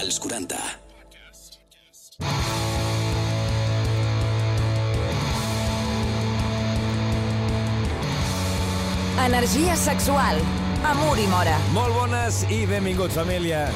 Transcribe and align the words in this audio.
als 0.00 0.18
40. 0.18 0.56
Energia 9.26 9.76
sexual. 9.76 10.40
Amor 10.84 11.18
i 11.18 11.26
mora. 11.28 11.58
Molt 11.76 11.92
bones 11.92 12.46
i 12.48 12.64
benvinguts, 12.70 13.18
família. 13.20 13.66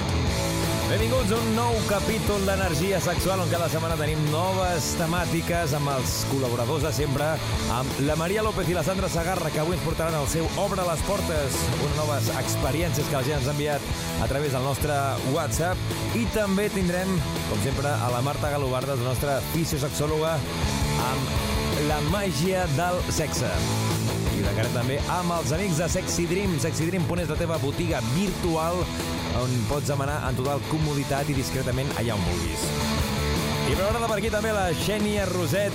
Benvinguts 0.85 1.33
a 1.33 1.37
un 1.41 1.47
nou 1.57 1.77
capítol 1.89 2.43
d'Energia 2.45 2.99
Sexual 3.01 3.41
on 3.41 3.49
cada 3.53 3.71
setmana 3.73 3.97
tenim 3.97 4.21
noves 4.33 4.91
temàtiques 4.99 5.73
amb 5.77 5.89
els 5.95 6.17
col·laboradors 6.29 6.85
de 6.85 6.93
sempre, 6.93 7.31
amb 7.73 8.01
la 8.05 8.17
Maria 8.21 8.45
López 8.45 8.69
i 8.69 8.77
la 8.77 8.85
Sandra 8.87 9.09
Sagarra, 9.13 9.53
que 9.53 9.63
avui 9.63 9.77
ens 9.79 9.85
portaran 9.85 10.17
el 10.21 10.29
seu 10.33 10.49
Obre 10.61 10.85
les 10.85 11.05
Portes, 11.09 11.57
unes 11.81 11.97
noves 12.01 12.29
experiències 12.41 13.09
que 13.09 13.17
la 13.17 13.25
gent 13.27 13.41
ens 13.41 13.49
ha 13.49 13.57
enviat 13.57 13.84
a 14.23 14.29
través 14.31 14.53
del 14.53 14.63
nostre 14.63 14.95
WhatsApp. 15.33 15.79
I 16.15 16.27
també 16.35 16.69
tindrem, 16.73 17.11
com 17.49 17.65
sempre, 17.65 17.91
a 17.91 18.11
la 18.13 18.23
Marta 18.23 18.51
Galobardes, 18.53 19.01
la 19.03 19.13
nostra 19.13 19.41
fisiosexòloga, 19.53 20.37
amb 21.09 21.35
la 21.89 22.01
màgia 22.13 22.67
del 22.79 23.01
sexe. 23.13 23.51
I 24.35 24.43
de 24.43 24.69
també 24.75 24.99
amb 25.15 25.33
els 25.37 25.53
amics 25.55 25.79
de 25.79 25.89
Sexy 25.89 26.27
Dream. 26.31 26.59
Sexy 26.61 26.89
Dream 26.91 27.07
és 27.23 27.31
la 27.31 27.39
teva 27.39 27.59
botiga 27.63 28.01
virtual 28.15 28.81
on 29.41 29.51
pots 29.69 29.91
demanar 29.91 30.21
en 30.29 30.37
total 30.39 30.63
comoditat 30.71 31.29
i 31.31 31.37
discretament 31.39 31.91
allà 31.99 32.15
on 32.15 32.25
vulguis. 32.29 32.67
I 33.65 33.77
per 33.77 33.93
de 33.95 34.09
per 34.09 34.19
aquí 34.19 34.31
també 34.31 34.53
la 34.53 34.67
Xènia 34.77 35.25
Roset 35.31 35.73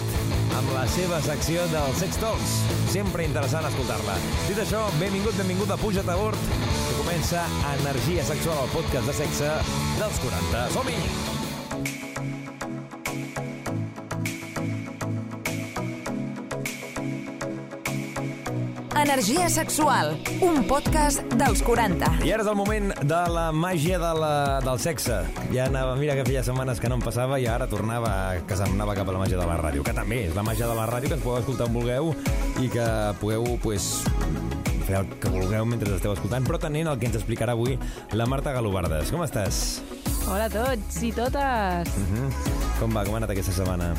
amb 0.58 0.69
la 0.75 0.85
seva 0.91 1.19
secció 1.25 1.63
del 1.71 1.95
Sex 1.99 2.19
Talks. 2.21 2.58
Sempre 2.94 3.25
interessant 3.25 3.66
escoltar-la. 3.69 4.17
Dit 4.47 4.59
això, 4.61 4.83
benvingut, 4.99 5.38
benvingut 5.39 5.71
a 5.73 5.77
Puja't 5.81 6.09
a 6.09 6.17
bord, 6.19 6.53
comença 7.09 7.41
Energia 7.80 8.23
Sexual, 8.23 8.58
el 8.66 8.70
podcast 8.70 9.08
de 9.08 9.13
sexe 9.17 9.50
dels 9.98 10.17
40. 10.22 10.59
Som-hi! 10.76 10.98
Energia 19.00 19.50
sexual, 19.50 20.20
un 20.44 20.67
podcast 20.67 21.23
dels 21.33 21.64
40. 21.66 22.11
I 22.28 22.33
ara 22.36 22.44
és 22.44 22.52
el 22.52 22.58
moment 22.59 22.92
de 23.02 23.22
la 23.33 23.48
màgia 23.55 23.98
de 23.98 24.14
la, 24.14 24.33
del 24.61 24.78
sexe. 24.78 25.23
Ja 25.50 25.66
anava, 25.66 25.95
mira 25.98 26.14
que 26.20 26.28
feia 26.28 26.44
setmanes 26.45 26.78
que 26.78 26.92
no 26.92 27.00
em 27.00 27.05
passava 27.08 27.39
i 27.42 27.50
ara 27.50 27.66
tornava, 27.72 28.38
que 28.45 28.59
se'm 28.59 28.78
anava 28.78 28.94
cap 29.00 29.09
a 29.09 29.17
la 29.17 29.23
màgia 29.23 29.39
de 29.39 29.50
la 29.50 29.58
ràdio, 29.58 29.81
que 29.88 29.98
també 29.98 30.28
és 30.28 30.38
la 30.38 30.45
màgia 30.45 30.70
de 30.70 30.78
la 30.78 30.86
ràdio, 30.86 31.09
que 31.09 31.17
ens 31.17 31.26
podeu 31.26 31.42
escoltar 31.42 31.72
on 31.72 31.80
vulgueu 31.80 32.14
i 32.61 32.70
que 32.70 32.86
pugueu, 33.23 33.55
pues, 33.64 33.95
fer 34.90 35.04
el 35.04 35.12
que 35.22 35.32
vulgueu 35.34 35.68
mentre 35.70 35.94
esteu 35.95 36.16
escoltant, 36.16 36.45
però 36.48 36.59
tenint 36.62 36.90
el 36.90 36.98
que 37.00 37.09
ens 37.09 37.20
explicarà 37.20 37.56
avui 37.58 37.78
la 38.18 38.28
Marta 38.30 38.54
Galobardes. 38.56 39.14
Com 39.14 39.23
estàs? 39.26 39.80
Hola 40.30 40.50
a 40.50 40.54
tots 40.54 41.04
i 41.06 41.14
totes. 41.14 41.94
Uh 41.95 42.08
mhm. 42.08 42.26
-huh. 42.26 42.58
Com 42.80 42.94
va? 42.94 43.06
Com 43.06 43.14
ha 43.14 43.17
anat 43.23 43.36
aquesta 43.36 43.54
setmana? 43.54 43.94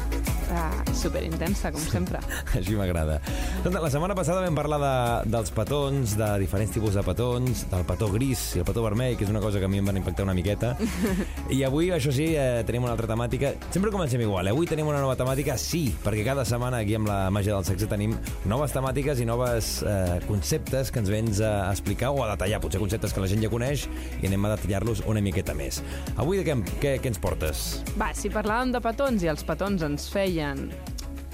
Ah, 0.50 0.82
super 0.92 1.22
intensa, 1.22 1.70
com 1.70 1.82
sempre. 1.82 2.18
Així 2.58 2.74
m'agrada. 2.74 3.20
Doncs 3.62 3.76
la 3.84 3.90
setmana 3.92 4.16
passada 4.18 4.42
vam 4.42 4.56
parlar 4.58 4.80
de, 4.82 4.94
dels 5.30 5.52
petons, 5.54 6.16
de 6.18 6.30
diferents 6.42 6.72
tipus 6.74 6.96
de 6.98 7.04
petons, 7.06 7.62
del 7.70 7.84
petó 7.86 8.08
gris 8.10 8.42
i 8.56 8.62
el 8.64 8.66
petó 8.66 8.82
vermell, 8.82 9.14
que 9.18 9.22
és 9.26 9.30
una 9.30 9.42
cosa 9.42 9.62
que 9.62 9.68
a 9.68 9.70
mi 9.70 9.78
em 9.78 9.86
van 9.86 10.00
impactar 10.00 10.26
una 10.26 10.34
miqueta. 10.34 10.72
I 11.54 11.60
avui, 11.68 11.92
això 11.94 12.10
sí, 12.14 12.32
eh, 12.34 12.64
tenim 12.66 12.88
una 12.88 12.96
altra 12.96 13.06
temàtica. 13.12 13.52
Sempre 13.70 13.92
comencem 13.94 14.24
igual, 14.24 14.50
eh? 14.50 14.54
Avui 14.56 14.66
tenim 14.66 14.90
una 14.90 14.98
nova 15.02 15.14
temàtica, 15.20 15.54
sí, 15.60 15.84
perquè 16.02 16.26
cada 16.26 16.44
setmana 16.48 16.82
aquí 16.82 16.98
amb 16.98 17.10
la 17.10 17.20
màgia 17.30 17.54
del 17.54 17.68
sexe 17.70 17.86
tenim 17.90 18.18
noves 18.50 18.74
temàtiques 18.74 19.22
i 19.22 19.28
noves 19.30 19.70
eh, 19.86 20.18
conceptes 20.26 20.90
que 20.90 21.02
ens 21.04 21.14
vens 21.14 21.44
a 21.46 21.70
explicar 21.70 22.10
o 22.10 22.24
a 22.26 22.32
detallar, 22.32 22.58
potser 22.64 22.82
conceptes 22.82 23.14
que 23.14 23.22
la 23.22 23.30
gent 23.30 23.46
ja 23.46 23.52
coneix 23.52 23.86
i 24.18 24.26
anem 24.26 24.50
a 24.50 24.56
detallar-los 24.56 25.04
una 25.06 25.22
miqueta 25.22 25.54
més. 25.54 25.78
Avui 26.18 26.42
de 26.42 26.48
què, 26.48 26.58
què, 26.82 26.98
què 26.98 27.14
ens 27.14 27.22
portes? 27.22 27.64
Va, 28.00 28.10
si 28.18 28.34
parlàvem 28.34 28.74
de 28.74 28.82
petons 28.82 29.22
i 29.22 29.30
els 29.30 29.46
petons 29.46 29.86
ens 29.86 30.10
feien 30.10 30.39
feien 30.40 30.70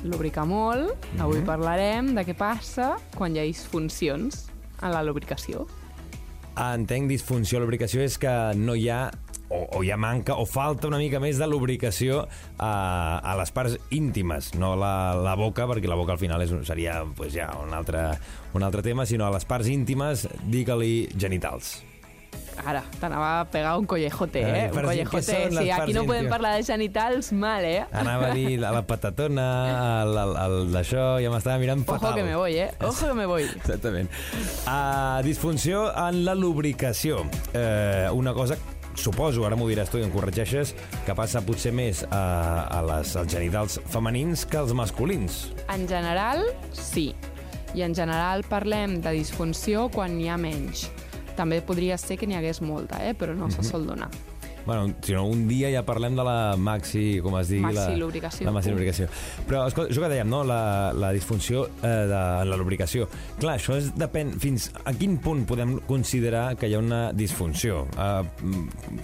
lubricar 0.04 0.46
molt, 0.46 0.86
mm 0.86 1.16
-hmm. 1.16 1.22
avui 1.22 1.40
parlarem 1.42 2.14
de 2.14 2.22
què 2.24 2.34
passa 2.34 2.96
quan 3.16 3.34
hi 3.34 3.38
ha 3.38 3.42
disfuncions 3.42 4.48
en 4.82 4.90
la 4.90 5.02
lubricació. 5.02 5.66
Entenc, 6.56 7.08
disfunció, 7.08 7.60
lubricació 7.60 8.00
és 8.02 8.18
que 8.18 8.54
no 8.56 8.74
hi 8.74 8.88
ha 8.88 9.10
o, 9.48 9.78
o 9.78 9.82
hi 9.84 9.90
ha 9.90 9.96
manca 9.96 10.34
o 10.34 10.46
falta 10.46 10.88
una 10.88 10.98
mica 10.98 11.20
més 11.20 11.38
de 11.38 11.46
lubricació 11.46 12.26
a, 12.58 13.20
a 13.22 13.36
les 13.36 13.50
parts 13.52 13.78
íntimes, 13.90 14.54
no 14.54 14.74
la, 14.74 15.14
la 15.14 15.34
boca, 15.36 15.66
perquè 15.66 15.86
la 15.86 15.94
boca 15.94 16.12
al 16.12 16.18
final 16.18 16.42
és, 16.42 16.50
seria 16.66 17.04
pues, 17.16 17.32
ja 17.32 17.52
un 17.62 17.72
altre, 17.72 18.18
un 18.54 18.62
altre 18.62 18.82
tema, 18.82 19.06
sinó 19.06 19.26
a 19.26 19.30
les 19.30 19.44
parts 19.44 19.68
íntimes, 19.68 20.28
digue-li 20.42 21.08
genitals. 21.16 21.85
Ara, 22.64 22.82
t'anava 23.00 23.40
a 23.40 23.44
pegar 23.50 23.76
un 23.78 23.86
collejote, 23.86 24.40
eh? 24.40 24.70
Un 24.72 24.82
collejote. 24.82 25.22
Sí, 25.22 25.70
aquí 25.70 25.92
no 25.92 26.06
podem 26.08 26.28
parlar 26.30 26.54
de 26.56 26.64
genitals 26.66 27.32
mal, 27.32 27.64
eh? 27.64 27.84
Anava 27.92 28.30
a 28.30 28.34
dir 28.34 28.56
a 28.64 28.72
la 28.74 28.82
patatona, 28.88 29.48
al, 30.02 30.16
al, 30.18 30.36
al 30.40 30.56
d'això, 30.72 31.16
ja 31.22 31.32
m'estava 31.32 31.60
mirant 31.62 31.84
fatal. 31.86 32.14
Ojo 32.14 32.20
que 32.20 32.24
me 32.24 32.36
voy, 32.36 32.56
eh? 32.64 32.70
Ojo 32.80 33.10
que 33.10 33.18
me 33.18 33.26
voy. 33.26 33.44
Exactament. 33.60 34.10
Uh, 34.64 35.20
disfunció 35.26 35.90
en 36.06 36.24
la 36.24 36.34
lubricació. 36.34 37.26
Uh, 37.52 38.14
una 38.16 38.34
cosa 38.34 38.56
suposo, 38.96 39.44
ara 39.44 39.56
m'ho 39.58 39.68
diràs 39.68 39.90
tu 39.92 40.00
i 40.00 40.04
em 40.06 40.12
corregeixes, 40.12 40.72
que 41.06 41.14
passa 41.16 41.42
potser 41.44 41.72
més 41.76 42.02
a, 42.08 42.22
a 42.72 42.82
les, 42.88 43.14
als 43.20 43.32
genitals 43.32 43.80
femenins 43.92 44.46
que 44.48 44.60
als 44.62 44.72
masculins. 44.76 45.46
En 45.72 45.86
general, 45.88 46.46
sí. 46.72 47.10
I 47.76 47.82
en 47.84 47.92
general 47.94 48.40
parlem 48.48 49.00
de 49.04 49.12
disfunció 49.18 49.90
quan 49.92 50.16
n'hi 50.16 50.30
ha 50.32 50.38
menys. 50.40 50.86
També 51.36 51.60
podria 51.60 51.98
ser 51.98 52.16
que 52.16 52.26
n'hi 52.26 52.38
hagués 52.38 52.62
molta, 52.62 53.02
eh? 53.04 53.14
però 53.14 53.34
no 53.34 53.46
mm 53.46 53.50
-hmm. 53.50 53.62
se 53.62 53.70
sol 53.70 53.86
donar. 53.86 54.10
Bueno, 54.66 54.94
si 55.00 55.12
no, 55.12 55.24
un 55.30 55.46
dia 55.46 55.70
ja 55.70 55.84
parlem 55.86 56.16
de 56.18 56.24
la 56.26 56.56
maxi, 56.58 57.20
com 57.22 57.36
es 57.38 57.52
digui... 57.52 57.62
Maxi 57.68 57.92
la, 57.94 57.98
lubricació. 58.00 58.46
La 58.48 58.54
maxi 58.56 58.72
lubricació. 58.72 59.06
Però, 59.46 59.62
escolta, 59.70 59.92
això 59.94 60.02
que 60.02 60.10
dèiem, 60.10 60.26
no? 60.26 60.42
La, 60.46 60.90
la 60.96 61.12
disfunció 61.14 61.68
eh, 61.86 61.92
de 62.10 62.22
la 62.50 62.58
lubricació. 62.58 63.06
Clar, 63.38 63.56
això 63.60 63.78
és, 63.78 63.92
depèn... 63.94 64.34
Fins 64.42 64.68
a 64.82 64.92
quin 64.98 65.16
punt 65.22 65.44
podem 65.46 65.76
considerar 65.86 66.56
que 66.58 66.66
hi 66.66 66.74
ha 66.74 66.80
una 66.82 67.00
disfunció? 67.14 67.84
Uh, 67.94 68.26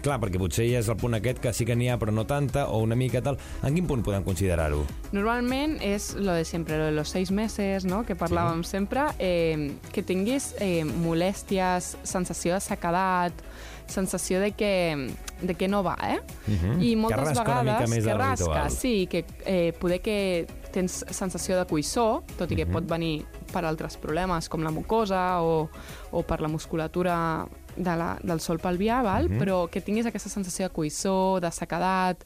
clar, 0.03 0.19
perquè 0.25 0.41
potser 0.43 0.67
ja 0.67 0.83
és 0.83 0.91
el 0.91 0.99
punt 0.99 1.15
aquest 1.19 1.39
que 1.45 1.55
sí 1.55 1.67
que 1.69 1.79
n'hi 1.79 1.93
ha, 1.93 1.99
però 2.01 2.15
no 2.15 2.27
tanta, 2.27 2.67
o 2.67 2.83
una 2.83 2.99
mica 2.99 3.23
tal. 3.23 3.39
En 3.63 3.79
quin 3.79 3.87
punt 3.87 4.03
podem 4.03 4.27
considerar-ho? 4.27 4.83
Normalment 5.15 5.79
és 5.87 6.11
lo 6.19 6.35
de 6.35 6.45
sempre, 6.49 6.81
lo 6.81 6.91
de 6.91 6.99
los 6.99 7.15
seis 7.15 7.31
meses, 7.31 7.87
no?, 7.87 8.03
que 8.09 8.19
parlàvem 8.19 8.67
sí. 8.67 8.75
sempre, 8.75 9.07
eh, 9.23 9.71
que 9.95 10.03
tinguis 10.03 10.57
eh, 10.59 10.83
molèsties, 10.83 11.95
sensació 12.03 12.59
de 12.59 12.67
secadat, 12.67 13.47
sensació 13.87 14.41
de 14.41 14.53
que, 14.53 15.15
de 15.41 15.55
que 15.55 15.69
no 15.69 15.83
va, 15.83 15.97
eh? 16.03 16.21
Uh 16.47 16.51
mhm. 16.51 16.59
-huh. 16.59 16.85
I 16.85 16.97
moltes 16.97 17.19
que 17.19 17.25
rasca 17.25 17.45
vegades... 17.45 17.63
Una 17.63 17.73
mica 17.73 17.95
més 17.95 18.05
que 18.05 18.15
rasca, 18.15 18.71
sí, 18.71 19.07
que 19.07 19.25
eh, 19.45 19.73
poder 19.79 20.01
que 20.01 20.47
tens 20.73 21.05
sensació 21.11 21.59
de 21.59 21.67
cuissó, 21.67 22.25
tot 22.39 22.51
i 22.51 22.57
que 22.57 22.65
uh 22.65 22.67
mhm. 22.67 22.75
-huh. 22.75 22.81
pot 22.81 22.91
venir 22.91 23.27
per 23.53 23.65
altres 23.65 23.97
problemes, 23.97 24.49
com 24.49 24.63
la 24.63 24.71
mucosa 24.71 25.43
o, 25.43 25.69
o 26.11 26.23
per 26.23 26.41
la 26.41 26.49
musculatura 26.49 27.47
de 27.77 27.97
la, 27.97 28.19
del 28.23 28.41
sol 28.41 28.59
pelvià, 28.59 29.03
val? 29.03 29.27
Uh 29.27 29.29
mhm. 29.29 29.37
-huh. 29.37 29.41
però 29.41 29.71
que 29.71 29.81
tinguis 29.81 30.07
aquesta 30.07 30.29
sensació 30.29 30.69
de 30.69 30.73
cuissó, 30.75 31.41
de 31.41 31.51
secadat, 31.51 32.25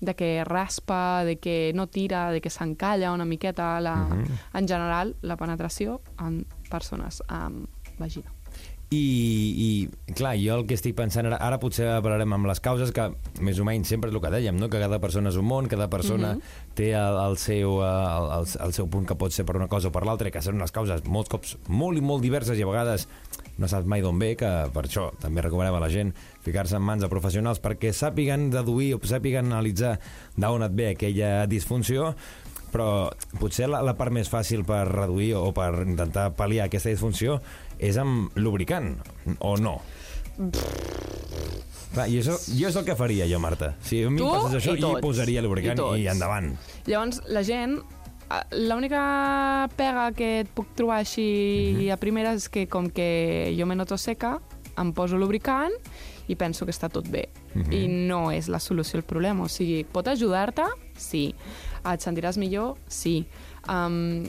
de 0.00 0.14
que 0.14 0.44
raspa, 0.44 1.24
de 1.24 1.38
que 1.38 1.72
no 1.74 1.86
tira, 1.86 2.30
de 2.30 2.40
que 2.40 2.50
s'encalla 2.50 3.12
una 3.12 3.24
miqueta, 3.24 3.80
la, 3.80 3.94
uh 3.94 4.14
-huh. 4.14 4.58
en 4.58 4.68
general, 4.68 5.16
la 5.20 5.36
penetració 5.36 6.00
en 6.18 6.46
persones 6.70 7.22
amb 7.28 7.68
vagina. 7.98 8.32
I, 8.90 8.98
i 8.98 10.14
clar, 10.18 10.32
jo 10.42 10.56
el 10.58 10.64
que 10.66 10.74
estic 10.74 10.96
pensant 10.98 11.28
ara, 11.28 11.36
ara 11.46 11.60
potser 11.62 11.86
parlarem 12.02 12.32
amb 12.34 12.48
les 12.50 12.58
causes 12.58 12.90
que 12.90 13.04
més 13.38 13.60
o 13.62 13.66
menys 13.68 13.86
sempre 13.92 14.10
és 14.10 14.16
el 14.16 14.22
que 14.24 14.32
dèiem, 14.34 14.56
no? 14.58 14.66
que 14.66 14.80
cada 14.82 14.98
persona 14.98 15.30
és 15.30 15.38
un 15.38 15.46
món, 15.46 15.68
cada 15.70 15.86
persona 15.92 16.32
mm 16.32 16.40
-hmm. 16.40 16.74
té 16.74 16.90
el, 16.98 17.18
el, 17.22 17.36
seu, 17.38 17.78
el, 17.86 18.26
el, 18.40 18.46
el 18.66 18.72
seu 18.72 18.88
punt 18.90 19.06
que 19.06 19.14
pot 19.14 19.30
ser 19.30 19.44
per 19.46 19.54
una 19.56 19.68
cosa 19.68 19.88
o 19.88 19.92
per 19.92 20.02
l'altra, 20.04 20.30
que 20.30 20.42
són 20.42 20.56
unes 20.56 20.72
causes 20.72 21.04
molts 21.04 21.30
cops 21.30 21.56
molt 21.68 21.98
i 21.98 22.00
molt 22.00 22.22
diverses 22.22 22.58
i 22.58 22.62
a 22.62 22.66
vegades 22.66 23.06
no 23.58 23.68
saps 23.68 23.86
mai 23.86 24.02
d'on 24.02 24.18
ve, 24.18 24.34
que 24.34 24.50
per 24.74 24.84
això 24.84 25.12
també 25.20 25.40
recomanem 25.40 25.74
a 25.74 25.80
la 25.80 25.88
gent 25.88 26.12
ficar-se 26.42 26.76
en 26.76 26.82
mans 26.82 27.02
de 27.02 27.08
professionals 27.08 27.60
perquè 27.60 27.92
sàpiguen 27.92 28.50
deduir 28.50 28.94
o 28.94 28.98
sàpiguen 28.98 29.46
analitzar 29.46 30.00
d'on 30.36 30.62
et 30.62 30.72
ve 30.74 30.88
aquella 30.88 31.46
disfunció 31.46 32.14
però 32.72 33.10
potser 33.40 33.68
la, 33.68 33.82
la 33.82 33.96
part 33.98 34.14
més 34.14 34.30
fàcil 34.30 34.64
per 34.64 34.84
reduir 34.88 35.34
o 35.38 35.50
per 35.52 35.72
intentar 35.86 36.30
pal·liar 36.38 36.68
aquesta 36.68 36.92
disfunció 36.92 37.40
és 37.80 37.96
amb 38.00 38.36
lubricant, 38.36 38.92
o 39.40 39.56
no? 39.56 39.80
Clar, 41.90 42.06
i 42.06 42.20
això, 42.20 42.36
jo 42.54 42.68
és 42.68 42.76
el 42.78 42.84
que 42.86 42.94
faria 42.96 43.26
jo, 43.30 43.40
Marta. 43.42 43.72
Si 43.82 44.02
a 44.04 44.10
mi 44.12 44.20
tu 44.20 44.28
passés 44.30 44.60
això, 44.60 44.76
i 44.78 44.84
hi 44.84 45.00
posaria 45.02 45.42
lubricant 45.42 45.80
i, 45.96 46.04
i 46.04 46.10
endavant. 46.12 46.52
Llavors, 46.86 47.22
la 47.32 47.42
gent 47.46 47.80
l'única 48.54 49.68
pega 49.74 50.10
que 50.14 50.28
et 50.44 50.50
puc 50.54 50.70
trobar 50.78 51.00
així 51.00 51.26
mhm. 51.72 51.80
-huh. 51.80 51.92
a 51.92 51.96
primera 51.96 52.34
és 52.34 52.48
que 52.48 52.68
com 52.68 52.88
que 52.90 53.54
jo 53.58 53.66
me 53.66 53.74
noto 53.74 53.98
seca, 53.98 54.40
em 54.78 54.92
poso 54.92 55.16
lubricant 55.16 55.72
i 56.28 56.36
penso 56.36 56.64
que 56.64 56.72
està 56.72 56.88
tot 56.88 57.08
bé. 57.08 57.28
Mhm. 57.54 57.62
-huh. 57.62 57.74
I 57.74 57.88
no 57.88 58.30
és 58.30 58.48
la 58.48 58.60
solució 58.60 58.98
al 58.98 59.04
problema. 59.04 59.42
O 59.42 59.48
sigui, 59.48 59.84
pot 59.84 60.06
ajudar-te? 60.06 60.62
Sí. 60.96 61.34
Et 61.92 62.00
sentiràs 62.00 62.36
millor? 62.36 62.76
Sí. 62.86 63.26
Um, 63.68 64.24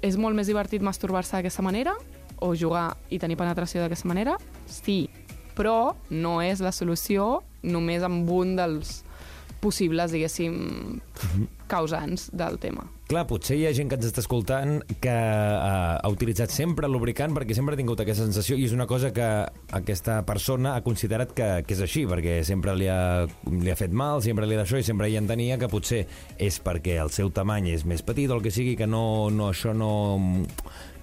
és 0.00 0.16
molt 0.16 0.36
més 0.36 0.46
divertit 0.46 0.82
masturbar-se 0.82 1.36
d'aquesta 1.36 1.62
manera? 1.62 1.94
O 2.40 2.54
jugar 2.56 2.96
i 3.10 3.18
tenir 3.18 3.36
penetració 3.36 3.82
d'aquesta 3.82 4.08
manera? 4.08 4.38
Sí. 4.66 5.08
però 5.54 5.94
no 6.10 6.40
és 6.42 6.58
la 6.58 6.72
solució 6.74 7.44
només 7.62 8.02
amb 8.02 8.26
un 8.30 8.56
dels 8.58 9.04
possibles, 9.62 10.10
diguéssim, 10.10 11.00
causants 11.74 12.30
del 12.32 12.60
tema. 12.62 12.86
Clar, 13.04 13.26
potser 13.28 13.58
hi 13.60 13.66
ha 13.68 13.72
gent 13.76 13.90
que 13.90 13.98
ens 13.98 14.06
està 14.08 14.22
escoltant 14.22 14.78
que 15.04 15.12
uh, 15.12 15.98
ha 16.00 16.08
utilitzat 16.08 16.52
sempre 16.54 16.88
el 16.88 16.94
lubricant 16.96 17.34
perquè 17.36 17.52
sempre 17.56 17.76
ha 17.76 17.80
tingut 17.80 18.00
aquesta 18.00 18.24
sensació 18.24 18.56
i 18.56 18.64
és 18.64 18.72
una 18.72 18.86
cosa 18.88 19.10
que 19.12 19.26
aquesta 19.76 20.22
persona 20.24 20.72
ha 20.72 20.84
considerat 20.86 21.34
que, 21.36 21.48
que 21.68 21.76
és 21.76 21.82
així, 21.84 22.06
perquè 22.08 22.38
sempre 22.48 22.72
li 22.80 22.88
ha, 22.88 23.26
li 23.50 23.68
ha 23.68 23.76
fet 23.76 23.92
mal, 23.92 24.22
sempre 24.24 24.48
li 24.48 24.56
ha 24.56 24.62
d'això 24.62 24.80
i 24.80 24.86
sempre 24.86 25.10
hi 25.12 25.18
entenia 25.20 25.60
que 25.60 25.68
potser 25.68 26.06
és 26.40 26.56
perquè 26.64 26.96
el 27.02 27.12
seu 27.12 27.28
tamany 27.28 27.74
és 27.74 27.84
més 27.84 28.00
petit 28.00 28.32
o 28.32 28.38
el 28.38 28.46
que 28.46 28.54
sigui, 28.54 28.72
que 28.80 28.88
no, 28.88 29.28
no 29.28 29.50
això 29.52 29.76
no, 29.76 29.92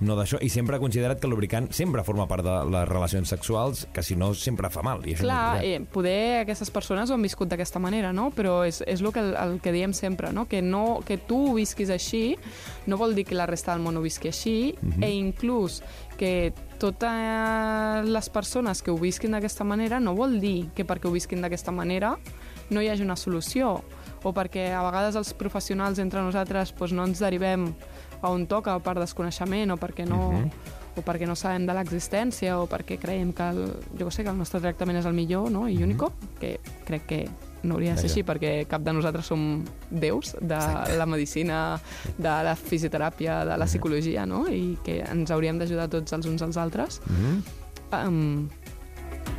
no 0.01 0.18
d'això, 0.18 0.39
i 0.41 0.50
sempre 0.50 0.77
ha 0.77 0.81
considerat 0.81 1.21
que 1.21 1.29
el 1.29 1.35
lubricant 1.35 1.69
sempre 1.75 2.03
forma 2.03 2.25
part 2.29 2.45
de 2.45 2.56
les 2.73 2.88
relacions 2.89 3.29
sexuals, 3.29 3.85
que 3.94 4.03
si 4.03 4.18
no 4.18 4.33
sempre 4.33 4.71
fa 4.73 4.81
mal. 4.85 5.06
I 5.06 5.13
això 5.15 5.27
Clar, 5.27 5.62
no 5.62 5.69
eh, 5.69 5.85
poder 5.94 6.41
aquestes 6.41 6.73
persones 6.73 7.12
ho 7.12 7.18
han 7.18 7.25
viscut 7.25 7.51
d'aquesta 7.51 7.81
manera, 7.83 8.12
no? 8.13 8.31
Però 8.35 8.62
és, 8.65 8.81
és 8.89 9.03
el, 9.06 9.12
que, 9.13 9.21
el 9.21 9.59
que 9.62 9.73
diem 9.75 9.94
sempre, 9.97 10.33
no? 10.33 10.47
Que, 10.50 10.61
no? 10.62 11.02
que 11.06 11.18
tu 11.18 11.52
ho 11.52 11.54
visquis 11.56 11.90
així 11.90 12.38
no 12.88 12.98
vol 12.98 13.16
dir 13.16 13.25
que 13.25 13.36
la 13.36 13.46
resta 13.46 13.74
del 13.74 13.84
món 13.84 13.98
ho 13.98 14.02
visqui 14.02 14.30
així, 14.30 14.75
mm 14.80 14.90
-hmm. 14.90 15.04
e 15.04 15.10
inclús 15.12 15.84
que 16.18 16.54
totes 16.78 18.06
les 18.06 18.30
persones 18.30 18.81
que 18.81 18.92
ho 18.92 18.98
visquin 18.98 19.31
d'aquesta 19.31 19.63
manera 19.63 20.00
no 20.00 20.16
vol 20.16 20.40
dir 20.40 20.69
que 20.75 20.86
perquè 20.86 21.08
ho 21.08 21.12
visquin 21.12 21.42
d'aquesta 21.42 21.72
manera 21.72 22.18
no 22.69 22.81
hi 22.81 22.90
hagi 22.90 23.04
una 23.04 23.16
solució 23.16 23.84
o 24.24 24.34
perquè 24.34 24.74
a 24.74 24.84
vegades 24.84 25.16
els 25.16 25.34
professionals 25.34 26.00
entre 26.00 26.22
nosaltres 26.22 26.74
doncs, 26.78 26.94
no 26.94 27.06
ens 27.06 27.19
derivem 27.19 27.74
a 28.22 28.30
on 28.30 28.46
toca 28.48 28.80
per 28.80 29.00
desconeixement 29.00 29.72
o 29.72 29.78
perquè 29.78 30.06
no... 30.07 30.31
Mm 30.31 30.44
-hmm 30.46 30.80
o 30.96 31.02
perquè 31.02 31.28
no 31.28 31.38
sabem 31.40 31.66
de 31.68 31.75
l'existència 31.75 32.57
o 32.60 32.68
perquè 32.68 32.98
creiem 33.00 33.31
que 33.34 33.48
el, 33.54 33.62
jo 34.00 34.10
sé, 34.12 34.25
que 34.25 34.31
el 34.31 34.38
nostre 34.38 34.60
tractament 34.60 35.00
és 35.00 35.07
el 35.07 35.16
millor 35.16 35.50
no? 35.52 35.68
i 35.69 35.78
mm 35.78 35.92
-hmm. 35.92 36.12
que 36.40 36.60
crec 36.86 37.06
que 37.06 37.30
no 37.63 37.75
hauria 37.75 37.96
de 37.96 38.02
ser 38.02 38.10
així 38.10 38.24
perquè 38.25 38.66
cap 38.69 38.84
de 38.86 38.94
nosaltres 38.96 39.28
som 39.30 39.63
déus 39.90 40.34
de 40.40 40.58
Exacte. 40.58 40.98
la 40.98 41.06
medicina, 41.06 41.60
de 42.18 42.36
la 42.48 42.56
fisioteràpia, 42.58 43.42
de 43.46 43.58
la 43.58 43.68
psicologia, 43.69 44.25
no? 44.25 44.48
I 44.50 44.78
que 44.86 45.02
ens 45.06 45.31
hauríem 45.31 45.62
d'ajudar 45.62 45.90
tots 45.92 46.13
els 46.18 46.25
uns 46.25 46.42
als 46.42 46.58
altres. 46.58 47.02
Mm 47.06 47.22
-hmm. 47.22 48.08
um, 48.08 48.50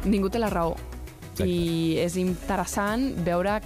ningú 0.04 0.30
té 0.30 0.38
la 0.38 0.50
raó. 0.50 0.76
Exacte. 1.32 1.48
I 1.48 1.98
és 1.98 2.16
interessant 2.16 3.24
veure 3.24 3.60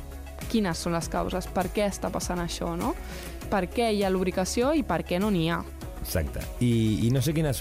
quines 0.49 0.79
són 0.79 0.93
les 0.93 1.09
causes, 1.09 1.47
per 1.47 1.69
què 1.75 1.87
està 1.89 2.11
passant 2.11 2.39
això, 2.39 2.77
no? 2.77 2.95
Per 3.51 3.69
què 3.69 3.93
hi 3.93 4.05
ha 4.05 4.11
lubricació 4.11 4.73
i 4.75 4.83
per 4.83 5.05
què 5.05 5.19
no 5.19 5.31
n'hi 5.31 5.51
ha. 5.51 5.65
Exacte. 6.07 6.41
I, 6.63 7.07
I 7.07 7.11
no 7.11 7.21
sé 7.25 7.33
quines 7.35 7.61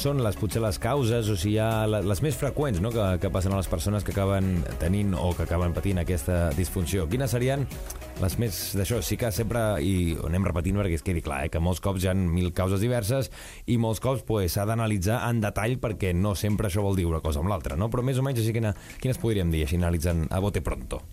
són 0.00 0.22
les, 0.24 0.36
potser 0.40 0.62
les 0.64 0.78
causes 0.80 1.28
o 1.28 1.36
si 1.36 1.52
hi 1.52 1.58
ha 1.60 1.84
les 1.86 2.22
més 2.24 2.38
freqüents 2.40 2.80
no? 2.80 2.90
que, 2.94 3.04
que 3.20 3.30
passen 3.32 3.52
a 3.52 3.60
les 3.60 3.68
persones 3.68 4.06
que 4.06 4.14
acaben 4.14 4.64
tenint 4.80 5.12
o 5.18 5.34
que 5.36 5.44
acaben 5.44 5.76
patint 5.76 6.00
aquesta 6.00 6.48
disfunció. 6.56 7.04
Quines 7.12 7.36
serien 7.36 7.66
les 8.22 8.38
més 8.40 8.62
d'això? 8.80 9.02
Sí 9.04 9.20
que 9.20 9.28
sempre, 9.34 9.66
i 9.84 10.16
ho 10.16 10.24
anem 10.30 10.48
repetint 10.48 10.80
perquè 10.80 10.96
es 10.96 11.04
quedi 11.04 11.22
clar, 11.24 11.44
eh, 11.44 11.52
que 11.52 11.60
molts 11.60 11.84
cops 11.84 12.04
hi 12.06 12.10
ha 12.10 12.16
mil 12.16 12.48
causes 12.56 12.80
diverses 12.80 13.28
i 13.68 13.76
molts 13.80 14.00
cops 14.00 14.24
s'ha 14.24 14.30
pues, 14.32 14.56
d'analitzar 14.56 15.20
en 15.28 15.44
detall 15.44 15.76
perquè 15.82 16.14
no 16.16 16.32
sempre 16.34 16.70
això 16.70 16.84
vol 16.86 16.96
dir 16.96 17.04
una 17.10 17.20
cosa 17.20 17.44
amb 17.44 17.52
l'altra, 17.52 17.76
no? 17.76 17.92
Però 17.92 18.04
més 18.06 18.16
o 18.16 18.24
menys 18.24 18.40
així 18.40 18.56
quina, 18.56 18.72
quines 19.02 19.20
podríem 19.20 19.52
dir, 19.52 19.66
així 19.68 19.76
analitzant 19.76 20.30
a 20.32 20.40
bote 20.40 20.64
pronto? 20.64 21.04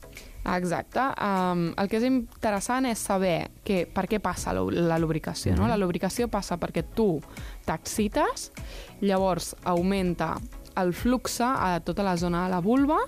Exacte. 0.44 1.00
Um, 1.24 1.69
el 1.80 1.88
que 1.88 2.00
és 2.01 2.07
interessant 2.07 2.88
és 2.90 3.00
saber 3.00 3.50
que, 3.63 3.84
per 3.88 4.07
què 4.12 4.19
passa 4.24 4.54
la, 4.54 5.00
lubricació. 5.00 5.56
No? 5.56 5.63
Mhm. 5.63 5.72
La 5.72 5.80
lubricació 5.80 6.28
passa 6.28 6.57
perquè 6.60 6.84
tu 6.95 7.22
t'excites, 7.66 8.51
llavors 9.01 9.56
augmenta 9.63 10.36
el 10.75 10.94
flux 10.94 11.40
a 11.42 11.80
tota 11.86 12.04
la 12.04 12.18
zona 12.18 12.45
de 12.45 12.50
la 12.50 12.60
vulva 12.60 13.00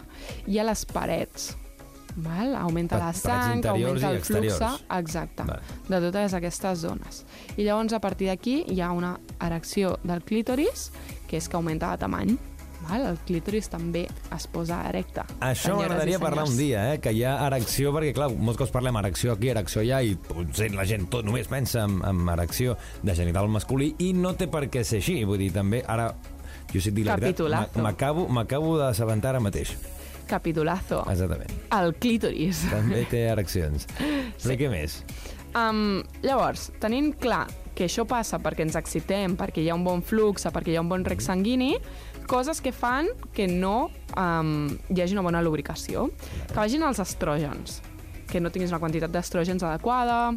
i 0.48 0.60
a 0.60 0.64
les 0.64 0.86
parets. 0.86 1.56
Val? 2.16 2.56
Augmenta 2.56 2.98
la 2.98 3.12
sang, 3.12 3.66
augmenta 3.66 4.12
el 4.12 4.22
flux 4.22 4.62
exacte, 4.90 5.44
Val. 5.44 5.62
de 5.90 6.00
totes 6.00 6.34
aquestes 6.34 6.80
zones. 6.80 7.26
I 7.58 7.64
llavors, 7.64 7.92
a 7.94 8.00
partir 8.00 8.30
d'aquí, 8.30 8.64
hi 8.72 8.80
ha 8.80 8.92
una 8.92 9.20
erecció 9.42 9.98
del 10.04 10.24
clítoris, 10.24 10.92
que 11.28 11.38
és 11.38 11.50
que 11.50 11.58
augmenta 11.58 11.92
de 11.92 11.98
tamany. 11.98 12.38
Val? 12.86 13.08
El 13.12 13.18
clítoris 13.28 13.70
també 13.72 14.06
es 14.36 14.48
posa 14.52 14.82
erecte. 14.90 15.26
Això 15.46 15.76
m'agradaria 15.78 16.20
parlar 16.22 16.46
un 16.50 16.58
dia, 16.58 16.86
eh? 16.94 17.00
que 17.04 17.14
hi 17.16 17.24
ha 17.26 17.36
erecció, 17.48 17.94
perquè 17.96 18.14
clar, 18.18 18.30
molts 18.36 18.62
cops 18.62 18.74
parlem 18.76 19.00
erecció 19.02 19.36
aquí, 19.36 19.52
erecció 19.54 19.84
allà, 19.84 20.02
i 20.06 20.16
potser 20.16 20.72
la 20.76 20.86
gent 20.90 21.10
tot 21.14 21.28
només 21.28 21.50
pensa 21.52 21.86
en, 21.88 22.00
en 22.06 22.24
erecció 22.36 22.78
de 23.04 23.18
genital 23.18 23.50
masculí, 23.52 23.94
i 24.06 24.14
no 24.18 24.36
té 24.38 24.50
per 24.52 24.66
què 24.72 24.86
ser 24.86 25.02
així. 25.04 25.20
Vull 25.28 25.42
dir, 25.42 25.52
també, 25.56 25.82
ara, 25.88 26.12
jo 26.74 26.82
sé 26.82 26.94
dir 26.96 27.08
la 27.08 27.20
veritat, 27.20 27.78
m'acabo 27.82 28.80
d'assabentar 28.82 29.36
ara 29.36 29.44
mateix. 29.44 29.76
Capitulazo. 30.26 31.04
Exactament. 31.12 31.52
El 31.76 31.94
clítoris. 32.02 32.66
També 32.74 33.06
té 33.10 33.28
ereccions. 33.34 33.88
Sí. 34.36 34.50
Però 34.50 34.56
què 34.60 34.68
més? 34.68 34.98
Um, 35.56 36.02
llavors, 36.26 36.68
tenint 36.84 37.14
clar 37.22 37.46
que 37.76 37.86
això 37.88 38.04
passa 38.08 38.40
perquè 38.44 38.66
ens 38.66 38.76
excitem, 38.76 39.38
perquè 39.40 39.64
hi 39.64 39.70
ha 39.72 39.78
un 39.78 39.86
bon 39.86 40.02
flux, 40.04 40.44
perquè 40.52 40.74
hi 40.74 40.78
ha 40.80 40.84
un 40.84 40.90
bon 40.92 41.06
rec 41.08 41.24
sanguini, 41.24 41.76
coses 42.26 42.62
que 42.62 42.72
fan 42.76 43.08
que 43.34 43.48
no 43.48 43.90
um, 44.18 44.68
hi 44.90 45.02
hagi 45.02 45.16
una 45.18 45.24
bona 45.26 45.42
lubricació. 45.46 46.10
Que 46.50 46.58
vagin 46.58 46.84
els 46.88 47.02
estrògens, 47.04 47.82
que 48.32 48.42
no 48.42 48.52
tinguis 48.52 48.74
una 48.74 48.82
quantitat 48.84 49.14
d'estrògens 49.14 49.64
adequada, 49.64 50.36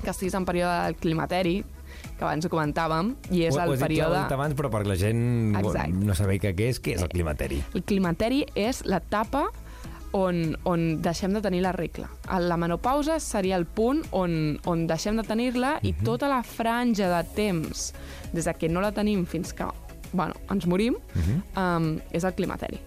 que 0.00 0.10
estiguis 0.10 0.34
en 0.34 0.46
període 0.48 0.74
del 0.86 0.98
climateri, 1.00 1.56
que 2.16 2.24
abans 2.24 2.44
ho 2.44 2.52
comentàvem, 2.52 3.14
i 3.32 3.44
és 3.48 3.56
ho, 3.56 3.62
el 3.64 3.74
ho 3.74 3.80
període... 3.80 4.20
Ho 4.26 4.36
abans, 4.36 4.56
però 4.56 4.70
per 4.72 4.84
la 4.88 4.96
gent 4.98 5.56
Exacte. 5.60 6.04
no 6.04 6.16
sabeu 6.16 6.40
què 6.40 6.54
és, 6.68 6.80
què 6.82 6.96
és 6.98 7.04
el 7.04 7.12
climateri? 7.12 7.60
El 7.76 7.84
climateri 7.88 8.44
és 8.58 8.84
l'etapa 8.88 9.48
on, 10.12 10.56
on 10.66 11.00
deixem 11.02 11.34
de 11.36 11.42
tenir 11.42 11.62
la 11.62 11.72
regla. 11.72 12.08
La 12.42 12.56
menopausa 12.60 13.20
seria 13.22 13.58
el 13.60 13.66
punt 13.66 14.02
on, 14.16 14.58
on 14.66 14.86
deixem 14.90 15.16
de 15.20 15.24
tenir-la 15.26 15.76
uh 15.76 15.80
-huh. 15.80 15.88
i 15.88 15.92
mhm. 15.92 16.04
tota 16.04 16.28
la 16.28 16.42
franja 16.42 17.08
de 17.08 17.28
temps 17.34 17.92
des 18.32 18.44
de 18.44 18.54
que 18.54 18.68
no 18.68 18.80
la 18.80 18.92
tenim 18.92 19.26
fins 19.26 19.52
que 19.52 19.64
bueno, 20.12 20.34
ens 20.50 20.66
morim, 20.66 20.94
uh 20.94 21.20
-huh. 21.20 21.76
um, 21.76 22.00
és 22.12 22.24
el 22.24 22.34
climateri. 22.34 22.80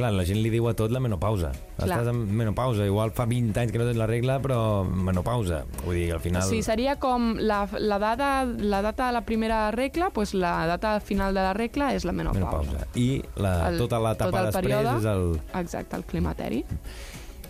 Clar, 0.00 0.14
la 0.14 0.24
gent 0.24 0.40
li 0.40 0.48
diu 0.52 0.64
a 0.70 0.72
tot 0.72 0.90
la 0.94 1.00
menopausa. 1.02 1.50
Clar. 1.76 1.88
Estàs 1.88 2.08
en 2.12 2.20
menopausa, 2.36 2.86
igual 2.88 3.10
fa 3.16 3.26
20 3.28 3.60
anys 3.60 3.72
que 3.72 3.78
no 3.80 3.84
tens 3.84 3.98
la 3.98 4.06
regla, 4.08 4.40
però 4.40 4.84
menopausa. 4.84 5.64
Vull 5.84 5.96
dir, 5.98 6.12
al 6.14 6.20
final... 6.24 6.42
Sí, 6.48 6.62
seria 6.64 6.96
com 7.02 7.34
la, 7.36 7.68
la, 7.76 7.98
data, 7.98 8.44
la 8.44 8.82
data 8.86 9.06
de 9.08 9.12
la 9.18 9.22
primera 9.28 9.70
regla, 9.74 10.10
doncs 10.14 10.34
la 10.34 10.66
data 10.70 11.00
final 11.04 11.34
de 11.34 11.40
la 11.40 11.52
regla 11.52 11.94
és 11.96 12.04
la 12.08 12.12
menopausa. 12.16 12.70
menopausa. 12.70 12.86
I 12.94 13.22
la, 13.36 13.68
el, 13.68 13.78
tota 13.82 13.98
l'etapa 14.00 14.30
tot 14.30 14.44
després 14.48 14.64
període, 14.64 14.98
és 15.02 15.06
el... 15.12 15.40
Exacte, 15.60 15.96
el 16.00 16.04
climateri. 16.08 16.64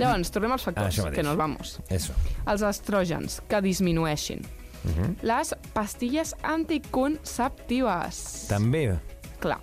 Llavors, 0.01 0.31
tornem 0.33 0.53
als 0.57 0.65
factors, 0.65 0.99
ah, 1.05 1.11
que 1.13 1.23
nos 1.23 1.37
vamos. 1.37 1.81
Eso. 1.93 2.13
Els 2.49 2.63
estrògens, 2.65 3.43
que 3.47 3.61
disminueixin. 3.63 4.41
Uh 4.81 4.91
-huh. 4.91 5.15
Les 5.23 5.55
pastilles 5.75 6.35
anticonceptives. 6.43 8.47
També 8.49 8.99
clar. 9.41 9.61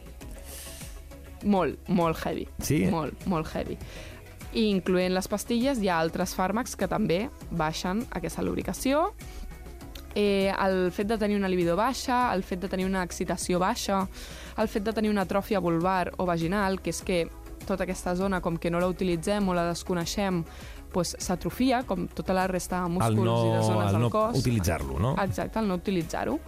Molt, 1.46 1.80
molt 1.88 2.18
heavy. 2.24 2.48
Sí? 2.64 2.86
Molt, 2.92 3.26
molt 3.30 3.50
heavy. 3.54 3.78
I 4.58 4.70
incloent 4.72 5.14
les 5.14 5.28
pastilles, 5.30 5.82
hi 5.84 5.90
ha 5.92 6.00
altres 6.02 6.34
fàrmacs 6.38 6.76
que 6.80 6.88
també 6.90 7.28
baixen 7.52 8.06
aquesta 8.16 8.42
lubricació. 8.46 9.12
Eh, 10.18 10.50
el 10.50 10.90
fet 10.92 11.12
de 11.12 11.18
tenir 11.22 11.38
una 11.38 11.50
libido 11.52 11.76
baixa, 11.78 12.32
el 12.34 12.42
fet 12.42 12.64
de 12.64 12.70
tenir 12.72 12.88
una 12.88 13.04
excitació 13.06 13.60
baixa, 13.62 14.08
el 14.58 14.68
fet 14.72 14.88
de 14.88 14.94
tenir 14.98 15.12
una 15.12 15.28
atròfia 15.28 15.62
vulvar 15.62 16.10
o 16.18 16.26
vaginal, 16.26 16.80
que 16.82 16.90
és 16.90 17.04
que 17.06 17.20
tota 17.68 17.86
aquesta 17.86 18.16
zona, 18.16 18.42
com 18.42 18.58
que 18.58 18.72
no 18.72 18.80
la 18.82 18.88
utilitzem 18.90 19.46
o 19.50 19.54
la 19.54 19.68
desconeixem, 19.68 20.42
pues, 20.94 21.14
s'atrofia, 21.22 21.84
com 21.86 22.08
tota 22.08 22.34
la 22.34 22.48
resta 22.50 22.82
de 22.82 22.96
músculs 22.96 23.28
no, 23.28 23.38
i 23.46 23.56
de 23.58 23.64
zones 23.68 23.92
del 23.92 24.02
no 24.02 24.10
cos. 24.10 24.34
no 24.34 24.40
utilitzar-lo, 24.40 25.00
no? 25.04 25.16
Exacte, 25.22 25.60
el 25.60 25.68
no 25.68 25.78
utilitzar-ho. 25.78 26.40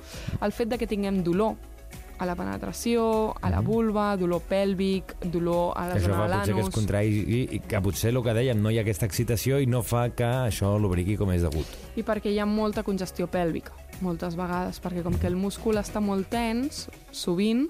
El 0.41 0.55
fet 0.55 0.71
de 0.71 0.79
que 0.79 0.87
tinguem 0.87 1.21
dolor 1.23 1.57
a 2.19 2.27
la 2.27 2.35
penetració, 2.35 3.03
a 3.39 3.49
la 3.49 3.61
mhm. 3.61 3.67
vulva, 3.67 4.05
dolor 4.19 4.43
pèlvic, 4.49 5.15
dolor 5.31 5.73
a 5.79 5.87
la 5.87 5.99
zona 5.99 6.21
de 6.23 6.27
l'anus... 6.33 6.49
Això 6.49 6.53
potser 6.53 6.57
que 6.59 6.67
es 6.67 6.75
contrai 6.75 7.13
i 7.55 7.61
que 7.65 7.81
potser 7.83 8.13
el 8.13 8.21
que 8.25 8.35
dèiem, 8.35 8.61
no 8.61 8.73
hi 8.73 8.79
ha 8.79 8.83
aquesta 8.83 9.07
excitació 9.07 9.59
i 9.63 9.69
no 9.71 9.81
fa 9.87 10.09
que 10.11 10.27
això 10.49 10.75
lubriqui 10.81 11.17
com 11.19 11.31
és 11.31 11.47
degut. 11.47 11.79
I 11.95 12.05
perquè 12.07 12.33
hi 12.33 12.39
ha 12.43 12.47
molta 12.49 12.83
congestió 12.83 13.29
pèlvica, 13.31 13.75
moltes 14.05 14.35
vegades, 14.39 14.81
perquè 14.83 15.03
com 15.05 15.15
que 15.19 15.31
el 15.31 15.39
múscul 15.39 15.79
està 15.79 16.03
molt 16.03 16.29
tens, 16.33 16.87
sovint 17.15 17.69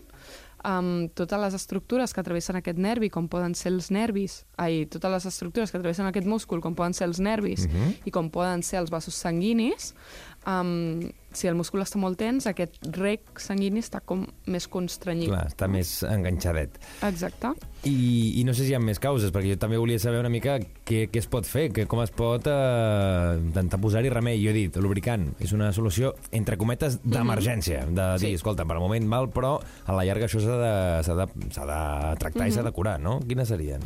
amb 0.63 1.13
totes 1.15 1.39
les 1.39 1.55
estructures 1.55 2.11
que 2.13 2.23
travessen 2.23 2.57
aquest 2.59 2.79
nervi, 2.81 3.09
com 3.13 3.29
poden 3.31 3.55
ser 3.55 3.71
els 3.71 3.89
nervis, 3.95 4.41
ai, 4.59 4.83
totes 4.91 5.13
les 5.13 5.27
estructures 5.29 5.71
que 5.71 5.79
travessen 5.79 6.09
aquest 6.09 6.27
múscul, 6.27 6.59
com 6.63 6.75
poden 6.75 6.95
ser 6.97 7.07
els 7.07 7.19
nervis 7.19 7.65
uh 7.65 7.69
mhm. 7.69 7.79
-huh. 7.79 7.93
i 8.05 8.11
com 8.11 8.29
poden 8.29 8.63
ser 8.63 8.79
els 8.79 8.89
vasos 8.89 9.15
sanguinis, 9.15 9.93
um, 10.47 11.01
si 11.31 11.47
el 11.47 11.53
múscul 11.53 11.81
està 11.83 11.99
molt 12.01 12.17
tens, 12.17 12.47
aquest 12.49 12.79
rec 12.97 13.37
sanguini 13.39 13.79
està 13.83 13.99
com 14.01 14.23
més 14.49 14.65
constrenyit. 14.67 15.29
Clar, 15.29 15.43
està 15.51 15.67
més 15.69 16.01
enganxadet. 16.03 16.79
Exacte. 17.05 17.51
I, 17.85 18.39
I 18.41 18.43
no 18.47 18.53
sé 18.57 18.65
si 18.65 18.71
hi 18.71 18.75
ha 18.75 18.79
més 18.81 18.99
causes, 18.99 19.31
perquè 19.31 19.53
jo 19.53 19.59
també 19.61 19.77
volia 19.77 19.99
saber 20.01 20.19
una 20.19 20.29
mica 20.33 20.57
què, 20.59 21.05
què 21.11 21.21
es 21.21 21.27
pot 21.31 21.45
fer, 21.45 21.67
que, 21.71 21.85
com 21.87 22.01
es 22.01 22.09
pot 22.11 22.47
eh, 22.49 23.37
intentar 23.39 23.79
posar-hi 23.79 24.09
remei. 24.09 24.41
Jo 24.41 24.49
he 24.49 24.57
dit, 24.57 24.79
lubricant 24.81 25.29
és 25.39 25.53
una 25.55 25.69
solució, 25.75 26.15
entre 26.31 26.57
cometes, 26.57 26.99
d'emergència, 27.03 27.85
de 27.85 27.93
dir, 27.93 28.01
Mhm. 28.09 28.17
Sí. 28.19 28.33
escolta, 28.33 28.65
per 28.65 28.75
al 28.77 28.81
moment 28.81 29.05
mal, 29.05 29.29
però 29.29 29.59
a 29.85 29.93
la 29.93 30.03
llarga 30.03 30.25
això 30.25 30.41
s'ha 30.41 30.57
de, 30.57 31.03
s'ha 31.03 31.15
de, 31.15 31.27
s'ha 31.53 31.65
de 31.65 32.15
tractar 32.19 32.47
i 32.47 32.51
s'ha 32.51 32.61
Mhm. 32.61 32.65
de 32.65 32.71
curar, 32.71 32.99
no? 32.99 33.19
Quines 33.21 33.47
serien? 33.47 33.81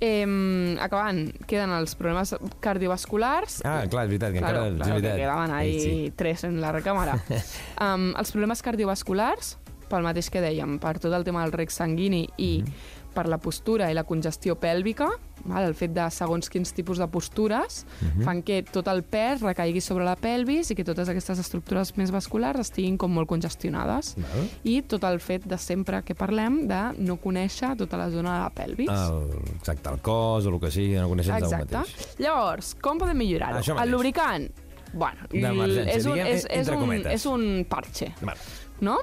Eh, 0.00 0.76
acabant, 0.80 1.30
queden 1.46 1.70
els 1.70 1.94
problemes 1.94 2.34
cardiovasculars. 2.60 3.60
Ah, 3.64 3.84
clar, 3.88 4.04
és 4.04 4.10
veritat, 4.10 4.32
que 4.32 4.38
Claro, 4.40 4.64
encara... 4.66 4.70
és 4.70 4.76
claro, 4.76 4.94
que 4.94 5.00
veritat. 5.00 5.20
quedaven 5.20 5.50
ahí 5.52 5.80
Sí. 5.80 6.12
tres 6.16 6.44
en 6.44 6.60
la 6.60 6.72
recàmera. 6.72 7.14
um, 7.80 8.10
els 8.18 8.32
problemes 8.32 8.62
cardiovasculars, 8.62 9.58
pel 9.88 10.02
mateix 10.02 10.30
que 10.30 10.40
dèiem, 10.40 10.78
per 10.80 10.98
tot 10.98 11.12
el 11.12 11.24
tema 11.24 11.42
del 11.44 11.52
rec 11.52 11.70
sanguini 11.70 12.28
i 12.36 12.62
Mhm. 12.62 12.72
Per 13.14 13.28
la 13.30 13.38
postura 13.38 13.90
i 13.90 13.94
la 13.96 14.02
congestió 14.04 14.56
pèlvica, 14.60 15.06
val? 15.44 15.64
el 15.68 15.74
fet 15.78 15.92
de 15.94 16.04
segons 16.10 16.48
quins 16.50 16.72
tipus 16.74 16.98
de 16.98 17.06
postures 17.08 17.84
Mhm. 18.00 18.24
fan 18.24 18.42
que 18.42 18.62
tot 18.64 18.88
el 18.88 19.02
pes 19.04 19.40
recaigui 19.42 19.80
sobre 19.80 20.04
la 20.04 20.16
pelvis 20.16 20.70
i 20.70 20.74
que 20.74 20.84
totes 20.84 21.08
aquestes 21.08 21.38
estructures 21.38 21.94
més 21.96 22.10
vasculars 22.10 22.60
estiguin 22.60 22.96
com 22.98 23.12
molt 23.12 23.28
congestionades. 23.28 24.14
Val. 24.16 24.48
I 24.64 24.82
tot 24.82 25.04
el 25.04 25.20
fet 25.20 25.44
de 25.46 25.58
sempre 25.58 26.02
que 26.02 26.14
parlem 26.14 26.66
de 26.68 26.82
no 26.98 27.16
conèixer 27.16 27.76
tota 27.76 27.96
la 27.96 28.10
zona 28.10 28.34
de 28.34 28.40
la 28.44 28.50
pelvis. 28.50 28.90
El, 28.90 29.30
exacte, 29.56 29.88
el 29.90 30.00
cos 30.00 30.46
o 30.46 30.48
el 30.54 30.60
que 30.60 30.70
sigui, 30.70 30.94
no 30.98 31.08
coneixes 31.08 31.34
d'un 31.34 31.44
Exacte. 31.44 31.76
mateix. 31.76 32.18
Llavors, 32.18 32.74
com 32.80 32.98
podem 32.98 33.16
millorar-ho? 33.16 33.60
El 33.82 33.90
lubricant, 33.90 34.50
bueno, 34.92 35.18
és, 35.32 36.06
un, 36.06 36.18
és, 36.18 36.46
és, 36.50 36.68
un, 36.68 36.92
és 36.92 37.26
un 37.26 37.66
parche, 37.68 38.12
Val. 38.22 38.36
No? 38.84 38.98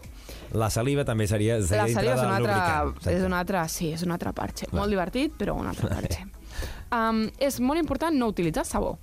La 0.53 0.69
saliva 0.69 1.03
també 1.07 1.27
seria, 1.27 1.57
seria 1.63 1.85
La 1.85 1.93
saliva 1.93 2.13
és 2.15 2.21
dintre 2.21 2.27
un 2.27 2.33
del 2.33 2.35
altre, 2.35 2.53
lubricant. 2.53 2.97
Exacte. 2.97 3.15
és 3.17 3.23
un 3.27 3.33
altre, 3.33 3.67
sí, 3.69 3.91
és 3.95 4.03
un 4.07 4.11
altre 4.15 4.33
parche. 4.37 4.67
Clar. 4.67 4.79
Molt 4.81 4.93
divertit, 4.93 5.33
però 5.39 5.55
un 5.59 5.67
altre 5.71 5.89
parche. 5.89 6.25
um, 6.97 7.25
és 7.39 7.59
molt 7.63 7.79
important 7.81 8.15
no 8.19 8.27
utilitzar 8.31 8.65
sabó. 8.67 8.97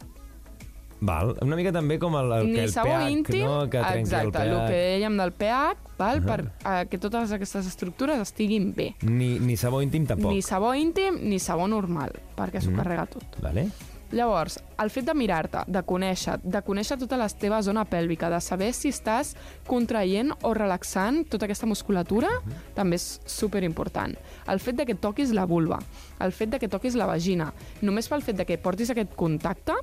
Val. 1.01 1.37
Una 1.47 1.55
mica 1.55 1.71
també 1.71 1.95
com 2.03 2.17
el, 2.19 2.33
el, 2.41 2.47
Ni 2.49 2.57
que 2.59 2.65
el 2.67 2.73
sabó 2.75 2.91
pH, 2.97 3.11
íntim, 3.15 3.45
no? 3.47 3.59
que 3.71 3.79
trenqui 3.79 4.01
exacte, 4.01 4.27
el 4.27 4.33
pH. 4.33 4.49
el 4.51 4.73
que 4.73 4.79
dèiem 4.97 5.19
del 5.21 5.33
pH, 5.39 5.93
val, 6.01 6.23
per 6.27 6.39
uh, 6.43 6.73
que 6.91 6.99
totes 6.99 7.31
aquestes 7.37 7.69
estructures 7.71 8.19
estiguin 8.25 8.73
bé. 8.75 8.89
Ni, 9.07 9.37
ni 9.39 9.55
sabó 9.57 9.79
íntim 9.85 10.09
tampoc. 10.11 10.33
Ni 10.35 10.43
sabó 10.43 10.73
íntim 10.75 11.21
ni 11.23 11.39
sabó 11.39 11.69
normal, 11.71 12.17
perquè 12.35 12.61
s'ho 12.61 12.73
Mm. 12.73 12.81
carrega 12.83 13.07
tot. 13.07 13.39
Vale. 13.41 13.69
Llavors, 14.09 14.57
el 14.81 14.89
fet 14.89 15.05
de 15.05 15.13
mirar-te, 15.13 15.67
de 15.69 15.83
conèixer, 15.85 16.39
de 16.41 16.63
conèixer 16.65 16.97
tota 16.97 17.19
la 17.21 17.27
teva 17.29 17.59
zona 17.61 17.85
pèlvica, 17.85 18.31
de 18.33 18.39
saber 18.41 18.71
si 18.73 18.89
estàs 18.89 19.35
contraient 19.69 20.33
o 20.49 20.55
relaxant 20.57 21.27
tota 21.29 21.45
aquesta 21.45 21.69
musculatura, 21.69 22.31
també 22.75 22.97
és 22.97 23.21
super 23.29 23.61
important. 23.69 24.17
El 24.49 24.63
fet 24.65 24.81
de 24.81 24.87
que 24.89 24.97
toquis 24.97 25.35
la 25.37 25.45
vulva, 25.45 25.81
el 26.25 26.33
fet 26.33 26.55
de 26.55 26.63
que 26.63 26.73
toquis 26.73 26.97
la 26.97 27.09
vagina, 27.11 27.51
només 27.83 28.09
pel 28.09 28.25
fet 28.25 28.41
de 28.41 28.49
que 28.49 28.57
portis 28.57 28.95
aquest 28.95 29.13
contacte, 29.13 29.77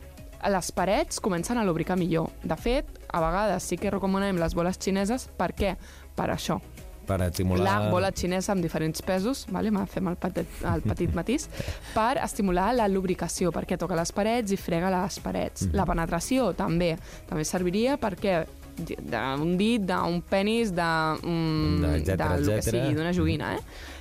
les 0.49 0.71
parets 0.73 1.21
comencen 1.21 1.57
a 1.57 1.65
lubricar 1.65 1.97
millor. 1.97 2.31
De 2.43 2.57
fet, 2.57 2.89
a 3.13 3.21
vegades 3.21 3.63
sí 3.63 3.77
que 3.77 3.93
recomanem 3.93 4.41
les 4.41 4.57
boles 4.57 4.81
xineses, 4.81 5.29
per 5.37 5.53
què? 5.53 5.75
Per 6.15 6.31
això, 6.33 6.59
Per 7.05 7.19
estimular... 7.27 7.65
la 7.65 7.91
bola 7.93 8.11
xinesa 8.15 8.53
amb 8.55 8.65
diferents 8.65 9.01
pesos, 9.05 9.45
vale? 9.53 9.71
Fem 9.91 10.11
el 10.11 10.19
petit, 10.19 10.59
el 10.65 10.85
petit 10.85 11.15
matís, 11.19 11.47
per 11.93 12.17
estimular 12.23 12.71
la 12.75 12.89
lubricació, 12.91 13.53
perquè 13.55 13.79
toca 13.81 13.97
les 13.97 14.13
parets 14.15 14.53
i 14.55 14.59
frega 14.59 14.91
les 14.93 15.19
parets. 15.23 15.69
La 15.75 15.87
penetració 15.87 16.51
també, 16.57 16.95
també 17.29 17.47
serviria 17.47 17.99
perquè 18.01 18.43
d'un 18.75 19.55
dit, 19.57 19.83
d'un 19.87 20.21
penis, 20.29 20.73
de, 20.75 20.91
um, 21.23 21.83
Etcètera, 21.93 22.35
del 22.35 22.49
que 22.57 22.61
sigui, 22.65 22.95
d'una 22.97 23.13
joguina, 23.15 23.55
eh? 23.55 23.93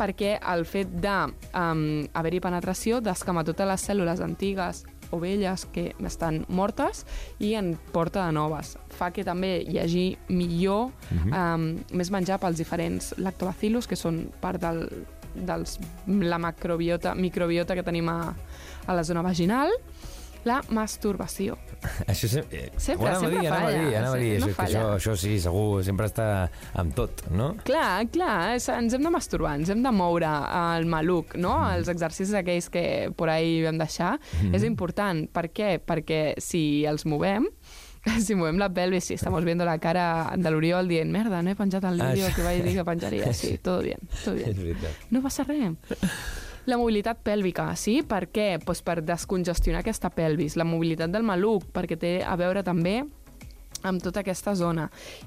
perquè 0.00 0.38
el 0.52 0.64
fet 0.68 0.92
de 1.02 1.16
um, 1.52 1.84
haver-hi 2.16 2.40
penetració 2.40 3.02
descama 3.04 3.44
totes 3.44 3.68
les 3.68 3.82
cèl·lules 3.84 4.22
antigues 4.24 4.84
o 5.10 5.20
velles 5.20 5.66
que 5.74 5.90
estan 6.06 6.44
mortes 6.48 7.04
i 7.38 7.54
en 7.58 7.74
porta 7.92 8.26
de 8.26 8.34
noves. 8.36 8.76
Fa 8.96 9.10
que 9.14 9.24
també 9.26 9.58
hi 9.62 9.80
hagi 9.82 10.04
millor, 10.28 10.90
um, 11.30 11.72
més 11.92 12.12
menjar 12.14 12.40
pels 12.42 12.60
diferents 12.60 13.14
lactobacillus, 13.18 13.88
que 13.90 13.98
són 13.98 14.24
part 14.42 14.62
del, 14.62 14.86
dels, 15.34 15.78
la 16.06 16.38
macrobiota, 16.42 17.14
microbiota 17.14 17.76
que 17.78 17.86
tenim 17.86 18.08
a, 18.12 18.20
a 18.86 18.96
la 18.96 19.04
zona 19.06 19.22
vaginal, 19.26 19.72
la 20.44 20.60
masturbació. 20.70 21.56
Això 22.06 22.28
sempre... 22.28 22.58
eh, 22.66 22.72
Sempre, 22.76 23.08
anava 23.08 23.20
sempre 23.24 23.40
dir, 23.40 23.48
anava 23.48 23.66
a 23.66 23.70
dir, 23.70 23.78
falla, 23.84 23.98
anava 23.98 24.16
a 24.16 24.20
dir. 24.20 24.32
no 24.40 24.46
això, 24.46 24.54
falla. 24.56 24.80
això, 24.80 24.88
això 24.98 25.14
sí, 25.16 25.32
segur, 25.40 25.82
sempre 25.84 26.06
està 26.10 26.26
amb 26.82 26.94
tot, 26.94 27.22
no? 27.32 27.50
Clar, 27.64 28.06
clar, 28.12 28.54
és- 28.56 28.68
ens 28.68 28.94
hem 28.98 29.02
de 29.06 29.10
masturbar, 29.14 29.54
ens 29.60 29.70
hem 29.72 29.82
de 29.82 29.92
moure 29.92 30.26
al 30.28 30.84
maluc, 30.86 31.36
no? 31.40 31.54
Els 31.72 31.88
exercicis 31.88 32.34
aquells 32.36 32.68
que 32.70 32.84
por 33.16 33.28
ahí 33.32 33.62
vam 33.64 33.78
deixar. 33.80 34.18
És 34.52 34.64
important. 34.64 35.26
Per 35.32 35.48
què? 35.52 35.78
Perquè 35.80 36.34
si 36.40 36.84
els 36.84 37.06
movem, 37.08 37.48
si 38.26 38.34
movem 38.36 38.56
la 38.60 38.68
pelvis, 38.72 39.04
si 39.10 39.14
estamos 39.14 39.44
viendo 39.44 39.64
la 39.64 39.78
cara 39.78 40.32
de 40.36 40.50
l'Oriol 40.52 40.88
dient 40.88 41.10
merda, 41.12 41.42
no 41.42 41.50
he 41.50 41.56
penjat 41.56 41.84
el 41.84 42.00
Ah, 42.00 42.12
vídeo 42.12 42.28
sí. 42.28 42.34
que 42.36 42.42
vaig 42.42 42.62
dir 42.64 42.76
que 42.76 42.84
penjaria. 42.84 43.32
Sí, 43.32 43.56
todo 43.62 43.80
bien, 43.80 44.00
todo 44.24 44.34
bien. 44.36 44.76
No 45.10 45.20
passa 45.22 45.44
res. 45.44 45.76
La 46.70 46.76
mobilitat 46.78 47.18
pèlvica, 47.26 47.64
sí? 47.74 47.96
Per 48.06 48.28
què? 48.30 48.60
Pues 48.62 48.78
per 48.86 49.00
descongestionar 49.02 49.80
aquesta 49.82 50.10
pelvis. 50.14 50.54
La 50.60 50.66
mobilitat 50.68 51.10
del 51.10 51.24
maluc, 51.26 51.64
perquè 51.74 51.96
té 51.98 52.12
a 52.22 52.36
veure 52.38 52.62
també 52.62 53.00
amb 53.82 54.02
tota 54.04 54.22
aquesta 54.22 54.54
zona. 54.54 54.84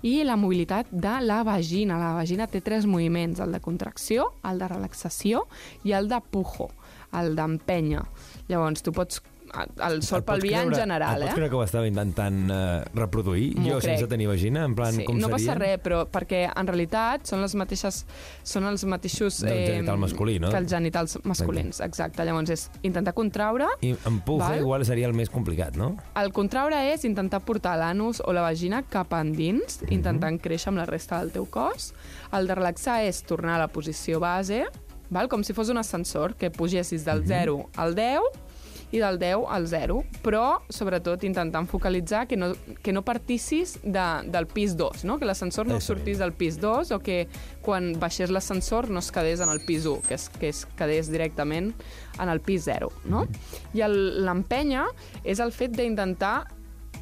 I 0.08 0.22
la 0.24 0.38
mobilitat 0.40 0.94
de 0.94 1.18
la 1.26 1.42
vagina. 1.44 1.98
La 2.00 2.14
vagina 2.16 2.48
té 2.48 2.62
tres 2.64 2.88
moviments, 2.88 3.42
el 3.44 3.52
de 3.52 3.60
contracció, 3.60 4.30
el 4.48 4.62
de 4.62 4.70
relaxació 4.72 5.44
i 5.84 5.92
el 5.98 6.08
de 6.08 6.22
pujo, 6.32 6.70
el 7.20 7.36
d'empenya. 7.36 8.06
Llavors, 8.48 8.86
tu 8.86 8.96
pots 8.96 9.20
el 9.88 10.02
sol 10.04 10.24
pots 10.24 10.40
pelvià 10.42 10.64
en 10.64 10.74
general, 10.74 11.22
et 11.22 11.24
eh? 11.24 11.26
pots 11.28 11.36
creure 11.38 11.50
que 11.52 11.56
ho 11.56 11.64
estava 11.64 11.88
intentant 11.88 12.40
eh, 12.52 12.84
reproduir, 12.96 13.52
jo 13.58 13.78
crec. 13.78 13.84
sense 13.84 14.08
tenir 14.10 14.28
vagina, 14.28 14.64
en 14.66 14.74
plan, 14.76 14.94
sí, 14.96 15.06
com 15.06 15.18
no 15.20 15.28
seria? 15.30 15.36
passa 15.38 15.56
res, 15.60 15.80
però 15.84 16.00
perquè 16.10 16.44
en 16.50 16.68
realitat 16.68 17.28
són 17.30 17.42
les 17.44 17.54
mateixes 17.56 18.06
són 18.44 18.66
els 18.66 18.84
mateixos 18.90 19.42
Del 19.44 19.66
genital 19.68 19.98
masculí, 20.02 20.40
no? 20.40 20.50
que 20.50 20.58
els 20.58 20.70
genitals 20.74 21.18
masculins, 21.24 21.80
exacte. 21.86 22.26
Llavors 22.26 22.50
és 22.50 22.66
intentar 22.84 23.14
contraure, 23.14 23.68
I 23.82 23.94
en 24.06 24.22
Val. 24.26 24.58
igual 24.60 24.86
seria 24.86 25.08
el 25.08 25.14
més 25.14 25.30
complicat, 25.30 25.76
no? 25.78 25.98
el 26.16 26.32
contraure 26.34 26.80
és 26.94 27.06
intentar 27.06 27.42
portar 27.46 27.78
l'anus 27.78 28.22
o 28.26 28.34
la 28.34 28.42
vagina 28.42 28.84
cap 28.90 29.14
endins, 29.14 29.82
Mhm. 29.84 29.94
intentant 29.94 30.40
créixer 30.42 30.70
amb 30.70 30.78
la 30.78 30.86
resta 30.86 31.20
del 31.20 31.32
teu 31.32 31.46
cos. 31.46 31.94
El 32.32 32.48
de 32.48 32.56
relaxar 32.56 33.04
és 33.04 33.22
tornar 33.24 33.56
a 33.56 33.60
la 33.60 33.68
posició 33.68 34.20
base, 34.20 34.66
val? 35.10 35.28
com 35.30 35.44
si 35.44 35.54
fos 35.54 35.70
un 35.70 35.78
ascensor, 35.78 36.36
que 36.36 36.50
pugessis 36.50 37.06
del 37.06 37.24
0 37.28 37.70
al 37.76 37.94
10 37.96 38.20
i 38.94 39.00
del 39.02 39.18
10 39.18 39.48
al 39.50 39.66
0, 39.68 39.96
però 40.22 40.60
sobretot 40.70 41.24
intentant 41.26 41.66
focalitzar 41.68 42.28
que 42.30 42.38
no, 42.38 42.52
que 42.86 42.94
no 42.94 43.02
partissis 43.02 43.80
de, 43.82 44.04
del 44.30 44.46
pis 44.46 44.76
2, 44.78 45.04
no? 45.10 45.18
que 45.18 45.26
l'ascensor 45.26 45.66
no 45.66 45.80
sortís 45.82 46.20
del 46.22 46.32
pis 46.38 46.60
2 46.62 46.92
o 46.94 47.00
que 47.02 47.24
quan 47.66 47.94
baixés 48.00 48.30
l'ascensor 48.30 48.92
no 48.94 49.02
es 49.02 49.10
quedés 49.12 49.42
en 49.42 49.50
el 49.50 49.64
pis 49.66 49.88
1, 49.90 50.04
que 50.08 50.14
es, 50.20 50.30
que 50.30 50.50
es 50.54 50.66
quedés 50.78 51.10
directament 51.10 51.74
en 52.22 52.30
el 52.30 52.40
pis 52.46 52.64
0. 52.70 52.92
No? 53.10 53.26
I 53.74 53.82
el- 53.82 54.24
l'empenya 54.28 54.86
és 55.24 55.42
el 55.42 55.52
fet 55.52 55.74
d'intentar 55.74 56.44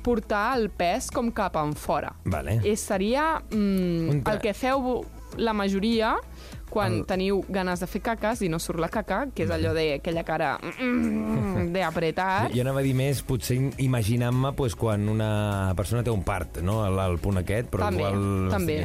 portar 0.01 0.55
el 0.57 0.69
pes 0.73 1.11
com 1.13 1.27
cap 1.35 1.59
en 1.59 1.75
fora. 1.77 2.15
Vale. 2.25 2.55
I 2.65 2.77
seria 2.79 3.35
mm, 3.51 4.23
el 4.31 4.39
que 4.41 4.53
feu 4.57 5.03
la 5.37 5.53
majoria 5.53 6.15
quan 6.71 7.01
El- 7.01 7.05
teniu 7.05 7.43
ganes 7.51 7.83
de 7.83 7.87
fer 7.91 8.01
caques 8.01 8.41
i 8.41 8.49
no 8.49 8.57
surt 8.63 8.79
la 8.79 8.87
caca, 8.91 9.25
que 9.35 9.43
és 9.43 9.51
allò 9.51 9.73
de 9.75 9.85
aquella 9.99 10.23
cara 10.23 10.55
mm, 10.61 11.69
de 11.75 11.83
apretat. 11.83 12.51
Jo 12.55 12.63
anava 12.63 12.79
a 12.81 12.85
dir 12.87 12.95
més, 12.97 13.21
potser 13.27 13.59
imaginant-me 13.83 14.53
pues, 14.57 14.75
quan 14.79 15.07
una 15.11 15.73
persona 15.77 16.03
té 16.03 16.11
un 16.13 16.23
part, 16.23 16.61
no? 16.65 16.81
El, 16.87 16.99
el 17.11 17.19
punt 17.21 17.41
aquest, 17.43 17.69
però 17.71 17.89
també, 17.91 18.05
igual... 18.07 18.51
també. 18.55 18.77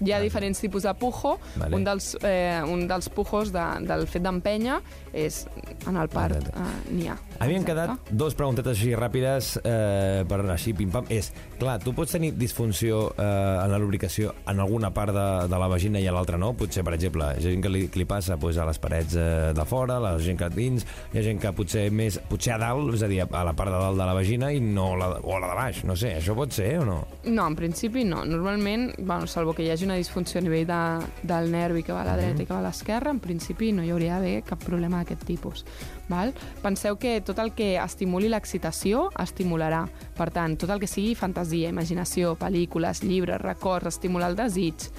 Hi 0.00 0.14
ha 0.16 0.20
diferents 0.22 0.56
tipus 0.56 0.86
de 0.88 0.92
pujo. 0.96 1.34
Vale. 1.60 1.76
Un, 1.76 1.82
dels, 1.84 2.14
eh, 2.24 2.62
un 2.64 2.86
dels 2.88 3.10
pujos 3.12 3.50
de, 3.52 3.64
del 3.84 4.06
fet 4.08 4.22
d'empenya 4.24 4.78
és 5.12 5.46
en 5.86 5.96
el 5.96 6.08
Exacte. 6.10 6.52
eh, 6.54 6.92
n'hi 6.94 7.08
ha. 7.08 7.16
Havien 7.40 7.62
Exacte. 7.62 7.70
quedat 7.70 8.10
dos 8.10 8.34
preguntetes 8.34 8.78
així 8.78 8.94
ràpides 8.94 9.56
eh, 9.64 10.24
per 10.28 10.40
així 10.50 10.74
pim-pam. 10.76 11.06
És, 11.08 11.32
clar, 11.58 11.78
tu 11.82 11.94
pots 11.96 12.12
tenir 12.12 12.32
disfunció 12.38 13.12
eh, 13.16 13.22
en 13.22 13.70
la 13.70 13.78
lubricació 13.78 14.34
en 14.46 14.60
alguna 14.60 14.90
part 14.94 15.14
de, 15.14 15.48
de 15.48 15.58
la 15.58 15.68
vagina 15.68 16.00
i 16.00 16.06
a 16.06 16.12
l'altra 16.12 16.38
no? 16.38 16.52
Potser, 16.54 16.84
per 16.84 16.94
exemple, 16.94 17.24
hi 17.36 17.44
ha 17.46 17.50
gent 17.50 17.62
que 17.64 17.72
li, 17.72 17.86
que 17.88 17.98
li 18.02 18.06
passa 18.08 18.36
pues, 18.36 18.58
a 18.58 18.66
les 18.68 18.78
parets 18.78 19.16
eh, 19.16 19.52
de 19.56 19.64
fora, 19.64 19.98
la 20.00 20.16
gent 20.18 20.38
que 20.38 20.50
dins, 20.54 20.86
hi 21.12 21.18
ha 21.18 21.24
gent 21.24 21.40
que 21.40 21.52
potser 21.56 21.88
més 21.90 22.20
potser 22.28 22.54
a 22.54 22.58
dalt, 22.62 22.94
és 22.94 23.02
a 23.02 23.08
dir, 23.10 23.22
a 23.24 23.44
la 23.46 23.54
part 23.56 23.72
de 23.72 23.78
dalt 23.80 23.98
de 23.98 24.06
la 24.06 24.14
vagina 24.16 24.52
i 24.52 24.60
no 24.60 24.92
la, 25.00 25.10
o 25.20 25.36
a 25.36 25.40
la 25.40 25.50
de 25.52 25.58
baix, 25.58 25.82
no 25.88 25.96
sé, 25.96 26.14
això 26.20 26.36
pot 26.36 26.52
ser 26.52 26.78
o 26.80 26.84
no? 26.86 26.98
No, 27.24 27.46
en 27.46 27.56
principi 27.56 28.04
no. 28.04 28.24
Normalment, 28.24 28.90
bueno, 28.98 29.26
salvo 29.26 29.54
que 29.54 29.64
hi 29.64 29.70
hagi 29.70 29.84
una 29.88 29.96
disfunció 29.98 30.40
a 30.40 30.44
nivell 30.44 30.66
de, 30.68 30.80
del 31.22 31.50
nervi 31.52 31.82
que 31.82 31.92
va 31.92 32.02
a 32.02 32.08
la 32.12 32.16
dreta 32.20 32.42
i 32.42 32.46
que 32.46 32.52
va 32.52 32.60
a 32.60 32.66
l'esquerra, 32.68 33.10
en 33.10 33.20
principi 33.20 33.72
no 33.72 33.84
hi 33.84 33.90
hauria 33.94 34.18
d'haver 34.18 34.42
cap 34.46 34.62
problema 34.64 34.99
d'aquest 35.00 35.24
tipus. 35.26 35.64
Val? 36.08 36.34
Penseu 36.62 36.96
que 37.00 37.18
tot 37.26 37.40
el 37.42 37.52
que 37.56 37.74
estimuli 37.80 38.30
l'excitació 38.30 39.08
estimularà. 39.20 39.84
Per 40.16 40.30
tant, 40.34 40.56
tot 40.60 40.70
el 40.70 40.80
que 40.80 40.90
sigui 40.90 41.16
fantasia, 41.18 41.72
imaginació, 41.72 42.36
pel·lícules, 42.40 43.04
llibres, 43.04 43.40
records, 43.42 43.94
estimular 43.96 44.30
el 44.30 44.38
desig, 44.38 44.90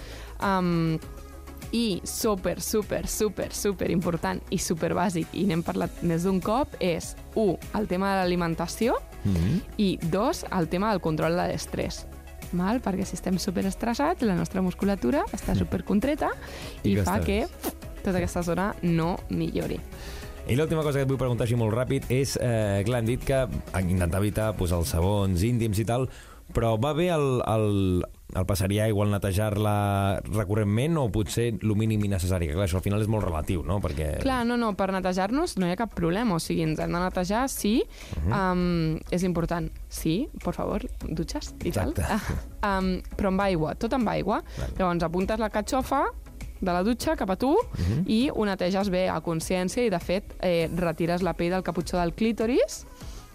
um, 0.43 0.97
i 1.71 2.01
super, 2.03 2.59
super, 2.59 3.05
super, 3.07 3.53
super 3.55 3.87
important 3.93 4.41
i 4.51 4.57
super 4.59 4.91
bàsic, 4.97 5.29
i 5.39 5.45
n'hem 5.47 5.63
parlat 5.63 6.01
més 6.03 6.25
d'un 6.27 6.41
cop, 6.43 6.75
és, 6.83 7.13
un, 7.39 7.55
el 7.79 7.87
tema 7.87 8.11
de 8.11 8.19
l'alimentació, 8.19 8.97
Mm 9.23 9.35
-hmm. 9.35 9.61
i 9.77 9.99
dos, 10.01 10.45
el 10.51 10.67
tema 10.67 10.89
del 10.89 10.99
control 10.99 11.35
de 11.35 11.47
l'estrès. 11.47 12.07
Mal? 12.51 12.81
Perquè 12.81 13.05
si 13.05 13.15
estem 13.15 13.37
super 13.37 13.65
estressats, 13.65 14.21
la 14.21 14.35
nostra 14.35 14.61
musculatura 14.61 15.23
està 15.31 15.55
super 15.55 15.83
contreta 15.83 16.31
i, 16.83 16.91
I 16.91 16.95
fa 16.97 17.19
que. 17.19 17.47
Tota 18.03 18.17
aquesta 18.21 18.43
zona 18.43 18.71
no 18.83 19.15
millori. 19.29 19.79
I 20.49 20.55
l'última 20.57 20.81
cosa 20.81 20.97
que 20.97 21.05
et 21.05 21.09
vull 21.09 21.21
preguntar 21.21 21.45
així 21.45 21.55
molt 21.55 21.73
ràpid 21.75 22.09
és, 22.11 22.33
eh, 22.41 22.81
clar, 22.85 22.99
han 22.99 23.07
dit 23.07 23.21
que 23.23 23.45
han 23.45 23.89
intentat 23.89 24.19
evitar 24.19 24.51
pues, 24.57 24.73
els 24.73 24.89
sabons 24.89 25.43
íntims 25.45 25.79
i 25.79 25.85
tal, 25.85 26.09
però 26.51 26.75
va 26.81 26.91
bé 26.97 27.07
el, 27.13 27.41
el, 27.47 28.03
el 28.35 28.45
passaria 28.47 28.85
aigua 28.85 29.05
al 29.05 29.13
netejar-la 29.13 29.75
recurrentment 30.27 30.97
o 30.99 31.05
potser 31.13 31.47
el 31.53 31.73
mínim 31.79 32.03
necessari? 32.11 32.49
Que 32.49 32.55
clar, 32.57 32.67
això 32.67 32.79
al 32.79 32.85
final 32.85 33.03
és 33.03 33.09
molt 33.11 33.25
relatiu, 33.27 33.63
no? 33.67 33.79
Perquè... 33.83 34.09
Clar, 34.23 34.41
no, 34.47 34.57
no, 34.59 34.73
per 34.77 34.89
netejar-nos 34.95 35.57
no 35.61 35.69
hi 35.69 35.75
ha 35.75 35.79
cap 35.79 35.93
problema, 35.97 36.35
o 36.35 36.43
sigui, 36.43 36.65
ens 36.67 36.81
hem 36.81 36.91
de 36.91 37.03
netejar, 37.05 37.47
sí, 37.51 37.75
uh 38.17 38.23
-huh. 38.25 38.51
um, 38.53 38.99
és 39.11 39.23
important, 39.23 39.71
sí, 39.89 40.27
por 40.43 40.53
favor, 40.53 40.85
dutxes 41.07 41.53
i 41.63 41.69
Exacte. 41.69 42.03
tal. 42.09 42.19
um, 42.61 43.01
però 43.15 43.27
amb 43.27 43.41
aigua, 43.41 43.75
tot 43.75 43.93
amb 43.93 44.07
aigua. 44.09 44.43
Vale. 44.57 44.73
Llavors 44.77 45.03
apuntes 45.03 45.39
la 45.39 45.49
catxofa 45.49 46.05
de 46.61 46.71
la 46.71 46.83
dutxa 46.85 47.17
cap 47.17 47.29
a 47.29 47.35
tu 47.35 47.51
uh 47.51 47.57
-huh. 47.57 48.03
i 48.05 48.29
ho 48.33 48.45
neteges 48.45 48.89
bé 48.89 49.07
a 49.09 49.19
consciència 49.21 49.83
i, 49.83 49.89
de 49.89 49.99
fet, 49.99 50.35
eh, 50.39 50.69
retires 50.75 51.21
la 51.21 51.33
pell 51.33 51.51
del 51.51 51.63
caputxó 51.63 51.97
del 51.97 52.13
clítoris 52.13 52.85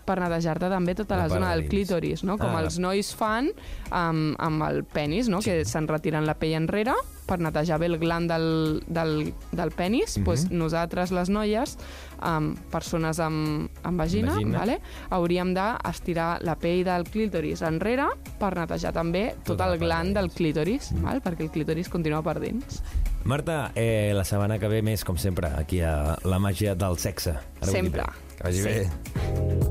per 0.07 0.21
netejar-te 0.23 0.69
també 0.71 0.95
tota 0.95 1.17
La 1.17 1.23
la, 1.25 1.29
part 1.29 1.35
zona 1.41 1.49
de 1.51 1.55
del 1.57 1.63
dins. 1.65 1.71
clítoris, 1.75 2.25
no? 2.25 2.39
com 2.39 2.55
Ah. 2.55 2.63
els 2.63 2.79
nois 2.79 3.13
fan 3.15 3.51
amb, 3.91 4.37
amb 4.39 4.63
el 4.71 4.85
penis, 4.85 5.29
no? 5.29 5.41
que 5.43 5.65
se'n 5.65 5.89
retiren 5.89 6.25
la 6.27 6.35
pell 6.39 6.55
enrere 6.55 6.95
per 7.27 7.41
netejar 7.43 7.81
bé 7.83 7.87
el 7.87 7.99
gland 7.99 8.31
del, 8.31 8.85
del, 8.87 9.35
del 9.51 9.71
penis. 9.73 10.17
Mhm. 10.19 10.25
pues 10.25 10.51
nosaltres, 10.53 11.11
les 11.11 11.29
noies, 11.29 11.77
um, 12.23 12.55
persones 12.71 13.19
amb, 13.19 13.69
amb 13.83 13.99
vagina, 13.99 14.35
Vagina. 14.35 14.59
Vale? 14.61 14.81
hauríem 15.11 15.53
d'estirar 15.55 16.41
la 16.43 16.55
pell 16.57 16.85
del 16.85 17.03
clítoris 17.05 17.63
enrere 17.63 18.07
per 18.39 18.55
netejar 18.57 18.93
també 18.93 19.35
tot 19.45 19.59
la 19.59 19.73
el 19.73 19.79
gland 19.81 20.15
del 20.17 20.31
clítoris, 20.31 20.93
val? 21.03 21.21
perquè 21.21 21.41
el 21.43 21.51
clítoris 21.51 21.89
continua 21.89 22.23
per 22.23 22.39
dins. 22.41 22.81
Marta, 23.25 23.73
eh, 23.75 24.13
la 24.15 24.23
setmana 24.23 24.61
que 24.61 24.69
ve 24.69 24.83
més, 24.83 25.03
com 25.05 25.17
sempre, 25.19 25.49
aquí 25.59 25.81
a 25.81 26.17
La 26.23 26.39
màgia 26.39 26.77
del 26.77 26.97
sexe. 26.97 27.35
Ara 27.61 27.73
Sempre. 27.73 28.05
Que 28.37 28.45
vagi 28.45 28.59
Sí. 28.63 28.69
bé. 28.69 29.65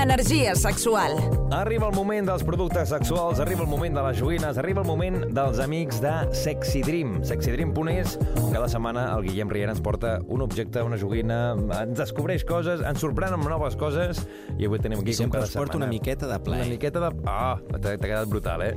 Energia 0.00 0.54
sexual. 0.54 1.47
Arriba 1.50 1.86
el 1.88 1.94
moment 1.96 2.26
dels 2.28 2.42
productes 2.44 2.90
sexuals, 2.92 3.38
arriba 3.40 3.62
el 3.64 3.70
moment 3.70 3.94
de 3.96 4.02
les 4.04 4.18
joguines, 4.20 4.58
arriba 4.60 4.82
el 4.82 4.86
moment 4.86 5.16
dels 5.32 5.58
amics 5.64 5.96
de 6.04 6.10
Sexy 6.36 6.82
Dream. 6.84 7.22
SexyDream.es, 7.24 8.18
cada 8.52 8.68
setmana 8.68 9.06
el 9.14 9.24
Guillem 9.24 9.48
Riera 9.48 9.72
ens 9.72 9.80
porta 9.80 10.18
un 10.28 10.44
objecte, 10.44 10.82
una 10.84 10.98
joguina, 11.00 11.54
ens 11.80 11.96
descobreix 11.98 12.44
coses, 12.44 12.84
ens 12.84 13.00
sorprèn 13.00 13.32
amb 13.38 13.48
noves 13.48 13.78
coses, 13.80 14.20
i 14.58 14.68
avui 14.68 14.82
tenim 14.84 15.00
aquí 15.00 15.14
com 15.16 15.24
Sempre 15.24 15.40
cada 15.40 15.48
us 15.48 15.56
porto 15.56 15.72
setmana. 15.78 15.86
una 15.86 15.94
miqueta 15.94 16.28
de 16.28 16.38
plaer. 16.44 16.66
Una 16.66 16.74
miqueta 16.76 17.00
de... 17.06 17.10
Ah, 17.24 17.56
t'ha 17.78 17.96
t'ha 17.96 18.04
quedat 18.04 18.28
brutal, 18.28 18.66
eh? 18.68 18.74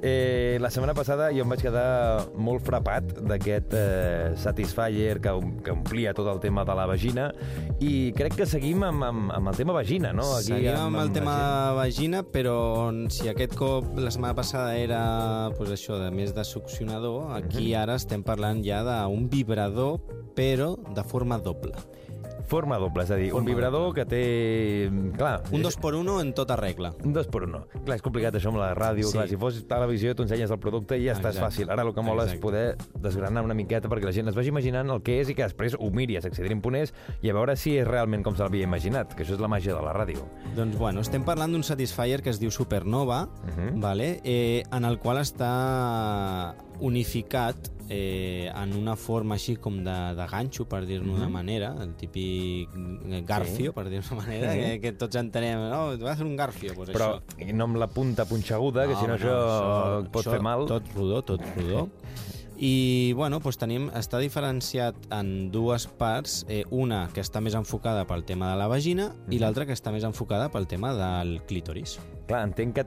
eh? 0.00 0.56
La 0.62 0.70
setmana 0.70 0.94
passada 0.94 1.32
jo 1.34 1.42
em 1.42 1.50
vaig 1.50 1.66
quedar 1.66 2.30
molt 2.38 2.62
frapat 2.62 3.10
d'aquest 3.26 3.74
eh, 3.74 4.30
Satisfyer 4.38 5.18
que, 5.18 5.34
que 5.66 5.74
omplia 5.74 6.14
tot 6.14 6.30
el 6.30 6.38
tema 6.38 6.62
de 6.64 6.78
la 6.78 6.86
vagina 6.86 7.26
i 7.82 8.12
crec 8.14 8.38
que 8.38 8.46
seguim 8.46 8.86
amb, 8.86 9.02
amb, 9.10 9.34
amb 9.34 9.50
el 9.50 9.58
tema 9.58 9.74
vagina, 9.74 10.14
no? 10.14 10.30
Seguim 10.46 10.78
amb 10.78 11.02
el 11.02 11.12
tema 11.18 11.36
vagina. 11.74 12.03
Vagina, 12.04 12.22
però 12.22 12.92
si 13.08 13.28
aquest 13.30 13.54
cop 13.56 13.96
la 13.96 14.10
setmana 14.10 14.34
passada 14.36 14.76
era 14.76 15.50
pues, 15.56 15.70
això 15.70 15.96
de 15.96 16.10
més 16.12 16.34
de 16.34 16.44
succionador, 16.44 17.32
aquí 17.32 17.72
ara 17.74 17.96
estem 17.96 18.22
parlant 18.22 18.60
ja 18.62 18.82
d'un 18.84 19.28
vibrador, 19.28 20.00
però 20.36 20.76
de 20.94 21.02
forma 21.02 21.38
doble. 21.38 21.72
Forma 22.46 22.76
doble, 22.78 23.02
és 23.04 23.10
a 23.10 23.16
dir, 23.16 23.30
un 23.32 23.38
Forma 23.40 23.48
vibrador 23.50 23.94
que 23.94 24.04
té... 24.04 24.90
Clar, 25.16 25.42
Un 25.50 25.56
és- 25.60 25.62
dos 25.62 25.76
por 25.76 25.94
uno 25.94 26.20
en 26.20 26.34
tota 26.34 26.56
regla. 26.56 26.92
Un 27.04 27.12
dos 27.12 27.26
per 27.26 27.44
uno. 27.44 27.66
Clar, 27.84 27.96
és 27.96 28.02
complicat 28.02 28.34
això 28.34 28.48
amb 28.52 28.58
la 28.60 28.74
ràdio. 28.76 29.06
Sí. 29.08 29.12
Clar, 29.16 29.28
si 29.28 29.36
fos 29.40 29.62
televisió, 29.68 30.14
tu 30.14 30.22
ensenyes 30.26 30.50
el 30.50 30.58
producte 30.58 30.98
i 30.98 31.06
ja 31.06 31.12
és 31.12 31.18
Exacte. 31.18 31.40
fàcil. 31.40 31.70
Ara 31.72 31.82
el 31.82 31.94
que 31.94 32.02
mola 32.02 32.24
és 32.24 32.34
Exacte. 32.34 32.42
poder 32.42 32.76
desgranar 33.00 33.42
una 33.44 33.54
miqueta 33.54 33.88
perquè 33.88 34.04
la 34.04 34.12
gent 34.12 34.28
es 34.28 34.34
vagi 34.36 34.48
imaginant 34.52 34.90
el 34.90 35.02
que 35.02 35.20
és 35.20 35.28
i 35.30 35.34
que 35.34 35.42
després 35.42 35.74
ho 35.78 35.90
miri 35.90 36.16
a 36.16 36.22
sexydream.es 36.22 36.92
i 37.22 37.30
a 37.30 37.34
veure 37.34 37.56
si 37.56 37.76
és 37.78 37.86
realment 37.88 38.22
com 38.22 38.36
se 38.36 38.42
l'havia 38.42 38.64
imaginat, 38.64 39.14
que 39.14 39.24
això 39.24 39.34
és 39.34 39.40
la 39.40 39.48
màgia 39.48 39.74
de 39.74 39.80
la 39.82 39.92
ràdio. 39.96 40.24
Doncs 40.54 40.76
bueno, 40.78 41.00
estem 41.00 41.24
parlant 41.24 41.52
d'un 41.52 41.62
Satisfyer 41.64 42.20
que 42.22 42.30
es 42.30 42.38
diu 42.40 42.50
Supernova, 42.50 43.28
Mhm. 43.46 43.80
vale? 43.80 44.20
eh, 44.24 44.62
en 44.70 44.84
el 44.84 44.98
qual 44.98 45.18
està 45.18 46.53
unificat 46.80 47.70
eh, 47.90 48.50
en 48.56 48.72
una 48.78 48.94
forma 48.96 49.34
així 49.36 49.56
com 49.60 49.76
de, 49.84 49.94
de 50.16 50.26
ganxo, 50.30 50.64
per 50.66 50.86
dir-ne 50.86 51.06
Mhm. 51.12 51.16
una 51.18 51.28
manera, 51.28 51.74
el 51.82 51.94
típic 51.94 52.70
garfio, 53.26 53.74
per 53.74 53.90
dir-ne 53.90 54.06
una 54.10 54.22
manera, 54.22 54.52
Sí. 54.52 54.58
que, 54.58 54.80
que 54.80 54.92
tots 54.92 55.16
entenem, 55.16 55.68
no, 55.68 55.98
va 55.98 56.12
a 56.12 56.16
fer 56.16 56.24
un 56.24 56.34
garfio, 56.36 56.72
pues 56.74 56.88
Però 56.90 57.20
això. 57.20 57.52
no 57.52 57.64
amb 57.64 57.76
la 57.76 57.86
punta 57.88 58.24
punxeguda, 58.24 58.86
que 58.88 58.96
si 58.96 59.06
no, 59.06 59.16
això, 59.18 60.10
pot 60.10 60.24
fer 60.24 60.40
mal. 60.40 60.64
Tot 60.66 60.82
rodó, 60.94 61.22
tot 61.22 61.40
rodó. 61.56 61.90
I, 62.56 63.12
bueno, 63.16 63.40
doncs 63.40 63.58
tenim, 63.58 63.88
està 63.98 64.18
diferenciat 64.22 64.94
en 65.12 65.50
dues 65.50 65.88
parts, 65.88 66.46
eh, 66.48 66.64
una 66.70 67.08
que 67.12 67.20
està 67.20 67.40
més 67.42 67.52
enfocada 67.58 68.06
pel 68.06 68.24
tema 68.24 68.52
de 68.52 68.56
la 68.56 68.68
vagina 68.68 69.12
i 69.28 69.40
l'altra 69.40 69.66
que 69.66 69.72
està 69.74 69.90
més 69.92 70.04
enfocada 70.04 70.48
pel 70.50 70.66
tema 70.68 70.94
del 70.94 71.42
clítoris. 71.48 71.98
Clar, 72.28 72.44
entenc 72.46 72.76
que 72.76 72.86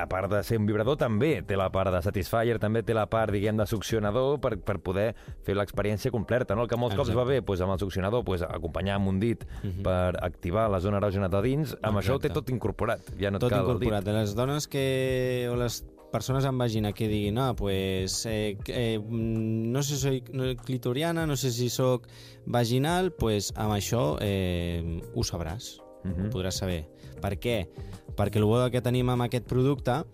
a 0.00 0.06
part 0.08 0.30
de 0.32 0.42
ser 0.46 0.58
un 0.60 0.66
vibrador, 0.66 0.96
també 1.00 1.42
té 1.46 1.56
la 1.58 1.68
part 1.72 1.92
de 1.94 2.00
Satisfyer, 2.02 2.58
també 2.62 2.82
té 2.86 2.96
la 2.96 3.06
part, 3.10 3.32
diguem, 3.34 3.56
de 3.60 3.66
succionador 3.68 4.40
per, 4.40 4.56
per 4.64 4.78
poder 4.80 5.10
fer 5.46 5.54
l'experiència 5.58 6.10
completa, 6.14 6.56
no? 6.56 6.64
El 6.66 6.72
que 6.72 6.78
molts 6.80 6.96
cops 6.96 7.10
Exacte. 7.10 7.20
va 7.20 7.28
bé, 7.28 7.40
doncs, 7.44 7.64
amb 7.66 7.76
el 7.76 7.82
succionador, 7.84 8.24
doncs, 8.24 8.42
acompanyar 8.48 8.96
amb 8.98 9.12
un 9.12 9.20
dit 9.20 9.44
per 9.84 10.16
activar 10.24 10.68
la 10.72 10.80
zona 10.80 10.98
erògena 11.02 11.28
de 11.30 11.44
dins, 11.46 11.76
amb 11.82 12.00
això 12.02 12.16
ho 12.16 12.18
té 12.18 12.28
Exacte. 12.30 12.40
tot 12.40 12.52
incorporat. 12.56 13.14
Ja 13.20 13.30
no 13.30 13.38
et 13.38 13.46
Tot 13.46 13.52
cal 13.52 13.64
incorporat. 13.64 14.06
el 14.06 14.12
dit. 14.14 14.20
Les 14.20 14.34
dones 14.36 14.68
que... 14.68 15.48
o 15.52 15.56
les 15.60 15.82
persones 16.10 16.44
amb 16.44 16.58
vagina 16.58 16.90
que 16.92 17.06
diguin 17.06 17.38
ah, 17.38 17.54
pues, 17.54 18.24
eh, 18.26 18.56
eh, 18.66 18.98
mm, 18.98 19.70
no 19.70 19.82
sé 19.82 19.94
si 19.94 20.00
soy 20.02 20.56
clitoriana, 20.56 21.26
no 21.26 21.36
sé 21.36 21.52
si 21.52 21.68
sóc 21.70 22.08
vaginal, 22.46 23.12
pues 23.12 23.52
amb 23.54 23.76
això 23.76 24.16
eh, 24.20 25.00
ho 25.14 25.22
sabràs, 25.22 25.76
Mhm. 26.04 26.26
ho 26.26 26.30
podràs 26.30 26.58
saber. 26.58 26.86
Per 27.20 27.38
què? 27.38 27.68
Perquè 28.16 28.36
el 28.36 28.44
bo 28.44 28.70
que 28.70 28.80
tenim 28.80 29.08
amb 29.10 29.22
aquest 29.22 29.46
producte 29.46 30.04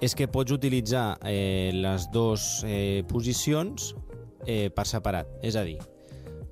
és 0.00 0.14
que 0.14 0.28
pots 0.28 0.52
utilitzar 0.52 1.18
eh, 1.24 1.70
les 1.74 2.10
dues 2.10 2.62
eh, 2.66 3.02
posicions 3.08 3.94
eh, 4.46 4.70
per 4.70 4.86
separat. 4.86 5.28
És 5.42 5.56
a 5.56 5.62
dir, 5.64 5.78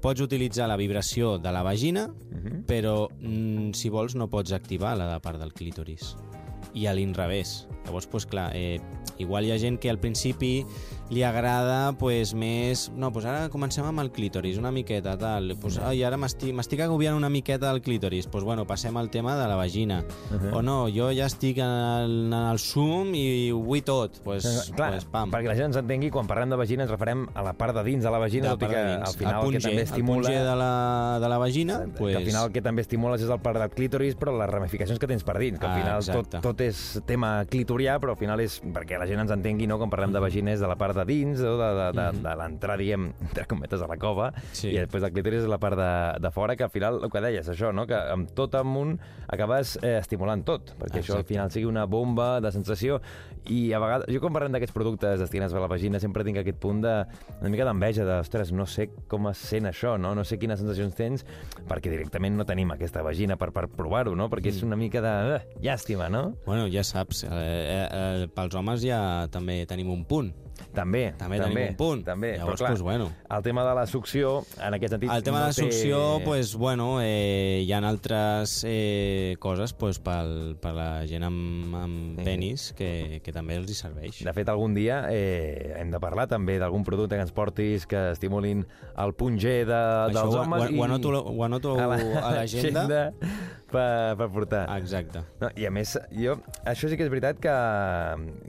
pots 0.02 0.20
utilitzar 0.20 0.68
la 0.68 0.76
vibració 0.76 1.38
de 1.38 1.52
la 1.52 1.62
vagina, 1.62 2.08
Mhm. 2.08 2.64
però 2.66 3.08
mm, 3.20 3.72
si 3.72 3.88
vols 3.88 4.14
no 4.14 4.28
pots 4.28 4.52
activar 4.52 4.96
la 4.96 5.12
de 5.12 5.20
part 5.20 5.38
del 5.40 5.52
clítoris 5.52 6.16
i 6.74 6.86
a 6.86 6.92
l'inrevés 6.94 7.66
llavors, 7.84 8.06
pues, 8.06 8.26
clar, 8.26 8.52
eh, 8.54 8.78
igual 9.16 9.46
hi 9.46 9.52
ha 9.52 9.58
gent 9.58 9.78
que 9.80 9.88
al 9.88 9.98
principi 9.98 10.66
li 11.10 11.22
agrada 11.22 11.92
pues, 11.98 12.34
més... 12.34 12.90
No, 12.96 13.10
pues 13.12 13.24
ara 13.24 13.48
comencem 13.48 13.84
amb 13.88 14.00
el 14.02 14.10
clítoris, 14.12 14.58
una 14.60 14.70
miqueta, 14.70 15.16
tal. 15.18 15.54
Pues, 15.60 15.78
ai, 15.80 16.02
ara 16.04 16.18
m'estic 16.20 16.80
agobiant 16.84 17.16
una 17.16 17.30
miqueta 17.32 17.70
del 17.72 17.80
clítoris. 17.82 18.26
Pues, 18.28 18.44
bueno, 18.44 18.66
passem 18.66 18.96
al 18.96 19.08
tema 19.10 19.36
de 19.40 19.46
la 19.48 19.56
vagina. 19.56 20.04
Uh 20.30 20.34
-huh. 20.36 20.56
O 20.58 20.62
no, 20.62 20.88
jo 20.88 21.10
ja 21.12 21.26
estic 21.26 21.58
en 21.58 21.64
el, 21.64 22.32
en 22.32 22.32
el 22.32 22.58
zoom 22.58 23.14
i 23.14 23.50
ho 23.50 23.58
vull 23.58 23.82
tot. 23.82 24.20
Pues, 24.22 24.70
Clar, 24.76 24.90
pues, 24.92 25.04
pam. 25.06 25.30
perquè 25.30 25.46
la 25.48 25.54
gent 25.54 25.66
ens 25.66 25.76
entengui, 25.76 26.10
quan 26.10 26.26
parlem 26.26 26.50
de 26.50 26.56
vagina 26.56 26.82
ens 26.82 26.90
referem 26.90 27.26
a 27.34 27.42
la 27.42 27.52
part 27.54 27.74
de 27.74 27.82
dins 27.84 28.04
de 28.04 28.10
la 28.10 28.18
vagina, 28.18 28.48
De 28.50 28.56
tot 28.56 28.62
i 28.62 28.66
que 28.72 28.76
al 28.78 29.14
final 29.14 29.40
el 29.40 29.46
el, 29.46 29.52
que 29.52 29.58
G, 29.58 29.62
també 29.62 29.76
el 29.76 29.82
estimula... 29.88 30.28
G 30.28 30.32
de 30.32 30.56
la, 30.56 31.18
de 31.20 31.28
la 31.28 31.38
vagina, 31.38 31.72
Exacte, 31.74 31.98
pues, 31.98 32.12
que 32.12 32.18
al 32.22 32.26
final 32.26 32.46
el 32.46 32.52
que 32.52 32.62
també 32.62 32.82
estimules 32.82 33.22
és 33.22 33.30
el 33.30 33.40
part 33.40 33.58
del 33.58 33.70
clítoris, 33.70 34.14
però 34.16 34.36
les 34.38 34.50
ramificacions 34.50 34.98
que 34.98 35.06
tens 35.06 35.24
per 35.24 35.38
dins, 35.38 35.58
que 35.58 35.66
al 35.66 35.72
Ah, 35.72 35.80
final 35.80 36.04
tot, 36.04 36.26
exacte. 36.26 36.40
tot 36.40 36.60
és 36.60 37.00
tema 37.06 37.44
clitorià, 37.46 37.98
però 37.98 38.10
al 38.10 38.16
final 38.16 38.40
és 38.40 38.60
perquè 38.62 38.98
la 38.98 39.06
gent 39.06 39.20
ens 39.20 39.30
entengui, 39.30 39.66
no? 39.66 39.78
quan 39.78 39.88
parlem 39.90 40.12
de 40.12 40.20
vagina 40.20 40.52
és 40.52 40.60
de 40.60 40.66
la 40.66 40.76
part 40.76 40.97
de 40.98 41.06
dins, 41.08 41.40
o 41.40 41.54
de, 41.60 41.68
de, 41.78 41.86
de, 41.98 42.06
de 42.26 42.34
l'entrar, 42.42 42.76
diguem, 42.80 43.08
entre 43.28 43.46
cometes, 43.50 43.82
a 43.84 43.88
la 43.90 43.96
cova, 44.00 44.32
Sí. 44.52 44.72
i 44.74 44.78
després 44.80 45.04
el 45.06 45.12
clítoris 45.14 45.44
és 45.44 45.50
la 45.50 45.60
part 45.62 45.78
de, 45.78 45.90
de 46.24 46.30
fora, 46.34 46.56
que 46.58 46.66
al 46.66 46.72
final, 46.74 47.00
el 47.04 47.12
que 47.12 47.22
deies, 47.24 47.48
això, 47.48 47.72
no? 47.74 47.86
que 47.88 47.96
amb 47.98 48.30
tot 48.36 48.54
amunt 48.58 48.96
acabes 49.28 49.76
eh, 49.82 49.96
estimulant 50.00 50.42
tot, 50.46 50.74
perquè 50.80 51.02
això 51.02 51.14
al 51.16 51.22
Exacte. 51.22 51.32
final 51.34 51.50
sigui 51.54 51.68
una 51.70 51.86
bomba 51.86 52.38
de 52.44 52.52
sensació, 52.54 53.00
i 53.48 53.72
a 53.72 53.78
vegades, 53.80 54.10
jo 54.12 54.20
quan 54.20 54.34
parlem 54.34 54.52
d'aquests 54.52 54.74
productes 54.76 55.20
destinats 55.22 55.54
a 55.56 55.60
la 55.62 55.68
vagina 55.70 56.00
sempre 56.02 56.24
tinc 56.26 56.40
aquest 56.42 56.58
punt 56.60 56.82
de, 56.84 56.94
una 57.40 57.48
mica 57.52 57.64
d'enveja, 57.64 58.04
de, 58.04 58.18
ostres, 58.20 58.50
no 58.52 58.66
sé 58.68 58.90
com 59.08 59.30
es 59.30 59.40
sent 59.40 59.68
això, 59.70 59.94
no? 60.00 60.14
no 60.18 60.24
sé 60.28 60.36
quines 60.40 60.60
sensacions 60.60 60.96
tens, 60.98 61.24
perquè 61.68 61.92
directament 61.92 62.36
no 62.36 62.44
tenim 62.48 62.74
aquesta 62.74 63.00
vagina 63.06 63.38
per, 63.40 63.50
per 63.56 63.68
provar-ho, 63.72 64.12
no? 64.18 64.28
perquè 64.28 64.52
és 64.52 64.60
una 64.66 64.76
mica 64.76 65.00
de 65.04 65.14
uh, 65.38 65.38
llàstima, 65.64 66.10
no? 66.12 66.34
Bueno, 66.44 66.66
ja 66.72 66.84
saps, 66.84 67.24
eh, 67.24 67.30
eh, 67.32 67.86
eh, 67.88 68.28
pels 68.34 68.58
homes 68.58 68.84
ja 68.84 69.00
també 69.32 69.62
tenim 69.70 69.90
un 69.94 70.04
punt. 70.08 70.32
També, 70.74 71.12
També 71.18 71.38
tenim 71.40 71.58
un 71.70 71.76
punt. 71.78 72.04
També, 72.06 72.34
Llavors, 72.36 72.54
però 72.54 72.58
clar, 72.58 72.70
doncs, 72.70 72.82
bueno. 72.82 73.10
el 73.36 73.42
tema 73.42 73.64
de 73.64 73.74
la 73.74 73.86
succió, 73.86 74.44
en 74.62 74.74
aquest 74.74 74.92
sentit... 74.94 75.10
El 75.10 75.22
tema 75.22 75.38
no 75.40 75.44
de 75.46 75.50
la 75.50 75.54
té- 75.54 75.62
succió, 75.62 76.20
pues, 76.24 76.54
bueno, 76.54 77.00
eh, 77.02 77.62
hi 77.66 77.72
ha 77.72 77.78
altres 77.78 78.64
eh, 78.68 79.36
coses 79.40 79.72
pues, 79.72 79.98
pel, 79.98 80.56
per 80.60 80.74
la 80.74 81.06
gent 81.06 81.24
amb, 81.24 81.74
amb 81.74 82.18
Sí. 82.18 82.24
penis 82.24 82.72
que, 82.76 83.20
que 83.24 83.32
també 83.32 83.56
els 83.56 83.70
hi 83.70 83.74
serveix. 83.74 84.22
De 84.24 84.32
fet, 84.34 84.48
algun 84.48 84.74
dia 84.74 85.04
eh, 85.10 85.74
hem 85.78 85.90
de 85.90 86.00
parlar 86.00 86.26
també 86.28 86.58
d'algun 86.58 86.84
producte 86.84 87.16
que 87.16 87.22
ens 87.22 87.32
portis 87.32 87.86
que 87.86 88.10
estimulin 88.12 88.64
el 88.98 89.14
punt 89.14 89.38
G 89.38 89.64
de, 89.68 89.74
Això 89.74 90.12
dels 90.22 90.34
ho, 90.34 90.42
homes 90.42 90.62
ho, 90.70 90.74
ho, 90.74 90.84
anoto, 90.84 91.14
ho 91.22 91.44
anoto 91.44 91.76
a 91.78 92.32
l'agenda. 92.34 93.12
per, 93.72 94.16
per 94.18 94.28
portar. 94.32 94.64
Exacte. 94.78 95.22
No, 95.40 95.50
I 95.56 95.68
a 95.68 95.72
més, 95.74 95.94
jo, 96.14 96.38
això 96.68 96.90
sí 96.90 96.98
que 96.98 97.06
és 97.06 97.12
veritat 97.12 97.40
que, 97.42 97.54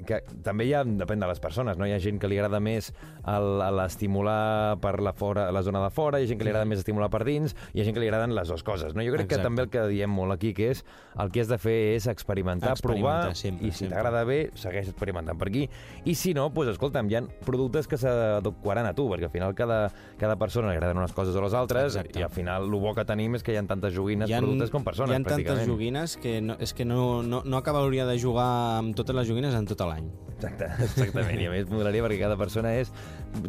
que 0.08 0.22
també 0.46 0.68
hi 0.70 0.74
ha, 0.78 0.84
depèn 0.84 1.22
de 1.22 1.30
les 1.30 1.42
persones, 1.44 1.80
no? 1.80 1.88
Hi 1.88 1.96
ha 1.96 2.02
gent 2.04 2.20
que 2.22 2.30
li 2.32 2.40
agrada 2.40 2.62
més 2.64 2.92
l'estimular 3.26 4.78
per 4.82 4.96
la, 5.04 5.14
fora, 5.14 5.50
la 5.56 5.64
zona 5.66 5.84
de 5.84 5.92
fora, 5.94 6.20
hi 6.20 6.26
ha 6.26 6.32
gent 6.32 6.40
que 6.40 6.48
li 6.48 6.54
agrada 6.54 6.68
més 6.70 6.82
estimular 6.82 7.10
per 7.14 7.24
dins, 7.28 7.56
hi 7.74 7.82
ha 7.82 7.88
gent 7.88 7.98
que 7.98 8.04
li 8.04 8.10
agraden 8.10 8.34
les 8.38 8.50
dues 8.50 8.64
coses, 8.66 8.96
no? 8.96 9.06
Jo 9.06 9.14
crec 9.16 9.30
que 9.30 9.38
Exacte. 9.38 9.48
també 9.48 9.66
el 9.66 9.72
que 9.74 9.86
diem 9.92 10.14
molt 10.14 10.36
aquí, 10.36 10.54
que 10.58 10.72
és 10.74 10.84
el 11.20 11.32
que 11.34 11.44
has 11.44 11.52
de 11.52 11.60
fer 11.62 11.78
és 11.96 12.08
experimentar, 12.12 12.74
Experimentar, 12.78 13.22
provar, 13.26 13.36
sempre, 13.38 13.68
i 13.68 13.76
si 13.76 13.90
t'agrada 13.92 14.24
bé, 14.28 14.40
segueix 14.60 14.90
experimentant 14.92 15.40
per 15.40 15.50
aquí, 15.52 15.66
i 16.06 16.16
si 16.18 16.34
no, 16.38 16.48
doncs 16.54 16.74
escolta'm, 16.76 17.10
hi 17.12 17.20
ha 17.20 17.24
productes 17.46 17.90
que 17.90 18.00
s'adequaran 18.00 18.90
a 18.90 18.96
tu, 18.98 19.10
perquè 19.12 19.30
al 19.30 19.34
final 19.34 19.56
cada, 19.58 19.82
cada 20.20 20.38
persona 20.42 20.72
li 20.72 20.78
agraden 20.80 21.02
unes 21.02 21.14
coses 21.18 21.36
o 21.36 21.44
les 21.44 21.56
altres, 21.58 21.96
Exacte. 21.96 22.20
i 22.20 22.26
al 22.26 22.34
final 22.34 22.70
el 22.70 22.80
bo 22.80 22.94
que 22.96 23.06
tenim 23.08 23.38
és 23.38 23.46
que 23.46 23.54
hi 23.54 23.60
ha 23.60 23.66
tantes 23.68 23.94
joguines, 23.96 24.32
ha, 24.32 24.42
productes 24.42 24.72
com 24.74 24.86
persones, 24.86 25.09
hi 25.12 25.16
ha 25.18 25.24
tantes 25.26 25.68
joguines 25.68 26.16
que 26.18 26.40
no, 26.42 26.56
és 26.60 26.74
que 26.74 26.86
no, 26.86 27.22
no, 27.24 27.42
no 27.46 27.58
acabaria 27.58 28.06
de 28.06 28.18
jugar 28.20 28.48
amb 28.80 28.96
totes 28.96 29.16
les 29.16 29.28
joguines 29.28 29.56
en 29.56 29.66
tot 29.70 29.82
l'any. 29.88 30.10
Exacte, 30.40 30.70
exactament, 30.86 31.42
i 31.42 31.48
a 31.50 31.52
més 31.52 31.68
moderaria 31.68 32.04
perquè 32.06 32.20
cada 32.22 32.38
persona 32.40 32.72
és... 32.80 32.92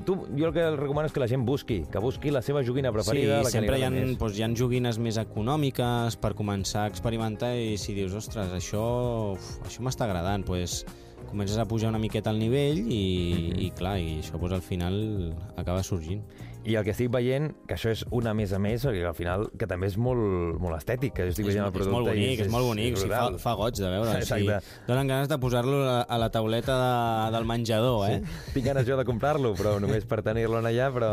Tu, 0.04 0.16
jo 0.36 0.48
el 0.48 0.52
que 0.56 0.64
el 0.66 0.76
recomano 0.76 1.06
és 1.06 1.14
que 1.14 1.20
la 1.22 1.28
gent 1.30 1.44
busqui, 1.46 1.84
que 1.90 2.02
busqui 2.02 2.32
la 2.34 2.42
seva 2.42 2.64
joguina 2.66 2.90
preferida, 2.92 3.38
la 3.44 3.50
sí, 3.50 3.54
que 3.54 3.60
li 3.60 3.66
sempre 3.68 3.78
hi 3.78 3.84
ha, 3.86 3.90
més. 3.94 4.16
doncs, 4.18 4.38
hi 4.38 4.42
ha 4.42 4.50
joguines 4.58 4.98
més 4.98 5.16
econòmiques 5.22 6.16
per 6.20 6.34
començar 6.34 6.88
a 6.88 6.90
experimentar 6.90 7.54
i 7.56 7.76
si 7.78 7.94
dius, 7.94 8.12
ostres, 8.18 8.50
això, 8.56 8.82
uf, 9.36 9.52
això 9.66 9.86
m'està 9.86 10.08
agradant, 10.08 10.44
doncs 10.44 10.82
comences 11.30 11.58
a 11.62 11.64
pujar 11.68 11.92
una 11.92 12.00
miqueta 12.02 12.30
al 12.32 12.38
nivell 12.42 12.80
i, 12.90 13.50
Mhm. 13.52 13.60
i 13.62 13.70
clar, 13.70 13.98
i 14.00 14.18
això 14.18 14.38
doncs, 14.40 14.52
al 14.58 14.62
final 14.66 14.96
acaba 15.56 15.82
sorgint. 15.86 16.24
I 16.68 16.74
el 16.76 16.84
que 16.84 16.92
estic 16.92 17.08
veient, 17.12 17.50
que 17.68 17.76
això 17.76 17.92
és 17.94 18.02
una 18.12 18.34
més 18.36 18.52
a 18.52 18.58
més, 18.60 18.82
perquè 18.84 19.04
al 19.08 19.16
final, 19.16 19.46
que 19.56 19.66
també 19.70 19.88
és 19.88 19.96
molt, 20.00 20.58
molt 20.60 20.76
estètic, 20.76 21.14
que 21.16 21.24
jo 21.24 21.32
estic 21.32 21.46
És, 21.46 21.54
veient 21.54 21.64
el 21.64 21.70
és 21.70 21.76
producte 21.76 21.94
molt 21.94 22.10
bonic, 22.10 22.34
i 22.34 22.44
és, 22.44 22.50
molt 22.52 22.68
bonic, 22.68 22.96
o 22.98 23.00
sigui, 23.00 23.14
fa, 23.14 23.38
fa 23.40 23.54
goig 23.56 23.78
de 23.80 23.88
veure. 23.88 24.10
O 24.10 24.26
sigui, 24.28 24.50
Exacte. 24.50 24.82
donen 24.90 25.12
ganes 25.12 25.30
de 25.30 25.38
posar-lo 25.40 25.78
a, 25.88 25.96
a 26.04 26.18
la 26.20 26.28
tauleta 26.34 26.76
de, 26.76 27.30
del 27.36 27.48
menjador, 27.48 28.04
eh? 28.10 28.18
Tinc 28.52 28.68
ganes 28.68 28.88
jo 28.88 28.98
de 29.00 29.06
comprar-lo, 29.08 29.54
però 29.56 29.78
només 29.80 30.04
per 30.10 30.20
tenir-lo 30.26 30.60
en 30.60 30.68
allà, 30.68 30.90
però 30.92 31.10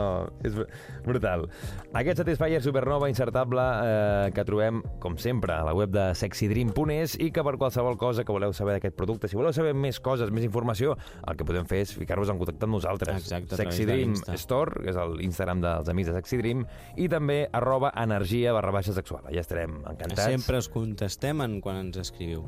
és 0.48 0.58
brutal. 1.06 1.48
Aquest 1.96 2.22
Satisfyer 2.24 2.60
Supernova 2.66 3.08
insertable 3.08 3.64
eh, 3.88 4.28
que 4.36 4.46
trobem, 4.48 4.84
com 5.04 5.16
sempre, 5.22 5.56
a 5.56 5.64
la 5.70 5.76
web 5.78 5.96
de 5.96 6.10
sexydream.es 6.20 7.16
i 7.24 7.32
que 7.32 7.46
per 7.48 7.56
qualsevol 7.56 7.96
cosa 8.02 8.28
que 8.28 8.36
voleu 8.36 8.52
saber 8.58 8.78
d'aquest 8.78 9.00
producte, 9.00 9.32
si 9.32 9.40
voleu 9.40 9.56
saber 9.56 9.72
més 9.78 10.02
coses, 10.04 10.34
més 10.34 10.44
informació, 10.48 10.98
el 11.24 11.40
que 11.40 11.48
podem 11.48 11.68
fer 11.70 11.86
és 11.86 11.96
ficar-vos 11.96 12.36
en 12.36 12.42
contacte 12.42 12.68
amb 12.68 12.78
nosaltres. 12.82 13.24
Exacte, 13.24 13.56
Sexy 13.64 13.88
Dream. 13.88 14.16
Store, 14.38 14.84
que 14.84 14.92
és 14.92 15.00
l'Instagram 15.38 15.62
dels 15.62 15.90
amics 15.90 16.10
de 16.10 16.16
Sexy 16.18 16.38
Dream, 16.42 16.64
i 16.98 17.08
també 17.10 17.48
arroba 17.54 17.92
energia 17.96 18.54
barra 18.56 18.72
baixa 18.74 18.94
sexual. 18.96 19.28
Ja 19.34 19.42
estarem 19.44 19.78
encantats. 19.84 20.24
Sempre 20.26 20.58
us 20.58 20.70
contestem 20.72 21.42
en, 21.46 21.60
quan 21.62 21.78
ens 21.84 21.98
escriviu. 22.02 22.46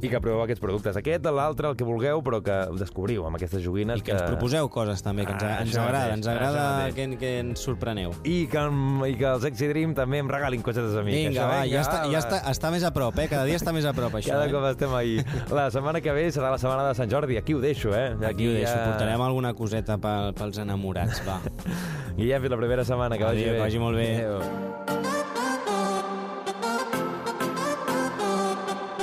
I 0.00 0.08
que 0.08 0.20
proveu 0.20 0.42
aquests 0.44 0.62
productes. 0.62 0.96
Aquest, 0.96 1.26
l'altre, 1.32 1.68
el 1.68 1.76
que 1.76 1.84
vulgueu, 1.84 2.22
però 2.24 2.40
que 2.44 2.56
descobriu 2.78 3.26
amb 3.28 3.36
aquestes 3.36 3.62
joguines. 3.64 4.00
I 4.00 4.06
que 4.06 4.14
ens 4.16 4.24
proposeu 4.24 4.68
coses 4.72 5.02
també, 5.04 5.26
que 5.26 5.34
ens, 5.36 5.42
Ah, 5.42 5.60
ens 5.60 5.76
agrada, 5.76 5.98
mateix, 5.98 6.16
ens 6.16 6.26
agrada 6.30 6.92
que, 6.96 7.06
que 7.20 7.32
ens 7.42 7.60
sorpreneu. 7.66 8.14
I 8.24 8.46
que, 8.48 8.62
I 9.10 9.16
que 9.18 9.28
el 9.28 9.40
Sexy 9.42 9.68
Dream 9.68 9.94
també 9.98 10.22
em 10.22 10.30
regalin 10.30 10.62
cosetes 10.64 10.96
a 10.96 11.02
mi. 11.04 11.12
que 11.12 11.28
Vinga, 11.28 11.42
això, 11.42 11.48
va, 11.50 11.60
ja, 11.68 11.82
està, 11.82 11.98
va, 12.06 12.12
ja 12.12 12.22
està, 12.22 12.40
està 12.52 12.70
més 12.72 12.86
a 12.86 12.92
prop, 12.94 13.18
eh? 13.18 13.28
Cada 13.28 13.44
dia 13.48 13.58
està 13.60 13.74
més 13.74 13.84
a 13.88 13.92
prop, 13.96 14.14
això. 14.20 14.32
Cada 14.32 14.46
eh? 14.48 14.52
cop 14.54 14.64
estem 14.70 14.94
ahí. 14.96 15.18
La 15.52 15.68
setmana 15.74 16.00
que 16.00 16.14
ve 16.14 16.28
serà 16.32 16.52
la 16.54 16.60
setmana 16.62 16.86
de 16.88 16.94
Sant 16.96 17.10
Jordi. 17.12 17.36
Aquí 17.40 17.54
ho 17.54 17.60
deixo, 17.60 17.92
eh? 17.96 18.14
Aquí 18.28 18.48
ho 18.48 18.54
deixo, 18.56 18.72
portarem 18.86 19.20
alguna 19.20 19.52
coseta 19.58 19.98
pel, 20.00 20.32
pels 20.38 20.62
enamorats, 20.62 21.22
va. 21.26 21.40
Hem 22.30 22.42
fet 22.42 22.50
la 22.50 22.56
primera 22.60 22.84
setmana. 22.84 23.18
Que 23.18 23.24
vagi 23.24 23.42
Adéu, 23.42 23.52
bé. 23.52 23.58
que 23.58 23.64
vagi 23.64 23.78
molt 23.78 23.96
bé. 23.96 24.10
Adéu. 24.16 25.11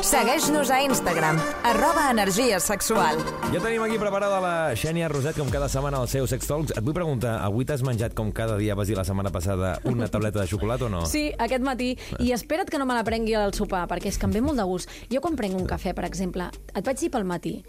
Segueix-nos 0.10 0.72
a 0.74 0.80
Instagram, 0.82 1.38
arroba 1.62 2.08
energia 2.10 2.58
sexual. 2.60 3.20
Ja 3.54 3.60
tenim 3.62 3.84
aquí 3.86 4.00
preparada 4.02 4.40
la 4.42 4.54
Xènia 4.74 5.06
Roset, 5.12 5.38
com 5.38 5.52
cada 5.54 5.68
setmana, 5.70 6.00
al 6.02 6.08
seu 6.10 6.26
Sex 6.26 6.48
Talks. 6.50 6.74
Et 6.74 6.82
vull 6.82 6.96
preguntar, 6.98 7.36
avui 7.46 7.68
t'has 7.70 7.84
menjat 7.86 8.16
com 8.18 8.32
cada 8.34 8.56
dia, 8.58 8.74
vas 8.74 8.90
dir 8.90 8.98
la 8.98 9.04
setmana 9.06 9.30
passada, 9.30 9.76
una 9.86 10.08
tableta 10.10 10.42
de 10.42 10.48
xocolata 10.50 10.88
o 10.88 10.90
no? 10.90 11.04
Sí, 11.06 11.28
aquest 11.38 11.62
matí. 11.62 11.92
I 12.18 12.34
espera't 12.34 12.74
que 12.74 12.82
no 12.82 12.88
me 12.90 12.98
la 12.98 13.06
prengui 13.06 13.38
al 13.38 13.54
sopar, 13.54 13.84
perquè 13.92 14.10
és 14.10 14.18
que 14.18 14.26
em 14.26 14.34
ve 14.34 14.42
molt 14.42 14.58
de 14.58 14.66
gust. 14.66 14.90
Jo 15.14 15.22
quan 15.22 15.38
prenc 15.38 15.54
un 15.62 15.70
cafè, 15.70 15.94
per 15.94 16.08
exemple, 16.10 16.50
et 16.74 16.90
vaig 16.90 17.06
dir 17.06 17.14
pel 17.14 17.30
matí, 17.30 17.60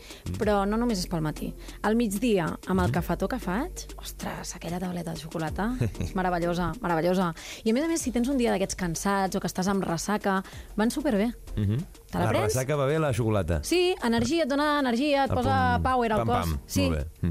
però 0.40 0.62
no 0.64 0.80
només 0.80 1.04
és 1.04 1.12
pel 1.12 1.20
matí. 1.20 1.52
Al 1.84 2.00
migdia, 2.00 2.48
amb 2.72 2.86
el 2.86 2.96
cafetó 2.96 3.28
que 3.28 3.42
faig, 3.42 3.84
ostres, 4.00 4.56
aquella 4.56 4.80
tableta 4.80 5.12
de 5.12 5.20
xocolata 5.26 5.74
és 6.00 6.16
meravellosa, 6.16 6.72
meravellosa. 6.80 7.34
I 7.66 7.74
a 7.74 7.76
més 7.76 7.84
a 7.84 7.92
més, 7.92 8.00
si 8.00 8.16
tens 8.16 8.32
un 8.32 8.40
dia 8.40 8.56
d'aquests 8.56 8.80
cansats 8.80 9.36
o 9.36 9.44
que 9.44 9.52
estàs 9.52 9.68
amb 9.68 9.84
ressaca, 9.84 10.40
van 10.80 10.88
superbé. 10.88 11.34
Mm 11.58 11.66
-hmm. 11.68 11.99
Te 12.10 12.18
la, 12.18 12.24
la 12.24 12.30
prens? 12.30 12.44
ressaca 12.50 12.76
va 12.76 12.86
bé, 12.86 12.98
la 12.98 13.12
xocolata? 13.14 13.60
Sí, 13.62 13.94
energia, 14.02 14.42
et 14.42 14.48
dona 14.50 14.80
energia, 14.80 15.24
et 15.24 15.30
El 15.30 15.36
posa 15.36 15.78
pum, 15.78 15.82
power 15.84 16.12
al 16.12 16.18
pam, 16.24 16.26
cos. 16.26 16.48
pam. 16.50 16.58
Sí, 16.66 16.88
Molt 16.90 17.30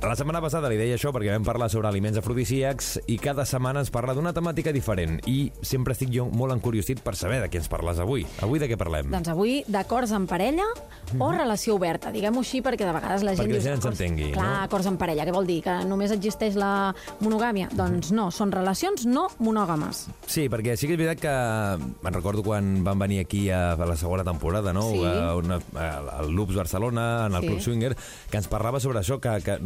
La 0.00 0.16
setmana 0.16 0.40
passada 0.40 0.70
li 0.72 0.78
deia 0.80 0.94
això 0.96 1.10
perquè 1.12 1.28
vam 1.34 1.44
parlar 1.44 1.66
sobre 1.68 1.86
aliments 1.90 2.16
afrodisíacs 2.18 2.86
i 3.12 3.18
cada 3.20 3.44
setmana 3.46 3.82
ens 3.84 3.90
parla 3.92 4.14
d'una 4.16 4.30
temàtica 4.32 4.72
diferent 4.72 5.18
i 5.28 5.50
sempre 5.60 5.92
estic 5.92 6.08
jo 6.14 6.24
molt 6.32 6.54
encuriosit 6.54 7.02
per 7.04 7.12
saber 7.20 7.42
de 7.42 7.50
què 7.52 7.60
ens 7.60 7.68
parles 7.68 8.00
avui. 8.00 8.24
Avui 8.42 8.58
de 8.58 8.66
què 8.70 8.78
parlem? 8.80 9.10
Doncs 9.12 9.28
avui, 9.28 9.58
d'acords 9.68 10.14
en 10.16 10.24
parella 10.26 10.64
o 11.20 11.28
relació 11.34 11.76
oberta, 11.76 12.08
diguem-ho 12.14 12.40
així, 12.40 12.62
perquè 12.64 12.88
de 12.88 12.94
vegades 12.96 13.26
la 13.28 13.34
gent... 13.36 13.44
Mhm. 13.44 13.52
Perquè 13.52 13.58
la 13.60 13.66
gent 13.66 13.76
ens 13.76 13.84
acords- 13.84 14.00
entengui, 14.00 14.30
Clar, 14.32 14.46
no? 14.48 14.64
acords 14.64 14.88
en 14.88 14.96
parella, 15.04 15.26
què 15.28 15.34
vol 15.36 15.46
dir? 15.52 15.58
Que 15.68 15.76
només 15.84 16.16
existeix 16.16 16.56
la 16.56 16.72
monogàmia? 17.20 17.68
Doncs 17.76 18.10
no, 18.16 18.30
són 18.32 18.56
relacions 18.56 19.04
no 19.04 19.26
monògames. 19.38 20.06
Sí, 20.26 20.48
perquè 20.48 20.78
sí 20.80 20.88
que 20.88 20.96
és 20.96 21.02
veritat 21.04 21.20
que 21.20 21.92
me'n 22.00 22.16
recordo 22.16 22.42
quan 22.42 22.80
van 22.88 22.98
venir 23.04 23.20
aquí 23.26 23.50
a, 23.52 23.74
a 23.76 23.84
la 23.92 23.98
segona 24.00 24.24
temporada, 24.24 24.72
no? 24.72 24.88
Sí. 24.94 25.04
A 25.04 25.36
una, 25.36 25.60
a, 25.76 25.92
al 26.24 26.32
Loops 26.32 26.56
Barcelona, 26.56 27.26
en 27.28 27.34
el 27.36 27.42
Sí. 27.42 27.48
Club 27.52 27.60
Swinger, 27.68 27.94
que 28.30 28.36
ens 28.40 28.48
parlava 28.48 28.80
sobre 28.80 29.00
això, 29.04 29.20
que, 29.20 29.36
que 29.44 29.58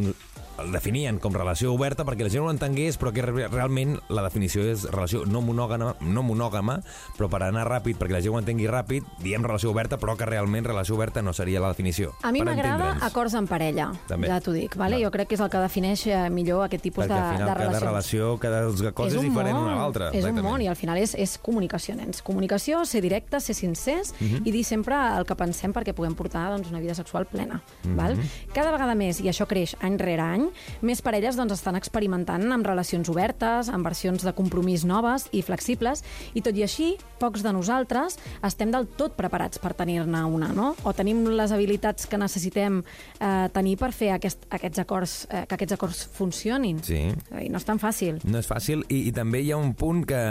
el 0.62 0.70
definien 0.72 1.18
com 1.18 1.34
relació 1.34 1.72
oberta 1.74 2.04
perquè 2.06 2.22
la 2.22 2.30
gent 2.30 2.44
no 2.44 2.48
l'entengués, 2.50 2.96
però 3.00 3.10
que 3.12 3.22
re- 3.22 3.48
realment 3.48 3.96
la 4.08 4.22
definició 4.22 4.62
és 4.70 4.84
relació 4.90 5.24
no 5.26 5.40
monògama, 5.42 5.94
no 6.00 6.22
monògama, 6.22 6.76
però 7.18 7.28
per 7.28 7.42
anar 7.42 7.64
ràpid, 7.66 7.96
perquè 7.98 8.12
la 8.14 8.20
gent 8.22 8.34
ho 8.34 8.38
entengui 8.38 8.68
ràpid, 8.70 9.02
diem 9.22 9.42
relació 9.42 9.70
oberta, 9.72 9.98
però 9.98 10.16
que 10.16 10.24
realment 10.28 10.64
relació 10.64 10.94
oberta 10.94 11.22
no 11.22 11.32
seria 11.32 11.60
la 11.60 11.68
definició. 11.72 12.12
A 12.22 12.30
mi 12.32 12.42
m'agrada 12.46 12.98
acords 13.02 13.34
en 13.34 13.48
parella, 13.50 13.90
També. 14.06 14.28
ja 14.28 14.40
t'ho 14.40 14.52
dic, 14.52 14.76
vale? 14.76 14.96
Va. 14.96 15.02
jo 15.02 15.10
crec 15.10 15.28
que 15.28 15.34
és 15.34 15.40
el 15.40 15.50
que 15.50 15.58
defineix 15.58 16.06
eh, 16.06 16.30
millor 16.30 16.64
aquest 16.68 16.82
tipus 16.84 17.04
Perquè 17.04 17.14
de, 17.14 17.20
al 17.20 17.34
final 17.34 17.48
de 17.48 17.52
cada 17.54 17.64
relacions. 17.64 17.88
relació, 17.90 18.38
cada 18.38 18.92
cosa 18.94 19.08
és, 19.16 19.16
un 19.22 19.28
diferent 19.28 19.56
món, 19.56 19.64
una 19.64 19.74
a 19.74 19.80
l'altra. 19.82 20.08
És 20.10 20.22
un 20.22 20.30
exactament. 20.30 20.46
món 20.52 20.62
i 20.62 20.68
al 20.68 20.76
final 20.76 20.98
és, 20.98 21.14
és 21.18 21.36
comunicació, 21.38 21.96
nens. 21.96 22.22
Comunicació, 22.22 22.84
ser 22.86 23.02
directes, 23.02 23.44
ser 23.44 23.54
sincers 23.54 24.14
Mhm. 24.20 24.42
i 24.46 24.50
dir 24.52 24.64
sempre 24.64 24.94
el 25.18 25.26
que 25.26 25.34
pensem 25.34 25.72
perquè 25.72 25.92
puguem 25.92 26.14
portar 26.14 26.48
doncs, 26.50 26.70
una 26.70 26.78
vida 26.80 26.94
sexual 26.94 27.26
plena. 27.26 27.60
Mhm. 27.82 27.96
val? 27.96 28.16
Cada 28.54 28.70
vegada 28.70 28.94
més, 28.94 29.20
i 29.20 29.28
això 29.28 29.46
creix 29.46 29.74
any 29.80 29.98
rere 29.98 30.22
any, 30.22 30.43
més 30.84 31.02
parelles 31.04 31.36
doncs, 31.38 31.54
estan 31.56 31.78
experimentant 31.78 32.44
amb 32.54 32.66
relacions 32.66 33.08
obertes, 33.12 33.70
amb 33.72 33.86
versions 33.86 34.24
de 34.24 34.34
compromís 34.36 34.84
noves 34.88 35.28
i 35.32 35.42
flexibles, 35.44 36.04
i 36.34 36.42
tot 36.44 36.56
i 36.56 36.64
així, 36.66 36.94
pocs 37.20 37.44
de 37.44 37.52
nosaltres 37.54 38.18
estem 38.44 38.72
del 38.74 38.88
tot 38.98 39.16
preparats 39.18 39.60
per 39.62 39.74
tenir-ne 39.78 40.24
una, 40.24 40.50
no? 40.56 40.72
O 40.84 40.94
tenim 40.96 41.24
les 41.34 41.54
habilitats 41.54 42.08
que 42.10 42.20
necessitem 42.20 42.82
eh, 42.82 43.46
tenir 43.54 43.76
per 43.80 43.92
fer 43.96 44.14
aquest, 44.16 44.48
aquests 44.54 44.84
acords, 44.84 45.16
eh, 45.30 45.44
que 45.48 45.58
aquests 45.58 45.78
acords 45.78 46.04
funcionin. 46.16 46.80
Sí. 46.84 47.02
I 47.40 47.50
no 47.52 47.60
és 47.60 47.68
tan 47.68 47.80
fàcil. 47.82 48.20
No 48.24 48.40
és 48.40 48.48
fàcil 48.48 48.84
i, 48.88 49.06
i 49.08 49.14
també 49.14 49.42
hi 49.44 49.52
ha 49.54 49.60
un 49.60 49.74
punt 49.78 50.04
que 50.08 50.22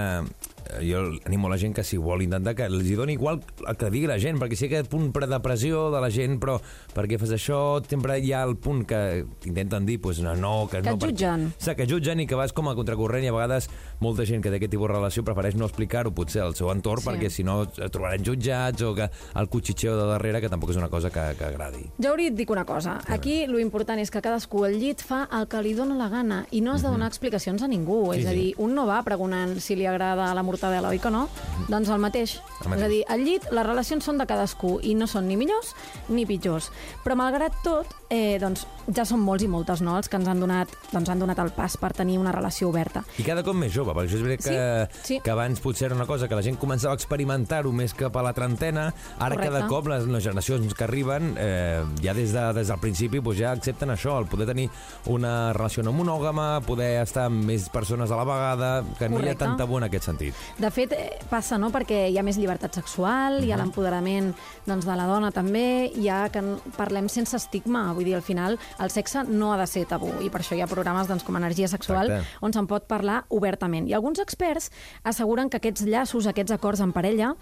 jo 0.81 1.03
animo 1.25 1.49
la 1.49 1.57
gent 1.57 1.75
que 1.75 1.83
si 1.83 1.97
vol 1.97 2.23
intentar 2.25 2.55
que 2.57 2.67
els 2.69 2.87
hi 2.89 2.95
doni 2.99 3.13
igual 3.17 3.41
el 3.67 3.77
que 3.79 3.91
digui 3.93 4.07
la 4.09 4.19
gent, 4.21 4.39
perquè 4.41 4.57
que 4.69 4.79
hi 4.79 4.81
ha 4.81 4.87
punt 4.89 5.11
de 5.13 5.39
pressió 5.43 5.89
de 5.93 6.01
la 6.03 6.09
gent, 6.13 6.39
però 6.41 6.57
per 6.93 7.05
què 7.09 7.19
fas 7.21 7.33
això? 7.35 7.59
Sempre 7.87 8.19
hi 8.19 8.33
ha 8.33 8.43
el 8.47 8.55
punt 8.57 8.83
que 8.89 9.25
intenten 9.49 9.85
dir, 9.85 9.99
pues, 10.01 10.19
no, 10.23 10.35
no, 10.35 10.67
que, 10.71 10.81
Que 10.81 10.89
no. 10.89 10.95
et 10.95 11.03
jutgen. 11.03 11.53
Sí, 11.57 11.75
que 11.75 11.87
jutgen 11.89 12.19
i 12.23 12.27
que 12.27 12.35
vas 12.39 12.53
com 12.53 12.69
a 12.69 12.75
contracorrent 12.75 13.25
i 13.25 13.31
a 13.31 13.35
vegades 13.35 13.69
molta 14.03 14.25
gent 14.27 14.43
que 14.43 14.51
té 14.51 14.59
aquest 14.59 14.73
tipus 14.75 14.89
de 14.91 14.93
relació 14.97 15.23
prefereix 15.25 15.55
no 15.59 15.65
explicar-ho 15.69 16.11
potser 16.15 16.43
al 16.43 16.55
seu 16.59 16.69
entorn 16.73 17.01
Sí. 17.03 17.07
perquè 17.09 17.29
si 17.31 17.43
no 17.47 17.61
es 17.63 17.91
trobaran 17.91 18.23
jutjats 18.25 18.81
o 18.83 18.93
que 18.95 19.09
el 19.09 19.49
cuchitxeo 19.49 19.95
de 19.97 20.05
darrere 20.11 20.41
que 20.41 20.49
tampoc 20.51 20.71
és 20.71 20.77
una 20.77 20.89
cosa 20.89 21.09
que, 21.09 21.23
que 21.39 21.45
agradi. 21.45 21.85
Jo 21.97 22.11
hauria 22.11 22.29
et 22.29 22.35
dic 22.37 22.49
una 22.51 22.65
cosa. 22.65 22.99
Aquí 23.07 23.45
lo 23.47 23.59
important 23.59 23.99
és 23.99 24.11
que 24.11 24.21
cadascú 24.21 24.65
al 24.67 24.77
llit 24.79 25.01
fa 25.03 25.23
el 25.31 25.47
que 25.47 25.61
li 25.63 25.73
dóna 25.73 25.95
la 25.95 26.09
gana 26.09 26.43
i 26.51 26.61
no 26.61 26.73
has 26.73 26.83
de 26.83 26.89
donar 26.89 27.07
explicacions 27.07 27.63
a 27.63 27.67
ningú. 27.67 28.03
Mhm. 28.07 28.13
Sí, 28.13 28.19
és 28.21 28.27
a 28.27 28.31
sí. 28.31 28.35
dir, 28.35 28.53
un 28.57 28.75
no 28.75 28.85
va 28.85 29.01
pregonant 29.03 29.57
si 29.59 29.75
li 29.75 29.85
agrada 29.85 30.33
la 30.33 30.43
mortadela, 30.43 30.89
oi 30.89 30.99
que 30.99 31.09
no? 31.11 31.27
Doncs 31.69 31.89
el 31.89 31.99
mateix. 31.99 32.37
Mhm. 32.37 32.63
El 32.63 32.69
mateix. 32.69 32.79
És 32.79 32.85
a 32.85 32.89
dir, 32.89 33.03
al 33.07 33.23
llit 33.23 33.49
les 33.51 33.65
relacions 33.65 34.03
són 34.03 34.17
de 34.17 34.25
cadascú 34.27 34.79
i 34.83 34.95
no 34.95 35.07
són 35.07 35.27
ni 35.27 35.37
millors 35.37 35.73
ni 36.09 36.25
pitjors. 36.25 36.71
Però 37.03 37.15
malgrat 37.15 37.53
tot, 37.63 37.87
eh, 38.09 38.37
doncs, 38.39 38.65
ja 38.93 39.05
són 39.05 39.21
molts 39.23 39.43
i 39.43 39.47
moltes 39.47 39.81
no, 39.81 39.95
els 39.97 40.09
que 40.09 40.17
ens 40.17 40.27
han 40.27 40.39
donat, 40.39 40.69
doncs, 40.91 41.09
han 41.09 41.19
donat 41.19 41.39
el 41.39 41.51
pas 41.51 41.77
per 41.77 41.93
tenir 41.93 42.17
una 42.19 42.31
relació 42.31 42.69
oberta. 42.69 43.03
I 43.17 43.23
cada 43.23 43.43
cop 43.43 43.55
més 43.55 43.71
jove, 43.73 43.92
perquè 43.93 44.09
això 44.09 44.19
és 44.19 44.23
veritat 44.25 44.47
que, 44.51 44.97
Sí, 45.03 45.13
sí. 45.15 45.19
que 45.23 45.31
abans 45.31 45.59
potser 45.63 45.87
era 45.87 45.95
una 45.95 46.05
cosa 46.05 46.27
que 46.27 46.35
la 46.35 46.41
gent 46.45 46.57
començava 46.59 46.93
a 46.93 46.97
experimentar-ho 46.99 47.71
més 47.71 47.93
cap 47.93 48.15
a 48.17 48.23
la 48.23 48.33
trentena, 48.33 48.93
ara 49.19 49.35
Correcte. 49.35 49.51
cada 49.53 49.67
cop 49.67 49.87
les, 49.87 50.05
les 50.07 50.23
generacions 50.23 50.73
que 50.73 50.83
arriben 50.83 51.35
eh, 51.37 51.83
ja 52.03 52.13
des, 52.13 52.33
de, 52.33 52.45
des 52.53 52.67
del 52.67 52.79
principi 52.79 53.19
doncs 53.23 53.37
ja 53.39 53.51
accepten 53.51 53.89
això, 53.93 54.17
el 54.19 54.27
poder 54.27 54.47
tenir 54.47 54.69
una 55.07 55.53
relació 55.53 55.83
no 55.83 55.91
monògama, 55.95 56.61
poder 56.65 57.01
estar 57.01 57.25
amb 57.29 57.43
més 57.45 57.67
persones 57.73 58.11
a 58.11 58.17
la 58.19 58.23
vegada, 58.27 58.71
que 58.99 59.09
no 59.09 59.17
hi 59.17 59.19
ha 59.19 59.33
Correcte. 59.33 59.43
tant 59.45 59.57
tabú 59.57 59.77
en 59.79 59.87
aquest 59.87 60.05
sentit. 60.11 60.35
De 60.59 60.69
fet, 60.71 60.91
eh, 60.93 61.19
passa, 61.29 61.57
no?, 61.57 61.71
perquè 61.73 62.07
hi 62.11 62.17
ha 62.17 62.23
més 62.23 62.37
llibertat 62.37 62.73
sexual, 62.75 63.41
hi 63.43 63.51
ha 63.51 63.57
l'empoderament 63.57 64.33
doncs, 64.67 64.85
de 64.85 64.95
la 64.95 65.07
dona 65.09 65.31
també, 65.31 65.91
hi 65.95 66.07
ha 66.09 66.27
que 66.33 66.41
parlem 66.77 67.09
sense 67.09 67.35
estigma, 67.37 67.91
vull 67.93 68.05
dir, 68.05 68.15
al 68.15 68.21
final 68.25 68.57
el 68.79 68.91
sexe 68.93 69.23
no 69.27 69.53
ha 69.53 69.57
de 69.57 69.67
ser 69.67 69.85
tabú, 69.89 70.11
i 70.21 70.29
per 70.29 70.41
això 70.43 70.55
hi 70.55 70.61
ha 70.61 70.67
programes 70.69 71.07
doncs, 71.09 71.23
com 71.25 71.35
Energia 71.39 71.67
Sexual 71.67 72.11
Exacte. 72.11 72.37
on 72.45 72.53
se'n 72.53 72.67
pot 72.69 72.85
parlar 72.87 73.23
obertament. 73.29 73.72
I 73.73 73.93
alguns 73.97 74.21
experts 74.23 74.69
asseguren 75.03 75.49
que 75.49 75.57
aquests 75.57 75.85
llaços, 75.89 76.27
aquests 76.27 76.53
acords 76.55 76.83
en 76.83 76.93
parella, 76.93 77.33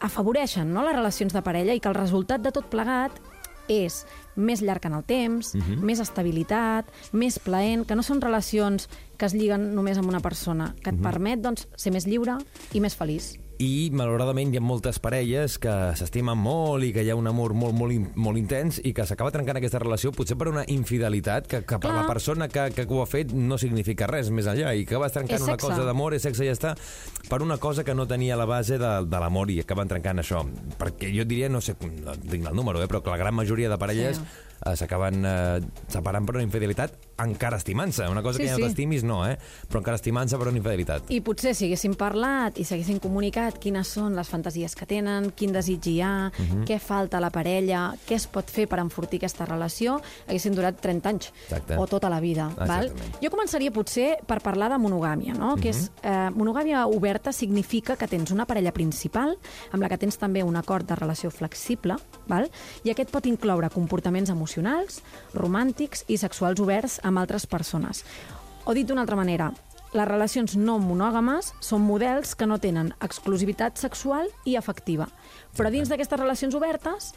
afavoreixen 0.00 0.72
no, 0.72 0.84
les 0.84 0.96
relacions 0.96 1.32
de 1.32 1.42
parella 1.42 1.74
i 1.74 1.80
que 1.80 1.88
el 1.90 1.98
resultat 1.98 2.44
de 2.44 2.52
tot 2.54 2.68
plegat 2.72 3.16
és 3.72 4.04
més 4.36 4.62
llarg 4.62 4.84
en 4.86 4.94
el 4.98 5.02
temps, 5.08 5.54
més 5.82 6.00
estabilitat, 6.02 6.90
més 7.12 7.40
plaent, 7.42 7.82
que 7.86 7.96
no 7.98 8.04
són 8.06 8.22
relacions 8.22 8.86
que 9.18 9.26
es 9.26 9.34
lliguen 9.34 9.72
només 9.74 9.98
amb 9.98 10.12
una 10.12 10.22
persona, 10.22 10.74
que 10.82 10.92
et 10.94 11.02
permet 11.02 11.42
doncs, 11.42 11.66
ser 11.74 11.90
més 11.90 12.06
lliure 12.06 12.38
i 12.72 12.84
més 12.84 12.94
feliç. 12.94 13.34
I, 13.56 13.88
malauradament, 13.96 14.50
hi 14.52 14.58
ha 14.58 14.60
moltes 14.60 14.98
parelles 15.00 15.54
que 15.56 15.72
s'estimen 15.96 16.36
molt 16.36 16.84
i 16.84 16.90
que 16.92 17.00
hi 17.00 17.08
ha 17.08 17.14
un 17.16 17.24
amor 17.30 17.54
molt, 17.56 17.72
molt, 17.72 18.10
molt 18.20 18.36
intens 18.36 18.82
i 18.84 18.92
que 18.92 19.06
s'acaba 19.08 19.32
trencant 19.32 19.56
aquesta 19.56 19.80
relació 19.80 20.12
potser 20.12 20.36
per 20.36 20.50
una 20.50 20.66
infidelitat 20.68 21.48
que, 21.48 21.62
que 21.64 21.78
per 21.80 21.94
la 21.94 22.02
persona 22.04 22.50
que, 22.52 22.66
que 22.76 22.84
ho 22.84 23.00
ha 23.00 23.08
fet 23.08 23.32
no 23.32 23.56
significa 23.56 24.10
res 24.10 24.28
més 24.28 24.50
enllà 24.52 24.74
i 24.76 24.84
que 24.84 25.00
vas 25.00 25.16
trencant 25.16 25.46
una 25.48 25.56
cosa 25.56 25.88
d'amor, 25.88 26.18
és 26.18 26.28
sexe 26.28 26.44
i 26.44 26.50
ja 26.50 26.58
està, 26.58 26.74
per 27.30 27.40
una 27.40 27.56
cosa 27.56 27.80
que 27.86 27.96
no 27.96 28.04
tenia 28.06 28.36
la 28.36 28.44
base 28.44 28.76
de, 28.76 28.92
de 29.08 29.24
l'amor 29.24 29.48
i 29.54 29.62
acaben 29.64 29.88
trencant 29.88 30.20
això. 30.20 30.44
Perquè 30.76 31.08
jo 31.16 31.24
diria, 31.24 31.48
no 31.48 31.64
sé, 31.64 31.78
no 32.04 32.12
tinc 32.28 32.44
el 32.52 32.56
número, 32.56 32.84
eh, 32.84 32.92
però 32.92 33.00
que 33.00 33.14
la 33.14 33.20
gran 33.24 33.34
majoria 33.40 33.72
de 33.72 33.80
parelles 33.80 34.20
Sí. 34.20 34.24
eh, 34.66 34.76
s'acaben 34.76 35.24
eh, 35.24 35.60
separant 35.88 36.28
per 36.28 36.36
una 36.36 36.44
infidelitat 36.44 36.92
encara 37.18 37.56
estimant-se. 37.56 38.06
Una 38.08 38.22
cosa 38.22 38.36
Sí, 38.38 38.42
que 38.44 38.48
ja 38.50 38.56
sí. 38.56 38.60
no 38.62 38.66
t'estimis, 38.68 39.04
no, 39.04 39.26
eh? 39.26 39.38
Però 39.70 39.80
encara 39.80 39.96
estimant-se 39.96 40.36
per 40.36 40.48
una 40.48 40.58
infidelitat. 40.58 41.10
I 41.10 41.20
potser 41.24 41.54
si 41.56 41.64
haguéssim 41.66 41.94
parlat 41.96 42.58
i 42.60 42.64
s'haguessin 42.68 42.98
comunicat 43.00 43.58
quines 43.62 43.88
són 43.88 44.14
les 44.14 44.28
fantasies 44.28 44.74
que 44.76 44.84
tenen, 44.86 45.30
quin 45.36 45.52
desig 45.54 45.86
hi 45.88 46.00
ha, 46.04 46.30
què 46.68 46.78
falta 46.82 47.16
a 47.16 47.20
la 47.24 47.30
parella, 47.32 47.94
què 48.06 48.18
es 48.18 48.26
pot 48.28 48.50
fer 48.52 48.66
per 48.68 48.78
enfortir 48.82 49.16
aquesta 49.22 49.46
relació, 49.48 50.00
haguessin 50.26 50.54
durat 50.54 50.76
30 50.80 51.08
anys 51.08 51.30
Exacte. 51.46 51.78
o 51.80 51.86
tota 51.86 52.10
la 52.12 52.20
vida. 52.20 52.50
Val? 52.56 52.92
Jo 53.22 53.30
començaria 53.32 53.72
potser 53.72 54.18
per 54.26 54.40
parlar 54.44 54.68
de 54.74 54.78
monogàmia, 54.78 55.32
no? 55.38 55.54
que 55.56 55.70
és, 55.70 55.90
eh, 56.02 56.28
monogàmia 56.34 56.86
oberta 56.86 57.32
significa 57.32 57.96
que 57.96 58.06
tens 58.08 58.30
una 58.30 58.44
parella 58.44 58.72
principal 58.72 59.36
amb 59.72 59.82
la 59.82 59.88
que 59.88 59.96
tens 59.98 60.18
també 60.18 60.42
un 60.44 60.56
acord 60.56 60.86
de 60.86 60.94
relació 60.96 61.30
flexible, 61.30 61.96
val? 62.28 62.50
i 62.84 62.90
aquest 62.92 63.10
pot 63.10 63.24
incloure 63.26 63.70
comportaments 63.70 64.28
emocionals, 64.30 65.00
romàntics 65.34 66.04
i 66.08 66.18
sexuals 66.18 66.60
oberts 66.60 67.00
amb 67.06 67.22
altres 67.22 67.46
persones. 67.46 68.02
O 68.66 68.74
dit 68.74 68.86
d'una 68.88 69.04
altra 69.06 69.16
manera, 69.16 69.52
les 69.94 70.08
relacions 70.08 70.56
no 70.58 70.76
monògames 70.82 71.52
són 71.62 71.86
models 71.86 72.34
que 72.36 72.46
no 72.50 72.58
tenen 72.60 72.90
exclusivitat 73.00 73.78
sexual 73.78 74.28
i 74.44 74.56
afectiva. 74.58 75.06
Però 75.56 75.70
dins 75.72 75.88
d'aquestes 75.88 76.18
relacions 76.20 76.54
obertes, 76.58 77.12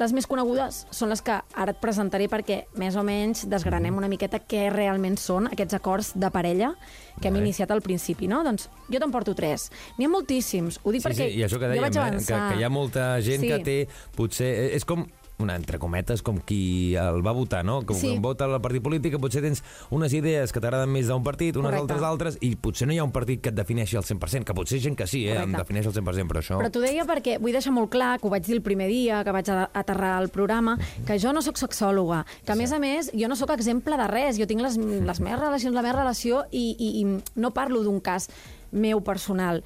les 0.00 0.10
més 0.16 0.26
conegudes 0.26 0.80
són 0.90 1.12
les 1.12 1.20
que 1.22 1.34
ara 1.54 1.70
et 1.70 1.78
presentaré 1.78 2.26
perquè 2.32 2.62
més 2.80 2.96
o 2.98 3.04
menys 3.06 3.44
desgranem 3.46 3.94
una 4.00 4.08
miqueta 4.10 4.40
què 4.40 4.64
realment 4.72 5.18
són 5.20 5.46
aquests 5.52 5.76
acords 5.78 6.10
de 6.18 6.30
parella 6.32 6.72
que 7.20 7.28
hem 7.28 7.36
iniciat 7.38 7.70
al 7.70 7.84
principi, 7.84 8.26
no? 8.26 8.40
Doncs 8.42 8.66
jo 8.90 8.98
te'n 8.98 9.12
porto 9.14 9.36
tres. 9.38 9.68
N'hi 10.00 10.08
ha 10.08 10.12
moltíssims. 10.12 10.80
Ho 10.82 10.90
dic 10.96 11.04
Sí, 11.04 11.08
perquè 11.08 11.28
sí, 11.30 11.38
i 11.38 11.44
això 11.46 11.60
que 11.60 11.68
jo 11.68 11.74
dèiem, 11.76 11.84
vaig 11.86 11.92
eh, 11.94 12.00
que, 12.00 12.06
avançar. 12.08 12.40
que 12.50 12.60
hi 12.60 12.64
ha 12.66 12.72
molta 12.72 13.06
gent 13.22 13.44
Sí. 13.44 13.48
que 13.52 13.58
té, 13.62 13.78
potser, 14.16 14.48
eh, 14.48 14.70
és 14.80 14.84
com 14.88 15.06
una, 15.42 15.56
entre 15.58 15.78
cometes, 15.82 16.22
com 16.22 16.38
qui 16.40 16.94
el 16.96 17.20
va 17.26 17.32
votar, 17.36 17.64
no? 17.64 17.80
Que 17.84 17.94
Sí. 17.94 18.08
quan 18.08 18.22
vota 18.22 18.46
el 18.46 18.60
partit 18.62 18.82
polític, 18.82 19.18
potser 19.20 19.42
tens 19.42 19.62
unes 19.90 20.12
idees 20.14 20.52
que 20.52 20.60
t'agraden 20.62 20.88
més 20.90 21.08
d'un 21.10 21.22
partit, 21.22 21.56
unes 21.56 21.66
Correcte. 21.70 21.82
altres 21.82 22.00
d'altres, 22.00 22.38
i 22.40 22.54
potser 22.56 22.86
no 22.88 22.94
hi 22.94 22.98
ha 22.98 23.04
un 23.04 23.12
partit 23.12 23.40
que 23.42 23.50
et 23.50 23.54
defineixi 23.58 23.96
al 23.96 24.04
100%, 24.04 24.44
que 24.44 24.54
potser 24.54 24.80
gent 24.80 24.96
que 24.96 25.06
sí, 25.06 25.26
eh, 25.28 25.36
em 25.42 25.52
defineix 25.52 25.86
al 25.86 25.92
100%, 25.92 26.28
però 26.30 26.40
això... 26.40 26.58
Però 26.58 26.70
t'ho 26.70 26.80
deia 26.80 27.04
perquè 27.04 27.38
vull 27.42 27.52
deixar 27.52 27.72
molt 27.74 27.90
clar, 27.90 28.18
que 28.20 28.26
ho 28.26 28.30
vaig 28.30 28.46
dir 28.46 28.54
el 28.56 28.62
primer 28.62 28.88
dia, 28.88 29.22
que 29.24 29.32
vaig 29.32 29.48
aterrar 29.50 30.16
al 30.18 30.28
programa, 30.30 30.78
que 31.06 31.18
jo 31.18 31.32
no 31.32 31.42
sóc 31.42 31.56
sexòloga, 31.58 32.24
que 32.46 32.52
a 32.52 32.56
més 32.56 32.72
a 32.72 32.78
més 32.78 33.10
jo 33.12 33.28
no 33.28 33.36
sóc 33.36 33.50
exemple 33.50 33.96
de 33.96 34.06
res, 34.08 34.38
jo 34.38 34.46
tinc 34.46 34.60
les, 34.62 34.76
les 34.78 35.20
meves 35.20 35.40
relacions, 35.40 35.74
la 35.74 35.82
meva 35.82 35.98
relació 36.00 36.44
i, 36.50 36.76
i, 36.78 37.00
i 37.02 37.22
no 37.36 37.50
parlo 37.52 37.82
d'un 37.82 38.00
cas 38.00 38.28
meu 38.72 39.00
personal. 39.04 39.62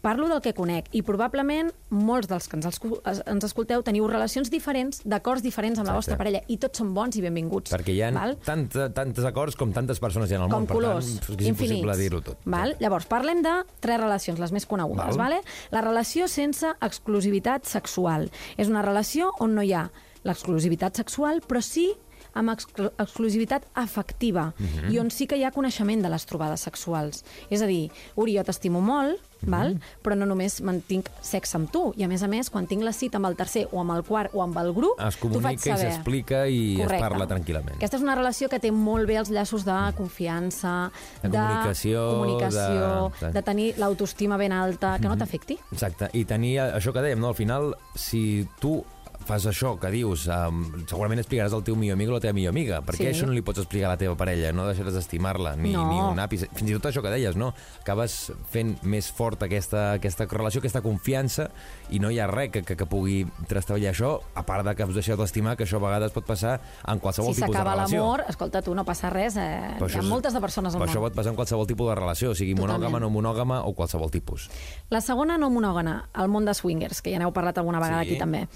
Parlo 0.00 0.28
del 0.28 0.40
que 0.40 0.54
conec 0.56 0.88
i 0.96 1.02
probablement 1.06 1.70
molts 1.90 2.28
dels 2.28 2.48
que 2.48 2.56
ens, 2.56 2.66
escu- 2.66 2.98
ens 3.04 3.44
escolteu 3.44 3.82
teniu 3.84 4.06
relacions 4.08 4.50
diferents, 4.50 5.02
d'acords 5.04 5.42
diferents 5.44 5.78
amb 5.78 5.86
la 5.86 5.92
Exacte. 5.94 5.98
vostra 5.98 6.16
parella 6.16 6.42
i 6.48 6.56
tots 6.58 6.78
són 6.80 6.94
bons 6.96 7.16
i 7.16 7.22
benvinguts. 7.22 7.70
Perquè 7.72 7.92
hi 7.94 8.02
ha 8.02 8.10
val? 8.10 8.36
tant, 8.44 8.66
tantes 8.94 9.24
acords 9.24 9.54
com 9.56 9.72
tantes 9.72 10.00
persones 10.00 10.30
hi 10.30 10.34
ha 10.34 10.42
el 10.42 10.48
com 10.50 10.62
món, 10.64 10.66
colors, 10.66 11.12
per 11.20 11.36
tant, 11.36 11.40
és 11.40 11.46
impossible 11.48 11.76
infinits. 11.78 11.98
dir-ho 11.98 12.20
tot. 12.22 12.38
Val? 12.46 12.74
Llavors, 12.80 13.06
parlem 13.06 13.42
de 13.42 13.54
tres 13.80 14.00
relacions, 14.00 14.38
les 14.40 14.52
més 14.52 14.66
conegudes. 14.66 15.16
Val. 15.16 15.18
Vale? 15.18 15.40
La 15.70 15.80
relació 15.82 16.26
sense 16.28 16.72
exclusivitat 16.80 17.64
sexual. 17.66 18.30
És 18.56 18.68
una 18.68 18.82
relació 18.82 19.32
on 19.40 19.54
no 19.54 19.62
hi 19.62 19.72
ha 19.74 19.90
l'exclusivitat 20.24 20.96
sexual, 20.96 21.42
però 21.46 21.60
sí 21.62 21.92
amb 22.38 22.50
exclu 22.54 22.90
exclusivitat 22.98 23.64
afectiva 23.74 24.54
Mhm. 24.58 24.92
i 24.92 24.98
on 24.98 25.10
sí 25.10 25.26
que 25.26 25.36
hi 25.36 25.44
ha 25.44 25.50
coneixement 25.50 26.02
de 26.02 26.08
les 26.08 26.24
trobades 26.26 26.60
sexuals. 26.60 27.24
És 27.50 27.62
a 27.62 27.66
dir, 27.66 27.90
Uri, 28.16 28.36
jo 28.38 28.44
t'estimo 28.44 28.80
molt, 28.80 29.18
Mhm. 29.40 29.50
val? 29.50 29.76
però 30.02 30.16
no 30.16 30.26
només 30.26 30.60
mantinc 30.62 31.08
sexe 31.22 31.56
amb 31.56 31.70
tu. 31.70 31.92
I 31.96 32.02
a 32.02 32.08
més 32.08 32.22
a 32.24 32.28
més, 32.28 32.50
quan 32.50 32.66
tinc 32.66 32.82
la 32.82 32.92
cita 32.92 33.18
amb 33.18 33.26
el 33.26 33.36
tercer 33.36 33.68
o 33.70 33.80
amb 33.80 33.92
el 33.92 34.02
quart 34.02 34.30
o 34.34 34.42
amb 34.42 34.56
el 34.58 34.72
grup, 34.74 34.98
Es 35.00 35.16
comunica 35.16 35.52
i 35.52 35.78
s'explica 35.78 36.48
i 36.48 36.76
Correcte. 36.76 36.96
es 36.96 37.00
parla 37.00 37.26
tranquil·lament. 37.28 37.76
Aquesta 37.76 37.96
és 37.96 38.02
una 38.02 38.16
relació 38.16 38.48
que 38.48 38.58
té 38.58 38.72
molt 38.72 39.06
bé 39.06 39.16
els 39.16 39.30
llaços 39.30 39.64
de 39.64 39.92
confiança, 39.96 40.90
De 41.22 41.28
comunicació, 41.30 42.10
comunicació, 42.10 43.12
de- 43.20 43.26
de, 43.26 43.32
de 43.32 43.42
tenir 43.42 43.74
l'autoestima 43.78 44.36
ben 44.36 44.52
alta, 44.52 44.98
que 45.00 45.08
no 45.08 45.16
t'afecti. 45.16 45.58
Exacte, 45.72 46.10
i 46.14 46.24
tenir 46.24 46.58
això 46.58 46.92
que 46.92 47.00
dèiem, 47.00 47.18
no? 47.18 47.28
al 47.28 47.34
final, 47.34 47.76
si 47.94 48.46
tu 48.60 48.84
fas 49.28 49.44
això 49.46 49.74
que 49.78 49.90
dius, 49.92 50.24
um, 50.32 50.62
segurament 50.88 51.20
explicaràs 51.20 51.52
al 51.52 51.62
teu 51.66 51.76
millor 51.76 51.98
amic 51.98 52.08
o 52.08 52.14
la 52.16 52.20
teva 52.24 52.32
millor 52.32 52.54
amiga. 52.54 52.80
Per 52.80 52.94
què 52.96 53.04
Sí. 53.04 53.12
això 53.12 53.26
no 53.28 53.32
li 53.36 53.42
pots 53.44 53.58
explicar 53.60 53.90
a 53.90 53.92
la 53.92 53.98
teva 54.00 54.16
parella? 54.16 54.52
No 54.56 54.64
deixaràs 54.66 54.94
d'estimar-la, 54.96 55.54
ni, 55.56 55.72
No. 55.72 55.84
ni 55.92 56.00
un 56.00 56.18
àpice. 56.18 56.48
Fins 56.54 56.70
i 56.70 56.74
tot 56.78 56.86
això 56.90 57.02
que 57.02 57.10
deies, 57.12 57.36
no? 57.36 57.52
Acabes 57.82 58.32
fent 58.50 58.78
més 58.82 59.10
fort 59.12 59.42
aquesta, 59.42 59.92
aquesta 59.92 60.24
relació, 60.30 60.60
aquesta 60.60 60.80
confiança, 60.80 61.50
i 61.90 61.98
no 62.00 62.10
hi 62.10 62.18
ha 62.18 62.26
res 62.26 62.50
que, 62.50 62.62
que, 62.62 62.74
que 62.76 62.86
pugui 62.86 63.26
trastavellar 63.46 63.92
això, 63.92 64.20
a 64.34 64.42
part 64.46 64.64
de 64.66 64.74
que 64.74 64.84
us 64.84 64.94
deixeu 64.94 65.16
d'estimar, 65.16 65.56
que 65.56 65.64
això 65.64 65.76
a 65.76 65.84
vegades 65.86 66.12
pot 66.12 66.24
passar 66.24 66.60
en 66.86 66.98
qualsevol 66.98 67.34
Si 67.34 67.42
tipus 67.42 67.52
de 67.54 67.58
s'acaba 67.58 67.74
relació. 67.76 68.00
l'amor, 68.00 68.24
escolta, 68.28 68.62
tu 68.62 68.74
no 68.74 68.84
passa 68.84 69.10
res, 69.10 69.36
eh? 69.36 69.76
Però 69.78 69.88
hi 69.90 69.94
ha 69.96 70.00
és- 70.00 70.04
moltes 70.06 70.32
de 70.32 70.40
persones 70.40 70.74
al 70.74 70.80
Però 70.80 70.88
això 70.88 70.94
món. 71.00 71.08
pot 71.10 71.14
passar 71.14 71.30
en 71.30 71.36
qualsevol 71.36 71.66
tipus 71.66 71.88
de 71.88 71.94
relació, 71.94 72.34
sigui 72.34 72.54
Totalment. 72.54 72.80
monògama, 72.80 73.00
no 73.00 73.10
monògama 73.10 73.62
o 73.66 73.74
qualsevol 73.74 74.10
tipus. 74.10 74.48
La 74.90 75.00
segona 75.02 75.36
no 75.36 75.50
monògama, 75.50 76.08
el 76.14 76.28
món 76.28 76.44
de 76.46 76.54
swingers, 76.54 77.02
que 77.02 77.12
ja 77.12 77.18
n'heu 77.18 77.32
parlat 77.32 77.58
alguna 77.58 77.78
vegada 77.80 78.02
Sí. 78.04 78.10
aquí 78.10 78.18
també. 78.18 78.48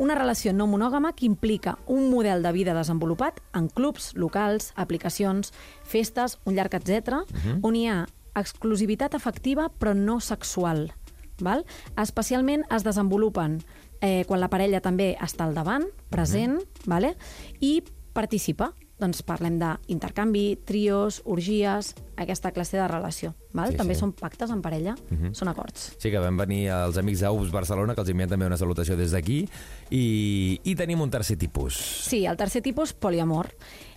Una 0.00 0.14
relació 0.16 0.54
no 0.56 0.64
monògama 0.64 1.10
que 1.12 1.26
implica 1.28 1.74
un 1.84 2.06
model 2.08 2.40
de 2.40 2.54
vida 2.56 2.72
desenvolupat 2.72 3.42
en 3.52 3.66
clubs, 3.68 4.14
locals, 4.16 4.70
aplicacions, 4.80 5.52
festes, 5.84 6.38
un 6.48 6.56
llarg 6.56 6.78
etc, 6.78 7.18
on 7.60 7.76
hi 7.76 7.84
ha 7.90 8.06
exclusivitat 8.40 9.14
afectiva 9.18 9.68
però 9.68 9.92
no 9.92 10.16
sexual. 10.24 10.86
Val? 11.44 11.66
Especialment 12.00 12.64
es 12.72 12.84
desenvolupen 12.84 13.58
eh, 14.00 14.24
quan 14.24 14.40
la 14.40 14.48
parella 14.48 14.80
també 14.80 15.12
està 15.20 15.44
al 15.44 15.52
davant, 15.52 15.84
present, 16.08 16.56
vale? 16.88 17.12
i 17.60 17.82
participa 18.16 18.72
doncs 19.00 19.22
parlem 19.26 19.58
d'intercanvi, 19.60 20.60
trios, 20.68 21.20
orgies, 21.24 21.94
aquesta 22.20 22.52
classe 22.52 22.76
de 22.76 22.86
relació. 22.88 23.32
Val? 23.56 23.72
Sí, 23.72 23.78
també 23.80 23.96
sí. 23.96 24.02
són 24.04 24.12
pactes 24.14 24.52
en 24.52 24.60
parella, 24.62 24.94
són 25.36 25.50
acords. 25.50 25.90
Sí, 25.96 26.12
que 26.12 26.20
van 26.22 26.36
venir 26.38 26.66
els 26.74 27.00
amics 27.00 27.24
d'Ups 27.24 27.50
Barcelona, 27.54 27.96
que 27.96 28.04
els 28.04 28.12
enviem 28.12 28.30
també 28.30 28.46
una 28.46 28.60
salutació 28.60 28.98
des 29.00 29.14
d'aquí. 29.16 29.40
I, 29.90 30.04
I 30.62 30.76
tenim 30.78 31.00
un 31.02 31.10
tercer 31.10 31.38
tipus. 31.40 31.80
Sí, 32.06 32.24
el 32.28 32.38
tercer 32.38 32.62
tipus, 32.62 32.92
poliamor. 32.92 33.50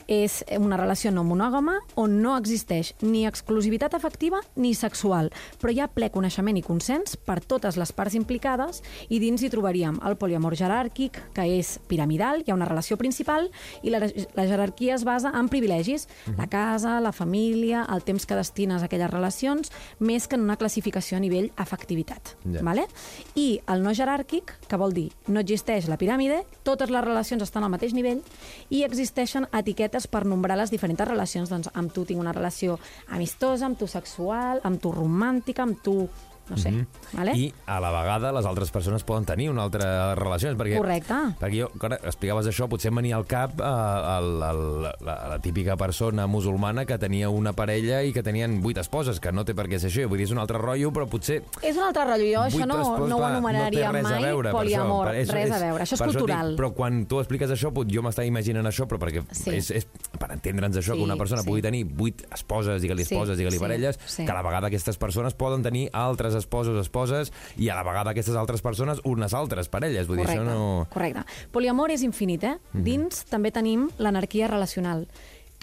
És 0.07 0.41
una 0.57 0.77
relació 0.77 1.11
no 1.11 1.23
monògama 1.27 1.77
on 1.99 2.19
no 2.21 2.35
existeix 2.37 2.93
ni 3.01 3.25
exclusivitat 3.27 3.93
afectiva 3.95 4.41
ni 4.55 4.73
sexual, 4.75 5.31
però 5.61 5.73
hi 5.73 5.81
ha 5.83 5.89
ple 5.91 6.09
coneixement 6.13 6.57
i 6.59 6.65
consens 6.65 7.15
per 7.17 7.39
totes 7.41 7.77
les 7.79 7.93
parts 7.95 8.17
implicades 8.19 8.81
i 9.09 9.19
dins 9.23 9.41
hi 9.41 9.51
trobaríem 9.53 9.99
el 10.05 10.17
poliamor 10.19 10.55
jeràrquic, 10.59 11.19
que 11.33 11.47
és 11.59 11.77
piramidal, 11.87 12.43
hi 12.43 12.51
ha 12.51 12.57
una 12.57 12.67
relació 12.69 12.97
principal 12.97 13.49
i 13.81 13.93
la, 13.93 14.01
la 14.35 14.47
jerarquia 14.49 14.95
es 14.97 15.05
basa 15.07 15.31
en 15.33 15.49
privilegis, 15.51 16.07
la 16.37 16.47
casa, 16.47 16.99
la 17.01 17.11
família, 17.11 17.85
el 17.93 18.03
temps 18.03 18.25
que 18.25 18.37
destines 18.37 18.81
a 18.81 18.89
aquelles 18.89 19.11
relacions, 19.11 19.71
més 19.99 20.27
que 20.27 20.37
en 20.39 20.45
una 20.45 20.57
classificació 20.57 21.17
a 21.17 21.23
nivell 21.23 21.51
afectivitat. 21.57 22.35
Ja. 22.43 22.63
Vale? 22.65 22.87
I 23.39 23.59
el 23.71 23.83
no 23.83 23.93
jeràrquic, 23.95 24.55
que 24.67 24.79
vol 24.79 24.95
dir 24.95 25.09
no 25.27 25.41
existeix 25.43 25.87
la 25.89 25.97
piràmide, 25.99 26.43
totes 26.67 26.91
les 26.93 27.05
relacions 27.05 27.43
estan 27.45 27.65
al 27.65 27.71
mateix 27.73 27.93
nivell 27.95 28.21
i 28.73 28.83
existeixen 28.87 29.47
etiquetes 29.53 30.02
per 30.07 30.23
nombrar 30.25 30.57
les 30.59 30.71
diferents 30.73 31.07
relacions. 31.07 31.49
Doncs 31.51 31.71
amb 31.73 31.93
tu 31.93 32.05
tinc 32.07 32.21
una 32.21 32.35
relació 32.35 32.79
amistosa, 33.09 33.67
amb 33.67 33.79
tu 33.79 33.87
sexual, 33.87 34.63
amb 34.63 34.81
tu 34.81 34.93
romàntica, 34.95 35.65
amb 35.67 35.81
tu... 35.83 35.97
no 36.49 36.57
sé, 36.57 36.71
vale? 37.13 37.33
I 37.39 37.53
a 37.65 37.79
la 37.79 37.91
vegada 37.91 38.31
les 38.35 38.45
altres 38.45 38.71
persones 38.71 39.03
poden 39.03 39.25
tenir 39.25 39.49
una 39.49 39.63
altra 39.63 40.13
relació. 40.15 40.51
Perquè, 40.57 40.77
Correcte. 40.77 41.15
Perquè 41.39 41.61
jo, 41.63 41.69
quan 41.79 41.93
explicaves 41.95 42.47
això, 42.51 42.67
potser 42.69 42.91
em 42.91 42.99
venia 42.99 43.15
al 43.15 43.25
cap 43.25 43.53
eh, 43.61 43.63
el, 44.17 44.27
el, 44.43 44.63
la, 45.05 45.15
la 45.33 45.39
típica 45.39 45.77
persona 45.77 46.27
musulmana 46.27 46.85
que 46.85 46.97
tenia 46.99 47.29
una 47.29 47.53
parella 47.53 48.01
i 48.03 48.11
que 48.13 48.23
tenien 48.23 48.59
vuit 48.61 48.77
esposes, 48.77 49.19
que 49.23 49.31
no 49.31 49.45
té 49.45 49.55
per 49.55 49.67
què 49.71 49.79
ser 49.79 49.89
això. 49.91 50.07
Vull 50.09 50.19
dir, 50.19 50.27
és 50.27 50.33
un 50.35 50.41
altre 50.43 50.59
rotllo, 50.59 50.91
però 50.95 51.07
potser... 51.09 51.41
És 51.61 51.77
un 51.79 51.83
altre 51.87 52.03
rotllo. 52.09 52.27
Jo 52.33 52.41
això 52.49 52.67
no, 52.67 52.81
esposes, 52.81 53.09
no 53.09 53.17
ho 53.17 53.25
anomenaria 53.25 53.91
no 53.91 54.01
mai 54.03 54.21
veure, 54.23 54.51
per 54.51 54.57
poliamor. 54.59 55.07
Això, 55.13 55.31
per- 55.31 55.39
res 55.39 55.51
a 55.55 55.59
veure. 55.63 55.83
Això 55.87 55.97
és 55.97 56.03
per 56.03 56.09
cultural. 56.11 56.51
dic, 56.53 56.59
però 56.59 56.71
quan 56.75 57.05
tu 57.09 57.19
expliques 57.23 57.49
això, 57.55 57.71
pot- 57.73 57.87
jo 57.91 58.03
m'estava 58.03 58.27
imaginant 58.27 58.67
això, 58.69 58.87
però 58.89 58.99
perquè 59.01 59.23
Sí. 59.31 59.55
és, 59.55 59.71
és 59.71 59.87
per 60.19 60.31
entendre'ns 60.35 60.77
això, 60.77 60.93
Sí, 60.93 60.99
que 60.99 61.03
una 61.07 61.15
persona 61.17 61.41
sí. 61.41 61.47
pugui 61.47 61.61
tenir 61.63 61.83
vuit 61.85 62.21
esposes, 62.33 62.81
digue-li 62.81 63.05
Sí, 63.05 63.15
esposes, 63.15 63.37
digue-li 63.37 63.57
sí, 63.57 63.63
parelles, 63.63 63.99
sí. 64.05 64.25
que 64.25 64.31
a 64.31 64.35
la 64.35 64.41
vegada 64.43 64.67
aquestes 64.67 64.97
persones 64.97 65.33
poden 65.33 65.63
tenir 65.63 65.89
altres 65.93 66.32
esposos, 66.37 66.79
esposes, 66.81 67.33
i 67.57 67.69
a 67.69 67.77
la 67.77 67.85
vegada 67.85 68.13
aquestes 68.13 68.37
altres 68.39 68.63
persones 68.65 69.01
unes 69.03 69.33
altres 69.33 69.69
parelles. 69.69 70.07
Vull 70.07 70.21
dir, 70.21 70.25
Correcte, 70.25 70.41
això 70.41 70.57
no... 70.57 70.87
correcte. 70.93 71.25
Poliamor 71.53 71.93
és 71.93 72.03
infinit, 72.05 72.43
eh? 72.43 72.57
Dins 72.73 73.25
també 73.29 73.53
tenim 73.55 73.89
l'anarquia 73.99 74.49
relacional, 74.51 75.07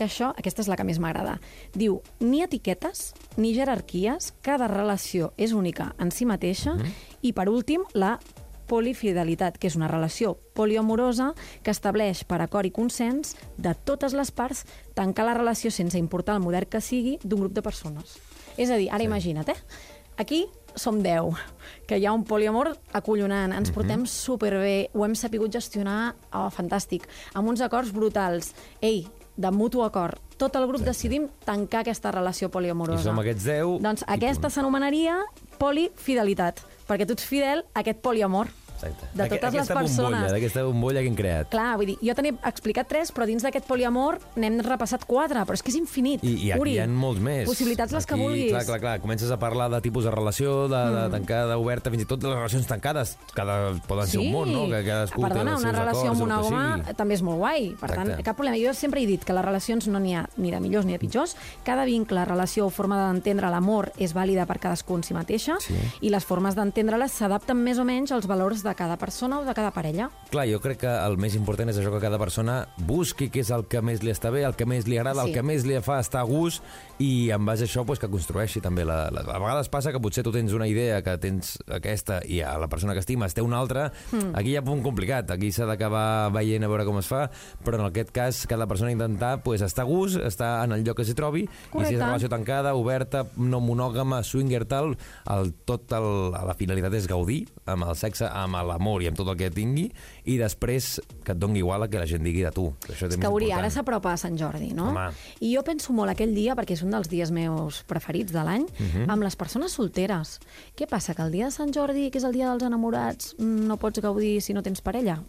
que 0.00 0.06
això, 0.09 0.30
aquesta 0.33 0.62
és 0.64 0.68
la 0.72 0.78
que 0.80 0.85
més 0.88 0.98
m'agrada. 1.02 1.37
Diu, 1.76 1.98
ni 2.24 2.40
etiquetes, 2.40 3.11
ni 3.37 3.52
jerarquies, 3.52 4.33
cada 4.40 4.70
relació 4.70 5.35
és 5.37 5.52
única 5.52 5.90
en 6.00 6.09
si 6.14 6.24
mateixa, 6.24 6.78
i 7.20 7.35
per 7.37 7.50
últim, 7.52 7.85
la 7.92 8.14
polifidelitat, 8.70 9.59
que 9.59 9.68
és 9.68 9.76
una 9.76 9.90
relació 9.90 10.37
poliamorosa 10.54 11.33
que 11.66 11.74
estableix 11.74 12.22
per 12.24 12.38
acord 12.40 12.68
i 12.68 12.74
consens 12.74 13.35
de 13.59 13.74
totes 13.74 14.14
les 14.16 14.30
parts 14.30 14.64
tancar 14.94 15.26
la 15.26 15.37
relació 15.37 15.72
sense 15.74 15.98
importar 15.98 16.38
el 16.38 16.44
model 16.44 16.68
que 16.70 16.80
sigui 16.80 17.18
d'un 17.24 17.42
grup 17.44 17.56
de 17.56 17.66
persones. 17.66 18.16
És 18.56 18.70
a 18.70 18.78
dir, 18.78 18.88
ara 18.90 19.02
sí. 19.02 19.11
imagina't, 19.11 19.50
eh? 19.50 19.59
Aquí 20.20 20.44
som 20.78 21.00
10, 21.02 21.37
que 21.87 21.98
hi 21.98 22.06
ha 22.06 22.12
un 22.14 22.24
poliamor 22.24 22.72
acollonant, 22.96 23.54
ens 23.56 23.72
portem 23.74 24.04
superbé, 24.06 24.90
ho 24.94 25.04
hem 25.06 25.16
sapigut 25.18 25.52
gestionar, 25.54 26.14
oh, 26.33 26.48
fantàstic, 26.54 27.09
amb 27.35 27.50
uns 27.50 27.62
acords 27.64 27.92
brutals. 27.94 28.52
Ei, 28.80 29.06
de 29.40 29.50
mutu 29.50 29.83
acord, 29.85 30.20
tot 30.40 30.56
el 30.56 30.66
grup 30.68 30.85
decidim 30.85 31.28
tancar 31.46 31.83
aquesta 31.85 32.12
relació 32.12 32.50
poliamorosa. 32.52 33.00
I 33.00 33.09
som 33.09 33.20
aquests 33.22 33.46
10 33.46 33.78
Doncs 33.85 34.04
aquesta 34.09 34.50
s'anomenaria 34.52 35.18
polifidelitat, 35.61 36.62
perquè 36.88 37.06
tu 37.06 37.16
ets 37.16 37.26
fidel 37.28 37.64
a 37.72 37.83
aquest 37.83 38.00
poliamor. 38.04 38.48
Exacte. 38.83 39.07
De 39.14 39.23
Aqu- 39.25 39.29
totes 39.37 39.53
les 39.55 39.61
aquesta 39.62 39.75
persones. 39.75 40.11
Bombolla, 40.11 40.33
d'aquesta 40.33 40.62
bombolla 40.64 41.01
que 41.01 41.07
hem 41.09 41.14
creat. 41.16 41.49
Clar, 41.51 41.77
vull 41.77 41.87
dir, 41.87 41.99
jo 42.01 42.14
t'he 42.14 42.33
explicat 42.49 42.88
tres, 42.88 43.12
però 43.12 43.27
dins 43.27 43.43
d'aquest 43.43 43.66
poliamor 43.66 44.19
n'hem 44.37 44.61
repassat 44.61 45.05
quatre, 45.05 45.40
però 45.45 45.53
és 45.55 45.62
que 45.62 45.71
és 45.71 45.77
infinit. 45.77 46.25
I, 46.25 46.35
i 46.47 46.53
aquí 46.53 46.61
Uri. 46.61 46.73
hi 46.75 46.79
ha 46.81 46.87
molts 46.88 47.21
més. 47.21 47.47
Possibilitats 47.49 47.93
les 47.93 48.07
que 48.07 48.14
vulguis. 48.16 48.51
Clar, 48.51 48.64
clar, 48.64 48.81
clar. 48.81 49.01
Comences 49.01 49.31
a 49.31 49.38
parlar 49.38 49.71
de 49.71 49.81
tipus 49.81 50.05
de 50.05 50.11
relació, 50.11 50.69
de, 50.69 50.77
de 50.77 51.09
Mm. 51.09 51.12
tancada, 51.12 51.59
oberta, 51.59 51.90
fins 51.90 52.03
i 52.03 52.07
tot 52.07 52.21
de 52.21 52.29
les 52.29 52.37
relacions 52.37 52.66
tancades. 52.66 53.16
Cada, 53.35 53.73
poden 53.87 54.07
ser 54.07 54.21
un 54.21 54.33
món, 54.33 54.53
no? 54.53 54.66
Que 54.69 54.85
cadascú 54.85 55.21
Perdona, 55.23 55.51
té 55.51 55.57
els 55.57 55.62
una 55.62 55.71
seus 55.73 55.79
relació 55.81 56.01
acords, 56.11 56.19
que 56.19 56.27
monògama 56.27 56.77
sigui. 56.85 56.95
també 56.97 57.14
és 57.14 57.23
molt 57.23 57.38
guai. 57.38 57.69
Per 57.81 57.90
Exacte. 57.90 58.11
tant, 58.12 58.25
cap 58.25 58.37
problema. 58.37 58.57
Jo 58.64 58.75
sempre 58.75 59.01
he 59.03 59.07
dit 59.07 59.25
que 59.25 59.33
les 59.33 59.45
relacions 59.45 59.87
no 59.88 59.99
n'hi 60.01 60.14
ha 60.14 60.29
ni 60.37 60.51
de 60.51 60.61
millors 60.61 60.87
ni 60.87 60.93
de 60.93 60.99
pitjors. 60.99 61.37
Cada 61.64 61.85
vincle, 61.85 62.25
relació 62.25 62.66
o 62.66 62.71
forma 62.71 62.97
d'entendre 63.09 63.51
l'amor 63.51 63.93
és 63.99 64.14
vàlida 64.14 64.47
per 64.47 64.59
cadascú 64.59 64.97
en 64.97 65.03
si 65.03 65.14
mateixa 65.14 65.57
Sí. 65.61 65.75
i 66.01 66.11
les 66.11 66.25
formes 66.25 66.55
d'entendre-les 66.55 67.11
s'adapten 67.12 67.57
més 67.57 67.79
o 67.79 67.85
menys 67.85 68.12
als 68.12 68.27
valors 68.27 68.62
de 68.62 68.69
cada 68.74 68.96
persona 68.98 69.40
o 69.40 69.44
de 69.44 69.54
cada 69.54 69.70
parella. 69.70 70.11
Clar, 70.30 70.46
jo 70.50 70.61
crec 70.61 70.80
que 70.85 70.90
el 71.06 71.16
més 71.18 71.35
important 71.35 71.68
és 71.70 71.78
això 71.80 71.92
que 71.92 72.00
cada 72.02 72.18
persona 72.18 72.66
busqui 72.78 73.30
què 73.30 73.40
és 73.44 73.50
el 73.50 73.66
que 73.70 73.83
més 73.83 74.02
li 74.02 74.11
està 74.12 74.30
bé, 74.30 74.44
el 74.44 74.54
que 74.56 74.66
més 74.66 74.87
li 74.87 74.98
agrada, 74.98 75.22
Sí. 75.24 75.28
el 75.30 75.35
que 75.35 75.42
més 75.42 75.64
li 75.66 75.78
fa 75.83 75.98
estar 76.00 76.20
a 76.20 76.28
gust 76.28 76.62
i 76.98 77.30
en 77.30 77.44
base 77.44 77.64
a 77.64 77.66
això 77.66 77.85
pues, 77.87 77.98
que 77.98 78.09
construeixi 78.09 78.61
també. 78.61 78.85
La, 78.85 79.11
la, 79.11 79.20
a 79.22 79.38
vegades 79.38 79.68
passa 79.68 79.92
que 79.92 80.00
potser 80.00 80.22
tu 80.24 80.33
tens 80.33 80.52
una 80.52 80.66
idea 80.68 81.02
que 81.02 81.16
tens 81.18 81.59
aquesta 81.68 82.20
i 82.26 82.40
a 82.42 82.56
la 82.59 82.68
persona 82.68 82.92
que 82.94 83.00
estimes 83.00 83.35
té 83.35 83.42
una 83.42 83.59
altra. 83.59 83.90
Mm. 84.12 84.35
Aquí 84.37 84.50
hi 84.52 84.56
ha 84.56 84.62
punt 84.64 84.83
complicat. 84.85 85.30
Aquí 85.30 85.50
s'ha 85.52 85.66
d'acabar 85.68 86.30
veient 86.35 86.64
a 86.64 86.68
veure 86.68 86.85
com 86.85 86.98
es 87.00 87.09
fa, 87.09 87.30
però 87.64 87.80
en 87.80 87.87
aquest 87.88 88.11
cas 88.12 88.46
cada 88.46 88.66
persona 88.66 88.92
intentar 88.92 89.42
pues, 89.42 89.62
estar 89.62 89.85
a 89.85 89.88
gust, 89.88 90.16
estar 90.20 90.64
en 90.64 90.72
el 90.76 90.85
lloc 90.85 90.98
que 91.00 91.04
s'hi 91.09 91.14
trobi 91.14 91.44
i 91.44 91.46
si 91.48 91.70
Correcte. 91.72 91.94
és 91.96 92.00
relació 92.04 92.28
tancada, 92.28 92.74
oberta, 92.74 93.24
no 93.37 93.61
monògama, 93.64 94.22
swinger, 94.22 94.64
tal, 94.68 94.94
el, 95.30 95.52
tot 95.64 95.90
el, 95.96 96.33
la 96.33 96.54
finalitat 96.59 96.94
és 96.98 97.09
gaudir 97.09 97.46
amb 97.66 97.88
el 97.88 97.96
sexe, 97.96 98.28
amb 98.28 98.60
l'amor 98.66 99.03
i 99.03 99.07
amb 99.09 99.16
tot 99.16 99.29
el 99.29 99.37
que 99.37 99.51
tingui 99.51 99.90
i 100.25 100.37
després 100.38 101.01
que 101.25 101.33
et 101.33 101.38
doni 101.38 101.59
igual 101.61 101.83
a 101.83 101.88
que 101.88 101.99
la 101.99 102.07
gent 102.07 102.23
digui 102.25 102.42
de 102.42 102.51
tu. 102.53 102.73
que 102.81 102.92
Això 102.92 103.07
És 103.09 103.14
també 103.14 103.27
que, 103.27 103.33
Uri, 103.33 103.51
ara 103.53 103.70
s'apropa 103.70 104.12
a 104.12 104.16
Sant 104.16 104.37
Jordi, 104.38 104.73
no? 104.75 104.88
Home. 104.90 105.09
I 105.40 105.55
jo 105.57 105.62
penso 105.64 105.92
molt 105.92 106.11
aquell 106.11 106.35
dia, 106.35 106.55
perquè 106.57 106.73
és 106.77 106.83
un 106.83 106.90
dels 106.90 107.09
dies 107.09 107.31
meus 107.31 107.83
preferits 107.85 108.33
de 108.33 108.42
l'any, 108.44 108.66
Mhm. 108.79 109.09
amb 109.11 109.23
les 109.23 109.37
persones 109.37 109.73
solteres. 109.73 110.38
Què 110.77 110.87
passa, 110.88 111.14
que 111.14 111.23
el 111.23 111.33
dia 111.33 111.46
de 111.46 111.51
Sant 111.51 111.73
Jordi, 111.73 112.11
que 112.11 112.18
és 112.18 112.25
el 112.25 112.33
dia 112.33 112.49
dels 112.51 112.62
enamorats, 112.62 113.35
no 113.38 113.77
pots 113.77 114.01
gaudir 114.01 114.40
si 114.42 114.53
no 114.53 114.62
tens 114.62 114.81
parella? 114.81 115.23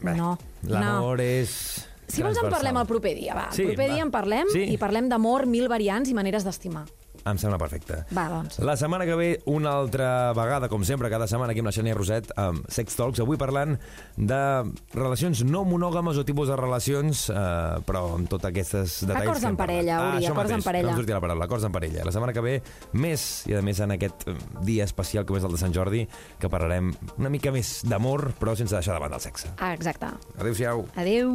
Bé, 0.00 0.14
no. 0.14 0.38
L'amor 0.64 1.16
no. 1.18 1.22
és... 1.22 1.86
Si 2.06 2.22
vols 2.22 2.36
en 2.36 2.50
parlem 2.50 2.76
el 2.76 2.86
proper 2.86 3.14
dia, 3.16 3.34
va. 3.34 3.46
Sí, 3.50 3.62
el 3.62 3.68
proper 3.68 3.88
va. 3.88 3.94
dia 3.94 4.02
en 4.04 4.10
parlem 4.10 4.46
Sí. 4.52 4.60
i 4.74 4.76
parlem 4.76 5.08
d'amor, 5.08 5.46
mil 5.46 5.68
variants 5.68 6.10
i 6.10 6.14
maneres 6.14 6.44
d'estimar. 6.44 6.84
Em 7.24 7.38
sembla 7.40 7.56
perfecte. 7.60 8.02
Va, 8.12 8.26
doncs. 8.28 8.58
La 8.60 8.76
setmana 8.76 9.06
que 9.08 9.14
ve, 9.16 9.28
una 9.48 9.72
altra 9.78 10.32
vegada, 10.36 10.68
com 10.68 10.84
sempre, 10.84 11.08
cada 11.12 11.28
setmana 11.30 11.54
aquí 11.54 11.62
amb 11.62 11.70
la 11.70 11.74
Xènia 11.76 11.96
Roset, 11.96 12.32
amb 12.40 12.66
Sex 12.68 12.98
Talks, 12.98 13.22
avui 13.24 13.38
parlant 13.40 13.78
de 14.16 14.40
relacions 14.92 15.40
no 15.48 15.64
monògames 15.68 16.20
o 16.20 16.24
tipus 16.28 16.52
de 16.52 16.58
relacions, 16.60 17.26
eh, 17.32 17.80
però 17.88 18.04
amb 18.18 18.28
tots 18.28 18.50
aquests 18.50 19.06
detalls 19.08 19.24
Acords 19.24 19.48
en 19.48 19.56
parella, 19.56 19.96
parlat. 19.96 20.18
Uri, 20.18 20.24
això 20.24 20.34
acords 20.34 20.50
en 20.50 20.58
mateix, 20.58 20.68
parella. 20.68 20.90
No 20.92 21.00
em 21.00 21.14
la 21.14 21.22
paraula, 21.24 21.48
acords 21.48 21.64
en 21.64 21.76
parella. 21.78 22.04
La 22.04 22.12
setmana 22.12 22.36
que 22.36 22.44
ve, 22.44 22.54
més, 22.92 23.26
i 23.48 23.56
a 23.56 23.62
més 23.64 23.80
en 23.80 23.96
aquest 23.96 24.28
eh, 24.28 24.36
dia 24.68 24.84
especial 24.84 25.24
com 25.24 25.40
és 25.40 25.48
el 25.48 25.56
de 25.56 25.62
Sant 25.64 25.72
Jordi, 25.76 26.04
que 26.40 26.52
parlarem 26.52 26.92
una 27.16 27.32
mica 27.32 27.54
més 27.54 27.78
d'amor, 27.88 28.34
però 28.40 28.56
sense 28.58 28.76
deixar 28.76 28.98
de 28.98 29.04
banda 29.06 29.20
el 29.20 29.24
sexe. 29.24 29.54
Ah, 29.58 29.72
exacte. 29.72 30.12
Adéu-siau. 30.36 30.86
Adéu. 31.00 31.32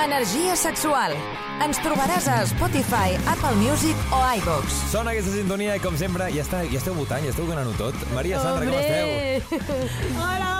Energia 0.00 0.54
sexual. 0.56 1.12
Ens 1.60 1.76
trobaràs 1.84 2.24
a 2.32 2.38
Spotify, 2.48 3.18
Apple 3.28 3.52
Music 3.60 3.98
o 4.16 4.20
iVox. 4.38 4.78
Sona 4.94 5.12
aquesta 5.12 5.34
sintonia 5.34 5.76
i, 5.76 5.82
com 5.84 5.98
sempre, 6.00 6.30
ja, 6.32 6.40
està, 6.46 6.62
ja 6.72 6.80
esteu 6.80 6.96
votant, 6.96 7.20
ja 7.26 7.34
esteu 7.34 7.44
donant-ho 7.50 7.76
tot. 7.76 7.98
Maria 8.16 8.40
Sandra, 8.40 8.64
com 8.64 8.80
esteu? 8.80 9.68
Hola! 10.16 10.50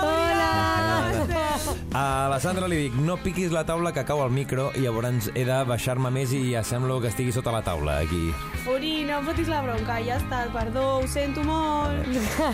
A 1.93 2.29
la 2.31 2.37
Sandra 2.39 2.69
li 2.71 2.77
dic, 2.85 2.93
no 3.03 3.17
piquis 3.19 3.51
la 3.51 3.65
taula 3.67 3.91
que 3.91 4.05
cau 4.07 4.21
al 4.23 4.31
micro 4.31 4.69
i 4.79 4.85
llavors 4.85 5.27
he 5.35 5.43
de 5.47 5.57
baixar-me 5.67 6.07
més 6.13 6.31
i 6.31 6.39
ja 6.53 6.61
sembla 6.63 7.01
que 7.03 7.09
estigui 7.11 7.33
sota 7.35 7.51
la 7.51 7.59
taula, 7.65 7.97
aquí. 8.05 8.29
Uri, 8.71 9.03
no 9.07 9.17
em 9.19 9.27
fotis 9.27 9.49
la 9.51 9.59
bronca, 9.65 9.97
ja 10.05 10.15
està, 10.21 10.45
perdó, 10.53 10.85
ho 11.01 11.07
sento 11.11 11.43
molt. 11.43 12.07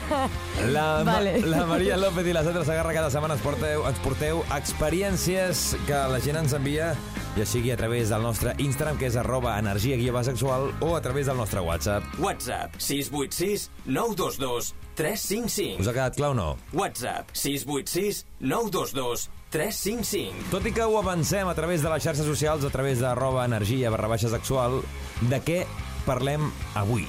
La, 0.74 1.04
Vale. 1.06 1.36
la 1.46 1.68
Maria 1.70 1.96
López 2.02 2.26
i 2.26 2.34
la 2.34 2.42
Sandra 2.44 2.64
Sagarra 2.66 2.96
cada 2.96 3.12
setmana 3.14 3.36
ens 3.38 3.44
porteu, 3.46 3.84
ens 3.86 4.00
porteu 4.02 4.40
experiències 4.56 5.68
que 5.86 6.00
la 6.10 6.18
gent 6.24 6.40
ens 6.42 6.56
envia, 6.58 6.77
ja 6.78 7.46
sigui 7.46 7.72
a 7.72 7.78
través 7.78 8.10
del 8.10 8.22
nostre 8.26 8.54
Instagram, 8.58 8.98
que 8.98 9.10
és 9.10 9.18
arroba 9.20 9.58
energia 9.60 9.98
guió 9.98 10.24
sexual, 10.24 10.72
o 10.82 10.96
a 10.96 11.02
través 11.02 11.28
del 11.28 11.38
nostre 11.38 11.62
WhatsApp. 11.62 12.04
WhatsApp 12.20 12.76
686 12.78 13.70
922 13.86 14.74
355. 14.98 15.82
Us 15.82 15.88
ha 15.88 15.94
quedat 15.94 16.18
clar 16.18 16.32
o 16.32 16.38
no? 16.38 16.48
WhatsApp 16.74 17.30
686 17.34 18.26
922 18.40 19.30
355. 19.54 20.50
Tot 20.52 20.66
i 20.66 20.74
que 20.74 20.84
ho 20.84 20.98
avancem 21.00 21.48
a 21.48 21.56
través 21.56 21.86
de 21.86 21.94
les 21.94 22.04
xarxes 22.04 22.26
socials, 22.26 22.66
a 22.66 22.74
través 22.74 23.00
de 23.00 23.08
arroba 23.08 23.46
energia 23.46 23.94
barra 23.94 24.10
baixa 24.16 24.34
sexual, 24.34 24.82
de 25.22 25.42
què 25.46 25.64
parlem 26.08 26.52
avui? 26.76 27.08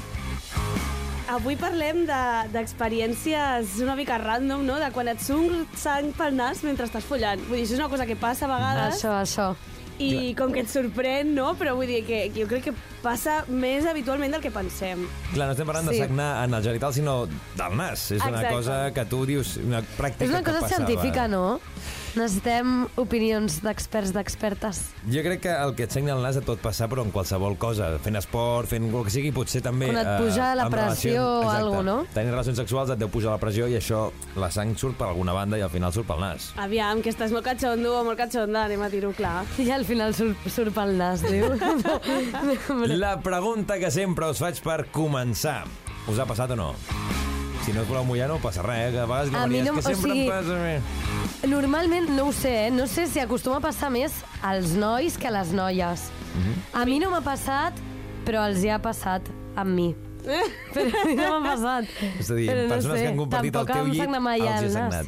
Avui 1.28 1.56
parlem 1.56 2.04
de- 2.06 2.48
d'experiències 2.52 3.78
una 3.82 3.94
mica 3.96 4.18
random, 4.18 4.64
no? 4.66 4.78
De 4.80 4.90
quan 4.92 5.08
et 5.08 5.20
surt 5.20 5.74
sang 5.76 6.12
pel 6.16 6.34
nas 6.36 6.62
mentre 6.64 6.86
estàs 6.88 7.04
follant. 7.04 7.40
Vull 7.48 7.58
dir, 7.60 7.66
això 7.66 7.74
és 7.76 7.80
una 7.82 7.88
cosa 7.92 8.06
que 8.06 8.16
passa 8.16 8.46
a 8.46 8.54
vegades 8.56 8.94
Això, 9.04 9.12
això. 9.22 9.48
i 9.98 10.32
com 10.38 10.52
que 10.52 10.60
et 10.60 10.68
sorprèn, 10.70 11.34
no? 11.34 11.54
Però 11.58 11.74
vull 11.74 11.86
dir 11.90 12.04
que, 12.06 12.30
que 12.32 12.42
jo 12.42 12.46
crec 12.48 12.64
que 12.68 12.74
passa 13.02 13.44
més 13.48 13.84
habitualment 13.86 14.30
del 14.32 14.40
que 14.40 14.50
pensem. 14.50 15.06
Clar, 15.34 15.46
no 15.46 15.52
estem 15.52 15.66
parlant 15.66 15.88
Sí. 15.88 15.94
de 15.98 16.06
sagnar 16.06 16.44
en 16.44 16.54
el 16.54 16.62
genital, 16.62 16.94
sinó 16.94 17.26
del 17.26 17.76
nas. 17.76 18.10
És 18.12 18.22
una 18.22 18.40
Exacte. 18.42 18.54
cosa 18.54 18.92
que 18.94 19.04
tu 19.06 19.24
dius, 19.26 19.56
una 19.58 19.80
pràctica 19.82 20.24
És 20.24 20.30
una 20.30 20.38
que 20.42 20.50
cosa 20.52 20.60
passava. 20.60 20.86
científica, 20.86 21.28
no? 21.28 21.60
Necessitem 22.18 22.86
opinions 22.98 23.58
d'experts, 23.62 24.10
d'expertes. 24.16 24.80
Jo 25.12 25.22
crec 25.22 25.42
que 25.44 25.52
el 25.52 25.74
que 25.78 25.84
et 25.86 25.92
sagna 25.94 26.14
el 26.16 26.22
nas 26.24 26.38
et 26.40 26.46
pot 26.46 26.60
passar, 26.62 26.88
però 26.90 27.04
en 27.06 27.12
qualsevol 27.14 27.54
cosa. 27.60 27.90
Fent 28.02 28.18
esport, 28.18 28.70
fent 28.70 28.88
el 28.88 29.04
que 29.06 29.12
sigui, 29.12 29.30
potser 29.34 29.62
també... 29.64 29.90
Quan 29.92 30.00
et 30.02 30.22
puja 30.24 30.48
la 30.58 30.66
amb 30.66 30.74
pressió 30.74 31.22
o 31.22 31.36
Exacte. 31.42 31.60
algo, 31.60 31.82
no? 31.86 31.96
Tenint 32.16 32.34
relacions 32.34 32.58
sexuals 32.58 32.90
et 32.94 33.00
deu 33.00 33.10
pujar 33.12 33.34
la 33.36 33.40
pressió 33.42 33.68
i 33.70 33.76
això, 33.78 34.08
la 34.40 34.50
sang 34.54 34.74
surt 34.80 34.98
per 34.98 35.10
alguna 35.12 35.36
banda 35.36 35.60
i 35.60 35.64
al 35.66 35.72
final 35.72 35.94
surt 35.94 36.08
pel 36.10 36.24
nas. 36.24 36.50
Aviam, 36.58 37.04
que 37.04 37.12
estàs 37.14 37.34
molt 37.34 37.46
catxondo 37.46 37.94
o 38.00 38.04
molt 38.08 38.18
catxonda, 38.18 38.66
anem 38.66 38.82
a 38.82 38.90
dir-ho 38.92 39.12
clar. 39.16 39.44
I 39.64 39.70
al 39.76 39.86
final 39.88 40.16
surt, 40.16 40.48
surt 40.50 40.74
pel 40.74 40.96
nas, 40.98 41.22
diu. 41.28 41.52
La 42.98 43.18
pregunta 43.22 43.78
que 43.78 43.92
sempre 43.94 44.32
us 44.32 44.42
faig 44.42 44.58
per 44.64 44.82
començar. 44.94 45.60
Us 46.08 46.18
ha 46.18 46.26
passat 46.26 46.56
o 46.56 46.58
no? 46.58 46.72
Si 47.68 47.74
no 47.76 47.82
us 47.84 47.88
voleu 47.90 48.04
mullar 48.08 48.28
no 48.30 48.38
passa 48.40 48.62
res, 48.64 48.88
eh? 48.88 48.92
que 48.94 49.00
a 49.02 49.04
vegades 49.04 49.28
diu 49.30 49.38
A 49.38 49.46
mi 49.46 49.58
Maria, 49.58 49.72
no- 49.72 49.78
és 49.78 49.84
que 49.84 49.92
o 49.92 49.94
sempre 49.94 50.12
sigui- 50.12 50.24
em 50.24 50.30
passa 50.32 50.56
mi. 51.42 51.48
Normalment 51.52 52.08
no 52.16 52.24
ho 52.28 52.32
sé, 52.32 52.52
eh? 52.66 52.70
No 52.70 52.86
sé 52.88 53.06
si 53.06 53.20
acostuma 53.20 53.58
a 53.58 53.60
passar 53.60 53.90
més 53.92 54.14
als 54.42 54.72
nois 54.72 55.18
que 55.20 55.28
a 55.28 55.30
les 55.34 55.52
noies. 55.52 56.06
Mhm. 56.34 56.54
A 56.72 56.84
mi 56.86 56.98
no 56.98 57.10
m'ha 57.10 57.20
passat, 57.20 57.74
però 58.24 58.46
els 58.48 58.62
hi 58.64 58.70
ha 58.70 58.78
passat 58.80 59.28
amb 59.56 59.68
mi. 59.74 59.94
Però 60.74 61.02
a 61.02 61.04
mi 61.06 61.14
no 61.14 61.40
m'ha 61.40 61.54
passat. 61.54 61.84
És 62.18 62.30
a 62.30 62.34
dir, 62.34 62.48
Però 62.50 62.62
no 62.62 62.68
persones 62.74 62.96
sé, 62.98 63.02
que 63.04 63.08
han 63.12 63.16
compartit 63.16 63.54
el 63.56 63.66
teu 63.66 63.84
llit, 63.86 64.00
els 64.08 64.36
hi 64.36 64.46
ha 64.48 64.70
sagnat. 64.70 65.06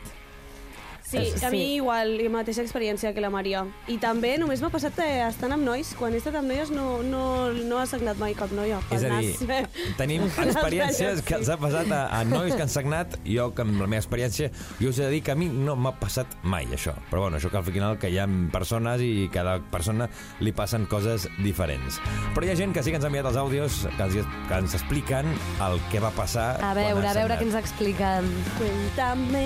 Sí, 1.11 1.45
a 1.45 1.51
mi 1.51 1.59
Sí. 1.59 1.75
igual, 1.81 2.17
la 2.23 2.31
mateixa 2.31 2.63
experiència 2.63 3.13
que 3.15 3.21
la 3.21 3.31
Maria. 3.31 3.65
I 3.89 3.99
també 3.99 4.37
només 4.39 4.61
m'ha 4.63 4.71
passat 4.71 4.99
eh, 5.03 5.23
estant 5.27 5.53
amb 5.53 5.65
nois. 5.67 5.95
Quan 5.99 6.15
he 6.15 6.19
estat 6.21 6.35
amb 6.39 6.49
noies 6.49 6.71
no, 6.71 7.03
no, 7.03 7.51
no 7.53 7.79
ha 7.79 7.87
sagnat 7.87 8.17
mai 8.19 8.35
cap 8.39 8.53
noia. 8.53 8.79
pel 8.89 8.99
És 8.99 9.05
a 9.11 9.19
dir, 9.19 9.35
nas. 9.49 9.97
tenim 9.99 10.23
experiències 10.25 11.23
que 11.27 11.35
els 11.41 11.49
ha 11.51 11.57
passat 11.61 11.91
a, 11.93 12.03
a 12.21 12.23
nois 12.25 12.55
que 12.55 12.63
han 12.63 12.69
sagnat. 12.73 13.19
Jo, 13.27 13.51
que 13.55 13.63
amb 13.67 13.81
la 13.81 13.89
meva 13.91 14.01
experiència, 14.03 14.51
jo 14.81 14.91
us 14.91 14.99
he 15.01 15.05
de 15.09 15.11
dir 15.17 15.23
que 15.27 15.33
a 15.33 15.39
mi 15.39 15.49
no 15.51 15.75
m'ha 15.77 15.93
passat 16.01 16.27
mai, 16.43 16.67
això. 16.71 16.95
Però 17.11 17.25
bueno, 17.27 17.39
això 17.41 17.51
que 17.51 17.59
al 17.59 17.65
final 17.67 17.99
que 17.99 18.11
hi 18.11 18.19
ha 18.19 18.29
persones 18.53 19.01
i 19.03 19.29
cada 19.33 19.59
persona 19.73 20.09
li 20.41 20.53
passen 20.53 20.87
coses 20.87 21.29
diferents. 21.43 21.99
Però 22.35 22.47
hi 22.47 22.51
ha 22.55 22.57
gent 22.57 22.73
que 22.75 22.83
sí 22.83 22.91
que 22.91 22.97
ens 23.01 23.05
ha 23.05 23.11
enviat 23.11 23.27
els 23.27 23.37
àudios 23.41 23.81
que 23.97 24.03
ens, 24.07 24.15
que 24.49 24.55
ens 24.63 24.75
expliquen 24.79 25.27
el 25.67 25.81
que 25.91 26.01
va 26.01 26.11
passar 26.15 26.53
A 26.63 26.73
veure, 26.75 27.07
ha 27.07 27.11
a 27.11 27.19
veure 27.19 27.39
què 27.41 27.47
ens 27.49 27.59
expliquen. 27.59 28.29
Cuéntame. 28.59 29.45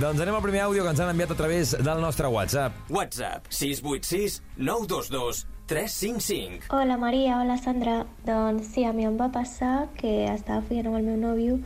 Doncs 0.00 0.20
anem 0.20 0.34
al 0.36 0.42
primer 0.44 0.60
àudio 0.66 0.84
que 0.84 0.90
ens 0.92 1.00
han 1.06 1.14
enviat 1.14 1.30
a 1.30 1.34
través 1.34 1.70
del 1.78 2.00
nostre 2.00 2.26
WhatsApp. 2.26 2.72
WhatsApp 2.90 3.46
686 3.48 4.42
922 4.56 5.46
355. 5.66 6.66
Hola 6.70 6.96
Maria, 6.96 7.40
hola 7.40 7.56
Sandra. 7.58 8.06
Doncs 8.26 8.72
sí, 8.74 8.84
a 8.84 8.92
mi 8.92 9.06
em 9.06 9.16
va 9.18 9.28
passar 9.30 9.88
que 9.98 10.26
estava 10.32 10.64
follant 10.66 10.90
amb 10.90 10.98
el 10.98 11.06
meu 11.06 11.20
nòvio 11.20 11.60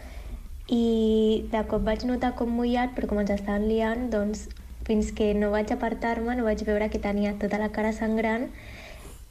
i 0.68 1.48
de 1.52 1.62
cop 1.72 1.86
vaig 1.88 2.04
notar 2.08 2.34
com 2.36 2.52
mullat, 2.52 2.92
però 2.96 3.08
com 3.08 3.22
ens 3.22 3.32
estaven 3.32 3.64
liant, 3.68 4.10
doncs 4.12 4.44
fins 4.84 5.10
que 5.16 5.32
no 5.34 5.50
vaig 5.54 5.72
apartar-me 5.72 6.36
no 6.36 6.44
vaig 6.44 6.64
veure 6.68 6.90
que 6.92 7.00
tenia 7.00 7.32
tota 7.40 7.58
la 7.62 7.72
cara 7.72 7.94
sangrant 7.96 8.48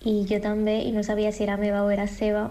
i 0.06 0.24
jo 0.26 0.42
també, 0.42 0.80
i 0.90 0.94
no 0.96 1.04
sabia 1.04 1.32
si 1.32 1.46
era 1.46 1.58
meva 1.58 1.86
o 1.86 1.94
era 1.94 2.08
seva. 2.08 2.50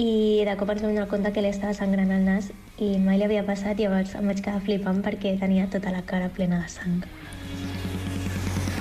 I 0.00 0.42
de 0.48 0.56
cop 0.56 0.72
ens 0.72 0.80
vam 0.80 0.94
donar 0.94 1.08
compte 1.12 1.36
que 1.36 1.44
li 1.44 1.52
estava 1.52 1.76
sangrant 1.76 2.16
el 2.16 2.24
nas 2.24 2.52
i 2.78 2.96
mai 2.98 3.18
li 3.18 3.24
havia 3.28 3.44
passat 3.46 3.78
i 3.80 3.84
llavors 3.86 4.14
em 4.18 4.26
vaig 4.30 4.40
quedar 4.42 4.62
flipant 4.64 5.02
perquè 5.04 5.34
tenia 5.40 5.66
tota 5.70 5.92
la 5.92 6.02
cara 6.08 6.28
plena 6.32 6.62
de 6.62 6.68
sang. 6.72 7.02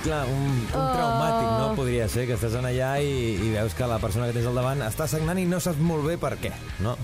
Clar, 0.01 0.23
un, 0.25 0.45
un 0.49 0.65
Oh. 0.73 0.85
traumàtic, 0.95 1.49
no? 1.59 1.65
Podria 1.77 2.07
ser 2.09 2.25
que 2.25 2.33
estàs 2.33 2.55
en 2.57 2.65
allà 2.65 2.95
i, 3.05 3.35
i 3.37 3.51
veus 3.53 3.75
que 3.77 3.85
la 3.85 3.99
persona 4.01 4.25
que 4.25 4.33
tens 4.33 4.47
al 4.49 4.55
davant 4.57 4.81
està 4.81 5.05
sagnant 5.07 5.37
i 5.37 5.45
no 5.45 5.59
saps 5.61 5.77
molt 5.77 6.07
bé 6.07 6.17
per 6.17 6.33
què, 6.41 6.49
no? 6.81 6.95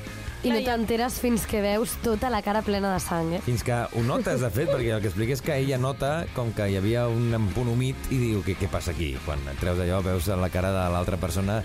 I 0.43 0.51
no 0.53 0.59
t'enteres 0.61 1.17
fins 1.21 1.47
que 1.49 1.61
veus 1.63 1.95
tota 2.03 2.29
la 2.29 2.43
cara 2.45 2.61
plena 2.61 2.93
de 2.93 2.99
sang, 3.01 3.33
eh? 3.33 3.41
Fins 3.45 3.63
que 3.65 3.73
ho 3.73 4.03
notes, 4.05 4.41
de 4.43 4.49
fet, 4.53 4.69
perquè 4.69 4.93
el 4.95 5.01
que 5.01 5.09
explica 5.09 5.33
és 5.33 5.41
que 5.41 5.55
ella 5.57 5.79
nota 5.81 6.11
com 6.35 6.51
que 6.53 6.69
hi 6.69 6.77
havia 6.77 7.07
un 7.09 7.49
punt 7.55 7.71
humit 7.73 8.11
i 8.13 8.19
diu, 8.21 8.43
què, 8.45 8.57
què 8.59 8.69
passa 8.71 8.93
aquí? 8.93 9.15
Quan 9.25 9.41
et 9.49 9.57
treus 9.61 9.81
allò, 9.81 10.01
veus 10.05 10.29
la 10.29 10.51
cara 10.53 10.71
de 10.75 10.85
l'altra 10.93 11.17
persona 11.17 11.61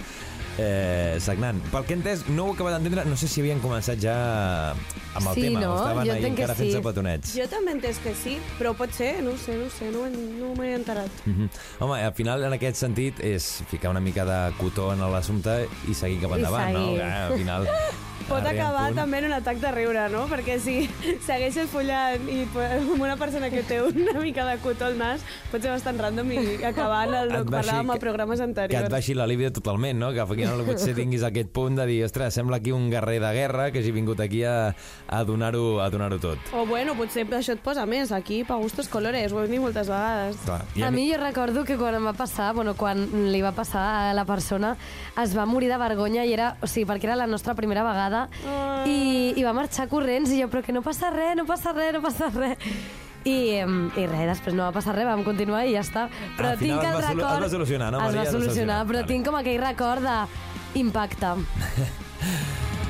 eh, 0.59 1.17
sagnant. 1.21 1.61
Pel 1.73 1.85
que 1.87 1.95
he 1.95 1.99
entès, 1.99 2.25
no 2.33 2.49
ho 2.49 2.55
acaba 2.57 2.73
d'entendre, 2.75 3.05
no 3.09 3.17
sé 3.17 3.29
si 3.31 3.43
havien 3.43 3.61
començat 3.63 4.01
ja 4.03 4.15
amb 4.73 5.29
el 5.29 5.35
Sí, 5.35 5.43
tema, 5.47 5.61
no? 5.61 5.73
o 5.75 5.79
estaven 5.81 6.07
Jo 6.07 6.13
ahí 6.13 6.19
entenc 6.23 6.37
que 6.37 6.47
encara 6.47 6.57
sí. 6.59 6.83
petonets. 6.85 7.35
Jo 7.37 7.49
també 7.53 7.73
he 7.73 7.77
entès 7.79 8.01
que 8.05 8.15
sí, 8.19 8.39
però 8.59 8.75
pot 8.77 8.93
ser, 8.97 9.13
no 9.25 9.35
ho 9.37 9.41
sé, 9.41 9.57
no 9.61 9.69
ho 9.69 9.73
sé, 9.73 9.91
no, 9.95 10.07
no 10.09 10.55
m'he 10.59 10.73
enterat. 10.77 11.11
Mhm. 11.27 11.51
Home, 11.81 12.01
al 12.03 12.15
final, 12.17 12.45
en 12.49 12.57
aquest 12.59 12.81
sentit, 12.81 13.21
és 13.21 13.51
ficar 13.71 13.91
una 13.93 14.01
mica 14.01 14.25
de 14.29 14.41
cotó 14.61 14.93
en 14.93 15.05
l'assumpte 15.13 15.63
i 15.89 15.95
seguir 15.95 16.21
cap 16.25 16.33
I 16.37 16.41
endavant, 16.41 16.73
no? 16.73 16.89
Que, 16.97 17.13
al 17.13 17.39
final... 17.39 17.69
Pot 18.29 18.47
acabar 18.47 18.87
punt- 18.91 18.97
també 18.99 19.19
en 19.19 19.27
un 19.31 19.33
atac 19.37 19.59
de 19.63 19.71
riure, 19.73 20.09
no? 20.13 20.27
Perquè 20.31 20.59
si 20.63 20.77
segueixes 21.29 21.69
follant 21.73 22.29
i 22.31 22.43
amb 22.63 23.01
una 23.03 23.17
persona 23.21 23.51
que 23.51 23.63
té 23.67 23.81
una 23.83 24.15
mica 24.21 24.45
de 24.49 24.57
cotó 24.63 24.87
al 24.87 24.97
nas, 24.99 25.25
pot 25.51 25.63
ser 25.63 25.71
bastant 25.73 25.99
random 26.01 26.31
i 26.33 26.39
acabar 26.65 27.07
en 27.09 27.15
el 27.19 27.33
que 27.45 27.53
parlàvem 27.57 27.91
a 27.95 27.99
programes 28.03 28.39
Que 28.39 28.45
et 28.45 28.49
anteriors. 28.49 28.89
baixi 28.93 29.15
la 29.15 29.27
líbia 29.27 29.53
totalment, 29.53 29.99
no? 29.99 30.13
Que 30.13 30.21
al 30.25 30.29
final 30.31 30.63
potser 30.69 30.95
tinguis 30.97 31.23
aquest 31.27 31.51
punt 31.53 31.77
de 31.79 31.87
dir, 31.87 32.01
ostres, 32.07 32.35
sembla 32.35 32.59
aquí 32.63 32.73
un 32.73 32.89
guerrer 32.91 33.21
de 33.23 33.33
guerra 33.35 33.71
que 33.73 33.81
hagi 33.81 33.93
vingut 33.93 34.21
aquí 34.21 34.43
a, 34.45 34.75
a 35.09 35.25
donar-ho 35.25 35.81
a 35.81 35.89
donar 35.91 36.13
tot. 36.21 36.39
O 36.53 36.67
bueno, 36.67 36.95
potser 36.99 37.27
això 37.33 37.55
et 37.57 37.61
posa 37.65 37.87
més. 37.87 38.13
Aquí, 38.13 38.43
pa 38.45 38.57
gustos 38.61 38.89
colores, 38.93 39.33
ho 39.33 39.41
hem 39.43 39.51
dit 39.51 39.61
moltes 39.63 39.89
vegades. 39.89 40.37
Clar, 40.45 40.61
i 40.77 40.83
A 40.83 40.91
mi 40.93 41.07
jo 41.11 41.17
recordo 41.21 41.65
que 41.65 41.77
quan 41.81 41.95
em 41.97 42.05
va 42.07 42.13
passar, 42.13 42.53
bueno, 42.55 42.75
quan 42.77 43.07
li 43.33 43.41
va 43.43 43.53
passar 43.57 44.11
a 44.11 44.15
la 44.15 44.25
persona, 44.29 44.75
es 45.23 45.33
va 45.37 45.47
morir 45.49 45.71
de 45.73 45.79
vergonya 45.81 46.25
i 46.29 46.33
era, 46.37 46.51
o 46.61 46.67
sigui, 46.69 46.85
perquè 46.91 47.09
era 47.09 47.17
la 47.17 47.27
nostra 47.27 47.55
primera 47.55 47.83
vegada 47.87 48.12
i, 48.89 49.33
i 49.37 49.45
va 49.47 49.55
marxar 49.57 49.89
corrents 49.91 50.33
i 50.33 50.41
jo, 50.43 50.49
però 50.53 50.63
que 50.65 50.75
no 50.75 50.83
passa 50.85 51.11
res, 51.15 51.35
no 51.39 51.47
passa 51.49 51.75
res, 51.77 51.93
no 51.97 52.03
passa 52.05 52.31
res. 52.35 52.69
I, 53.23 53.37
I 53.63 54.07
res, 54.11 54.27
després 54.33 54.57
no 54.57 54.65
va 54.67 54.73
passar 54.75 54.97
res, 54.97 55.07
vam 55.07 55.23
continuar 55.27 55.63
i 55.69 55.77
ja 55.77 55.85
està. 55.87 56.09
Però 56.39 56.53
Al 56.53 56.59
final 56.59 56.81
tinc 56.83 56.89
es 56.89 56.97
el 56.99 57.09
record... 57.13 57.37
es 57.37 57.47
va 57.47 57.53
solucionar, 57.57 57.93
no, 57.95 58.01
Es 58.03 58.09
Maria? 58.09 58.23
Es 58.23 58.27
va 58.27 58.33
solucionar, 58.33 58.51
solucionar, 58.51 58.81
però 58.91 59.03
vale. 59.03 59.13
tinc 59.13 59.31
com 59.31 59.39
aquell 59.39 59.61
record 59.63 60.11
d'impacte. 60.75 61.37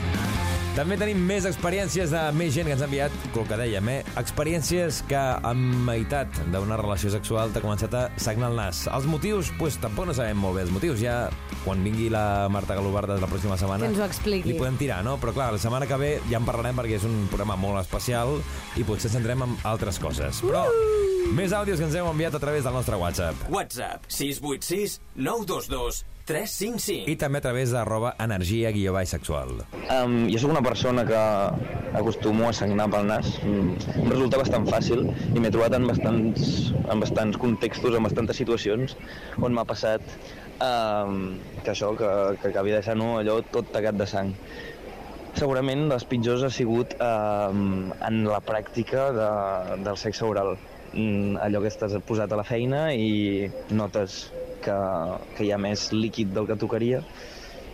També 0.73 0.97
tenim 0.97 1.19
més 1.29 1.45
experiències 1.45 2.15
de 2.15 2.21
més 2.33 2.55
gent 2.55 2.65
que 2.65 2.73
ens 2.73 2.81
ha 2.81 2.87
enviat, 2.89 3.17
el 3.29 3.43
que 3.45 3.57
dèiem, 3.61 3.89
eh? 3.93 3.97
Experiències 4.17 5.03
que 5.05 5.21
amb 5.45 5.83
meitat 5.85 6.39
d'una 6.55 6.79
relació 6.81 7.11
sexual 7.13 7.53
t'ha 7.53 7.61
començat 7.61 7.93
a 7.93 8.07
sagnar 8.17 8.49
el 8.49 8.57
nas. 8.57 8.87
Els 8.89 9.05
motius, 9.05 9.51
pues, 9.59 9.77
tampoc 9.83 10.09
no 10.09 10.15
sabem 10.17 10.41
molt 10.41 10.57
bé 10.57 10.63
els 10.65 10.73
motius. 10.73 10.97
Ja, 11.03 11.27
quan 11.67 11.85
vingui 11.85 12.09
la 12.15 12.49
Marta 12.49 12.79
Galobardes 12.79 13.21
la 13.21 13.29
pròxima 13.29 13.59
setmana... 13.61 13.85
Que 13.85 13.93
ens 13.93 14.01
ho 14.01 14.07
expliqui. 14.09 14.49
Li 14.49 14.57
podem 14.57 14.81
tirar, 14.81 15.03
no? 15.05 15.19
Però 15.21 15.37
clar, 15.37 15.51
la 15.53 15.61
setmana 15.61 15.91
que 15.91 16.01
ve 16.01 16.11
ja 16.31 16.41
en 16.41 16.49
parlarem 16.49 16.81
perquè 16.81 16.97
és 16.97 17.05
un 17.05 17.27
programa 17.29 17.59
molt 17.61 17.83
especial 17.83 18.39
i 18.81 18.89
potser 18.89 19.13
centrem 19.13 19.45
en 19.45 19.59
altres 19.69 20.01
coses. 20.01 20.41
Però 20.41 20.65
més 21.37 21.53
àudios 21.53 21.85
que 21.85 21.91
ens 21.91 22.01
heu 22.01 22.09
enviat 22.09 22.41
a 22.41 22.41
través 22.41 22.65
del 22.65 22.81
nostre 22.81 22.97
WhatsApp. 22.97 23.45
WhatsApp 23.53 24.09
686 24.09 25.03
922 25.21 26.01
355. 26.29 27.11
I 27.11 27.17
també 27.19 27.41
a 27.41 27.45
través 27.45 27.73
d'arroba 27.75 28.13
energia 28.23 28.71
guió 28.75 28.93
baix 28.95 29.11
sexual. 29.15 29.63
Um, 29.91 30.29
jo 30.31 30.39
sóc 30.43 30.53
una 30.55 30.63
persona 30.65 31.05
que 31.09 31.23
acostumo 31.99 32.49
a 32.49 32.53
sagnar 32.57 32.89
pel 32.93 33.09
nas. 33.11 33.33
Mm, 33.43 33.75
Em 34.03 34.11
resulta 34.13 34.41
bastant 34.41 34.69
fàcil 34.71 35.07
i 35.11 35.41
m'he 35.41 35.51
trobat 35.51 35.75
en 35.79 35.89
bastants, 35.91 36.73
en 36.85 37.03
bastants 37.03 37.41
contextos, 37.43 37.97
en 37.99 38.07
bastantes 38.07 38.39
situacions 38.39 38.97
on 39.41 39.57
m'ha 39.57 39.67
passat 39.69 40.05
um, 40.63 41.39
que 41.65 41.73
això, 41.75 41.93
que, 41.99 42.13
que 42.43 42.53
acabi 42.53 42.75
deixant-ho 42.77 43.17
allò 43.21 43.41
tot 43.51 43.73
tacat 43.75 43.99
de 43.99 44.07
sang. 44.07 44.35
Segurament 45.39 45.87
les 45.89 46.05
pitjors 46.05 46.45
ha 46.45 46.53
sigut 46.53 46.93
um, 47.01 47.91
en 48.05 48.23
la 48.29 48.43
pràctica 48.45 49.09
de, 49.17 49.31
del 49.83 49.99
sexe 50.01 50.27
oral. 50.29 50.55
Mm, 50.93 51.39
allò 51.41 51.63
que 51.65 51.71
estàs 51.73 51.95
posat 52.05 52.33
a 52.33 52.39
la 52.39 52.45
feina 52.45 52.91
i 52.93 53.49
notes 53.73 54.27
que, 54.65 54.79
que 55.37 55.47
hi 55.47 55.53
ha 55.53 55.61
més 55.61 55.91
líquid 55.93 56.33
del 56.37 56.49
que 56.51 56.59
tocaria 56.61 57.03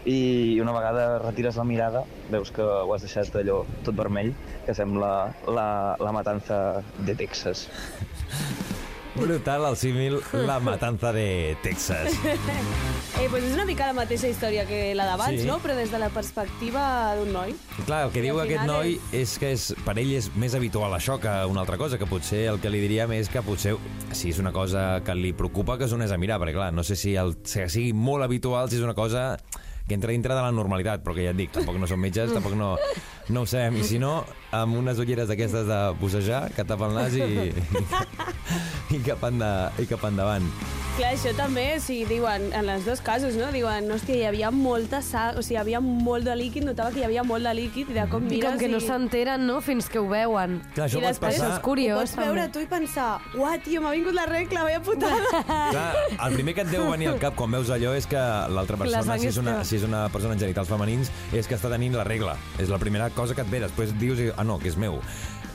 i 0.09 0.59
una 0.63 0.73
vegada 0.73 1.19
retires 1.21 1.59
la 1.61 1.67
mirada 1.69 2.05
veus 2.33 2.53
que 2.55 2.65
ho 2.65 2.95
has 2.95 3.05
deixat 3.05 3.37
allò 3.43 3.61
tot 3.85 3.99
vermell 3.99 4.33
que 4.67 4.77
sembla 4.77 5.13
la, 5.47 5.69
la 6.01 6.17
matanza 6.17 6.83
de 7.05 7.19
Texas. 7.19 7.69
Brutal 9.19 9.65
el 9.69 9.77
símil 9.77 10.21
La 10.33 10.61
Matanza 10.61 11.13
de 11.13 11.57
Texas. 11.63 12.13
Eh, 13.19 13.27
pues 13.31 13.43
és 13.43 13.55
una 13.57 13.65
mica 13.67 13.87
la 13.89 13.95
mateixa 13.97 14.29
història 14.31 14.65
que 14.69 14.95
la 14.95 15.05
d'abans, 15.09 15.41
Sí. 15.41 15.47
no? 15.47 15.59
Però 15.59 15.75
des 15.75 15.91
de 15.91 15.99
la 15.99 16.09
perspectiva 16.15 17.15
d'un 17.19 17.33
noi. 17.33 17.55
Clar, 17.87 18.05
el 18.07 18.13
que 18.15 18.21
I 18.21 18.23
diu 18.29 18.39
al 18.39 18.47
aquest 18.47 18.63
final 18.63 18.77
noi 18.77 19.01
és 19.13 19.33
que 19.39 19.51
és, 19.57 19.65
per 19.85 19.97
ell 19.99 20.13
és 20.15 20.31
més 20.37 20.55
habitual 20.55 20.95
això 20.95 21.19
que 21.19 21.33
una 21.51 21.61
altra 21.65 21.77
cosa, 21.81 21.99
que 21.99 22.07
potser 22.07 22.47
el 22.53 22.61
que 22.61 22.71
li 22.71 22.81
diríem 22.81 23.13
és 23.19 23.29
que 23.29 23.43
potser, 23.43 23.75
si 24.13 24.31
és 24.31 24.39
una 24.39 24.53
cosa 24.53 25.01
que 25.05 25.15
li 25.19 25.33
preocupa, 25.33 25.79
que 25.79 25.85
es 25.85 25.91
donés 25.91 26.13
a 26.13 26.19
mirar, 26.19 26.39
perquè 26.39 26.55
clar, 26.55 26.73
no 26.73 26.85
sé 26.85 26.95
si 26.97 27.17
el, 27.17 27.37
que 27.43 27.69
sigui 27.69 27.93
molt 27.93 28.23
habitual, 28.25 28.71
si 28.71 28.77
és 28.77 28.83
una 28.87 28.95
cosa 28.95 29.37
que 29.89 29.97
entra 29.97 30.13
dintre 30.13 30.37
de 30.37 30.43
la 30.45 30.53
normalitat, 30.53 31.03
però 31.03 31.17
que 31.17 31.25
ja 31.25 31.33
et 31.33 31.41
dic, 31.41 31.55
tampoc 31.55 31.81
no 31.81 31.89
som 31.89 32.01
metges, 32.01 32.35
tampoc 32.37 32.55
no, 32.59 32.75
No 33.29 33.43
ho 33.43 33.47
sabem. 33.47 33.77
I 33.77 33.85
si 33.85 33.99
no, 34.01 34.23
amb 34.57 34.79
unes 34.79 35.01
ulleres 35.03 35.29
d'aquestes 35.29 35.67
de 35.69 35.79
bussejar, 36.01 36.47
que 36.57 36.65
tapa 36.65 36.89
el 36.89 36.97
nas 36.97 37.17
i, 37.17 37.51
i, 38.97 39.01
cap, 39.05 39.25
enda, 39.29 39.51
i 39.77 39.89
cap 39.91 40.07
endavant. 40.09 40.49
Clar, 40.99 41.13
això 41.15 41.31
també, 41.39 41.63
sigui, 41.79 42.09
diuen, 42.11 42.49
en 42.59 42.67
els 42.73 42.83
dos 42.83 42.99
casos, 43.07 43.37
no? 43.39 43.53
Diuen, 43.55 43.87
hòstia, 43.95 44.17
hi 44.19 44.25
havia 44.27 44.49
molta 44.51 44.99
sang, 44.99 45.37
o 45.39 45.45
sigui, 45.47 45.55
hi 45.55 45.61
havia 45.61 45.79
molt 45.79 46.27
de 46.27 46.35
líquid, 46.35 46.65
notava 46.67 46.91
que 46.91 46.99
hi 46.99 47.05
havia 47.07 47.23
molt 47.23 47.47
de 47.47 47.53
líquid, 47.55 47.93
i 47.93 47.99
de 48.01 48.07
cop 48.11 48.25
I 48.27 48.33
mires 48.33 48.57
com 48.57 48.59
que 48.59 48.71
no 48.73 48.81
s'enteren, 48.83 49.45
no?, 49.47 49.61
fins 49.63 49.87
que 49.87 50.03
ho 50.03 50.09
veuen. 50.11 50.57
Clar, 50.75 50.89
això 50.89 50.99
I 50.99 51.05
pot 51.05 51.13
després 51.13 51.39
passar... 51.39 51.53
és 51.55 51.63
curiós, 51.63 51.95
ho 51.95 52.03
pots 52.03 52.17
veure 52.19 52.49
també. 52.49 52.57
tu 52.57 52.65
i 52.65 52.69
pensar, 52.75 53.07
uah, 53.39 53.55
tio, 53.63 53.85
m'ha 53.87 53.95
vingut 53.95 54.19
la 54.19 54.27
regla, 54.27 54.67
vaya 54.67 54.83
putada. 54.83 55.45
Clar, 55.77 55.87
el 56.27 56.35
primer 56.35 56.59
que 56.59 56.67
et 56.67 56.75
deu 56.75 56.91
venir 56.91 57.13
al 57.13 57.23
cap 57.23 57.39
quan 57.39 57.55
veus 57.55 57.71
allò 57.79 57.95
és 57.95 58.11
que 58.11 58.27
l'altra 58.51 58.83
La 58.83 58.89
persona, 58.89 59.07
sang 59.13 59.23
si 59.23 59.31
és 59.31 59.39
una, 59.39 59.59
si 59.63 59.79
és 59.79 59.87
una 59.87 60.05
persona 60.11 60.35
en 60.35 60.43
genitals 60.43 60.75
femenins, 60.75 61.15
és 61.31 61.47
que 61.47 61.55
està 61.55 61.71
tenint 61.71 61.95
la 61.95 62.11
regla. 62.11 62.35
És 62.59 62.75
la 62.75 62.83
primera 62.83 63.07
cosa 63.15 63.39
que 63.39 63.47
et 63.47 63.55
ve. 63.55 63.63
Després 63.69 63.95
dius, 64.03 64.33
ah, 64.35 64.43
no, 64.43 64.59
que 64.59 64.75
és 64.75 64.75
meu. 64.75 64.99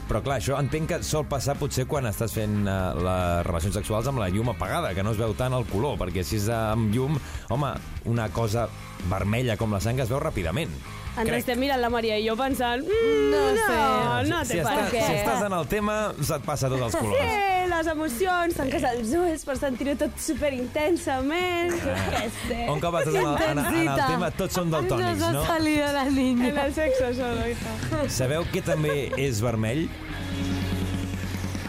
Però 0.07 0.19
clar, 0.23 0.39
això 0.41 0.57
entenc 0.59 0.89
que 0.91 0.99
sol 1.07 1.27
passar 1.29 1.55
potser 1.59 1.85
quan 1.89 2.07
estàs 2.09 2.33
fent 2.35 2.65
uh, 2.67 2.91
les 2.97 3.45
relacions 3.47 3.77
sexuals 3.79 4.09
amb 4.11 4.19
la 4.21 4.27
llum 4.33 4.51
apagada, 4.51 4.91
que 4.95 5.05
no 5.05 5.13
es 5.15 5.21
veu 5.21 5.35
tant 5.37 5.55
el 5.55 5.67
color, 5.71 5.95
perquè 6.01 6.25
si 6.27 6.41
és 6.41 6.49
amb 6.53 6.91
llum, 6.93 7.15
home, 7.53 7.71
una 8.11 8.27
cosa 8.35 8.67
vermella 9.11 9.57
com 9.59 9.71
la 9.73 9.81
sang 9.83 10.03
es 10.03 10.11
veu 10.11 10.21
ràpidament. 10.23 10.75
Ens 11.15 11.27
Crec. 11.29 11.39
estem 11.43 11.59
mirant 11.61 11.77
la 11.79 11.89
Maria 11.93 12.15
i 12.17 12.23
jo 12.27 12.33
pensant, 12.35 12.81
mm, 12.81 13.31
No 13.31 13.41
no, 13.53 13.65
sé. 13.67 14.29
no, 14.29 14.39
si, 14.45 14.53
té 14.57 14.63
per 14.63 14.71
estàs, 14.73 14.91
què. 14.93 15.01
si 15.05 15.13
estàs 15.19 15.43
en 15.45 15.53
el 15.53 15.67
tema, 15.67 15.97
se't 16.21 16.41
passa 16.43 16.69
tots 16.69 16.81
els 16.87 16.95
colors. 16.95 17.19
Sí, 17.19 17.69
les 17.69 17.87
emocions, 17.91 18.55
tanques 18.57 18.83
els 18.83 19.13
ulls 19.19 19.45
per 19.45 19.57
sentir-ho 19.59 19.93
tot 19.95 20.17
superintensament, 20.17 21.75
què 21.83 22.23
sé. 22.47 22.57
Un 22.69 22.81
cop 22.81 22.97
estàs 23.01 23.13
en 23.13 23.27
el, 23.27 23.37
en, 23.51 23.59
en 23.59 23.87
el 23.93 24.01
tema, 24.07 24.31
tots 24.31 24.53
són 24.57 24.71
daltònics, 24.73 25.19
Nos 25.19 25.27
ha 25.27 25.31
no? 25.37 25.45
salido 25.45 25.91
la 25.93 26.05
niña. 26.05 26.47
En 26.49 26.57
el 26.65 26.73
sexo 26.73 27.13
solo, 27.13 27.45
i 27.47 27.55
tal. 27.61 28.09
Sabeu 28.09 28.45
que 28.51 28.61
també 28.65 29.11
és 29.17 29.39
vermell? 29.41 29.85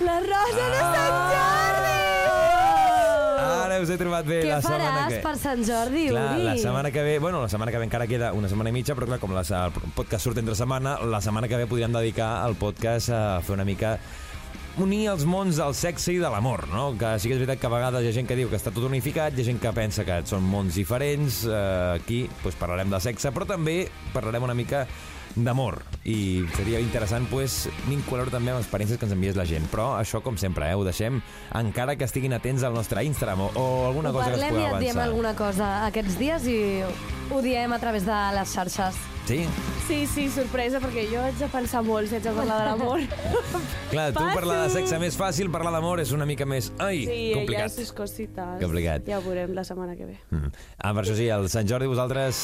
La 0.01 0.18
rosa 0.20 0.64
de 0.72 0.80
Sant 0.80 1.20
Jordi! 1.34 2.03
Ara 3.75 3.83
us 3.83 3.91
he 3.91 3.97
trobat 3.99 4.27
bé 4.29 4.37
Què 4.45 4.51
la 4.53 4.61
setmana 4.62 4.91
faràs 4.93 5.12
que... 5.16 5.22
per 5.25 5.33
Sant 5.41 5.62
Jordi, 5.66 6.05
Clar, 6.12 6.27
Uri? 6.37 6.45
la 6.47 6.53
setmana 6.62 6.93
que 6.95 7.03
ve, 7.03 7.14
bueno, 7.18 7.41
la 7.43 7.49
setmana 7.51 7.72
que 7.75 7.81
ve 7.83 7.89
encara 7.89 8.07
queda 8.07 8.29
una 8.37 8.51
setmana 8.51 8.70
i 8.70 8.77
mitja, 8.77 8.95
però 8.95 9.09
clar, 9.09 9.18
com 9.22 9.35
la, 9.35 9.43
el 9.43 9.95
podcast 9.97 10.29
surt 10.29 10.39
entre 10.39 10.55
setmana, 10.55 11.01
la 11.11 11.18
setmana 11.25 11.51
que 11.51 11.59
ve 11.59 11.66
podríem 11.70 11.97
dedicar 11.97 12.29
al 12.45 12.55
podcast 12.61 13.11
a 13.11 13.25
fer 13.43 13.57
una 13.57 13.66
mica 13.66 13.97
unir 14.79 15.09
els 15.11 15.25
mons 15.27 15.59
del 15.59 15.75
sexe 15.75 16.14
i 16.14 16.20
de 16.22 16.31
l'amor, 16.31 16.68
no? 16.70 16.93
Que 16.99 17.16
sí 17.18 17.31
que 17.31 17.35
és 17.35 17.43
veritat 17.43 17.61
que 17.62 17.66
a 17.66 17.72
vegades 17.75 18.07
hi 18.07 18.11
ha 18.11 18.14
gent 18.14 18.31
que 18.31 18.39
diu 18.39 18.51
que 18.51 18.59
està 18.59 18.70
tot 18.75 18.87
unificat, 18.87 19.35
hi 19.35 19.43
ha 19.43 19.49
gent 19.51 19.59
que 19.62 19.75
pensa 19.75 20.07
que 20.07 20.20
són 20.31 20.47
mons 20.47 20.79
diferents, 20.79 21.43
eh, 21.47 21.99
aquí 21.99 22.25
doncs, 22.45 22.59
parlarem 22.62 22.95
de 22.95 23.03
sexe, 23.03 23.35
però 23.35 23.47
també 23.51 23.81
parlarem 24.14 24.47
una 24.47 24.55
mica 24.59 24.85
d'amor. 25.37 25.80
I 26.05 26.45
seria 26.57 26.80
interessant 26.80 27.26
pues, 27.30 27.64
vincular-ho 27.89 28.30
també 28.30 28.53
amb 28.53 28.61
experiències 28.61 29.01
que 29.01 29.07
ens 29.09 29.14
envies 29.16 29.37
la 29.39 29.47
gent. 29.49 29.66
Però 29.72 29.95
això 29.99 30.20
com 30.22 30.37
sempre, 30.41 30.68
eh, 30.70 30.74
ho 30.76 30.85
deixem 30.85 31.20
encara 31.55 31.97
que 31.97 32.05
estiguin 32.05 32.32
atents 32.37 32.62
al 32.62 32.74
nostre 32.76 33.05
Instagram 33.05 33.41
o, 33.47 33.51
o 33.55 33.66
alguna 33.89 34.11
Ho 34.11 34.18
cosa 34.20 34.30
que 34.30 34.37
es 34.37 34.45
parlem 34.45 34.55
pugui 34.55 34.62
i 34.62 34.68
et 34.68 34.80
diem 34.85 34.97
avançar. 34.99 35.09
alguna 35.09 35.35
cosa 35.35 35.70
aquests 35.87 36.18
dies 36.20 36.47
i 36.47 36.59
ho 37.31 37.41
diem 37.43 37.72
a 37.72 37.79
través 37.79 38.05
de 38.07 38.16
les 38.37 38.53
xarxes. 38.55 38.95
Sí? 39.25 39.47
Sí, 39.89 40.03
sí, 40.07 40.27
sorpresa, 40.29 40.81
perquè 40.81 41.07
jo 41.09 41.20
haig 41.25 41.37
de 41.41 41.47
pensar 41.49 41.81
molt 41.85 42.09
si 42.11 42.16
haig 42.18 42.25
de 42.27 42.33
parlar 42.39 42.59
de 42.61 42.64
l'amor. 42.70 43.01
Clar, 43.91 44.11
tu 44.12 44.20
Fàcil. 44.20 44.35
parlar 44.37 44.59
de 44.64 44.70
sexe 44.75 44.99
més 45.01 45.16
fàcil, 45.16 45.49
parlar 45.53 45.72
d'amor 45.72 46.01
és 46.03 46.12
una 46.12 46.27
mica 46.29 46.45
més... 46.49 46.70
Ai, 46.79 47.05
Sí, 47.09 47.18
ja 47.33 47.39
complicat. 47.41 47.72
sus 47.72 47.93
cosites. 47.97 48.61
Complicat. 48.61 49.07
Ja 49.09 49.18
ho 49.20 49.25
veurem 49.25 49.55
la 49.57 49.64
setmana 49.64 49.97
que 49.97 50.11
ve. 50.11 50.18
Mm. 50.31 50.53
Ah, 50.79 50.93
per 50.93 51.05
això 51.07 51.16
sí, 51.16 51.29
el 51.33 51.49
Sant 51.53 51.68
Jordi 51.68 51.89
vosaltres 51.89 52.43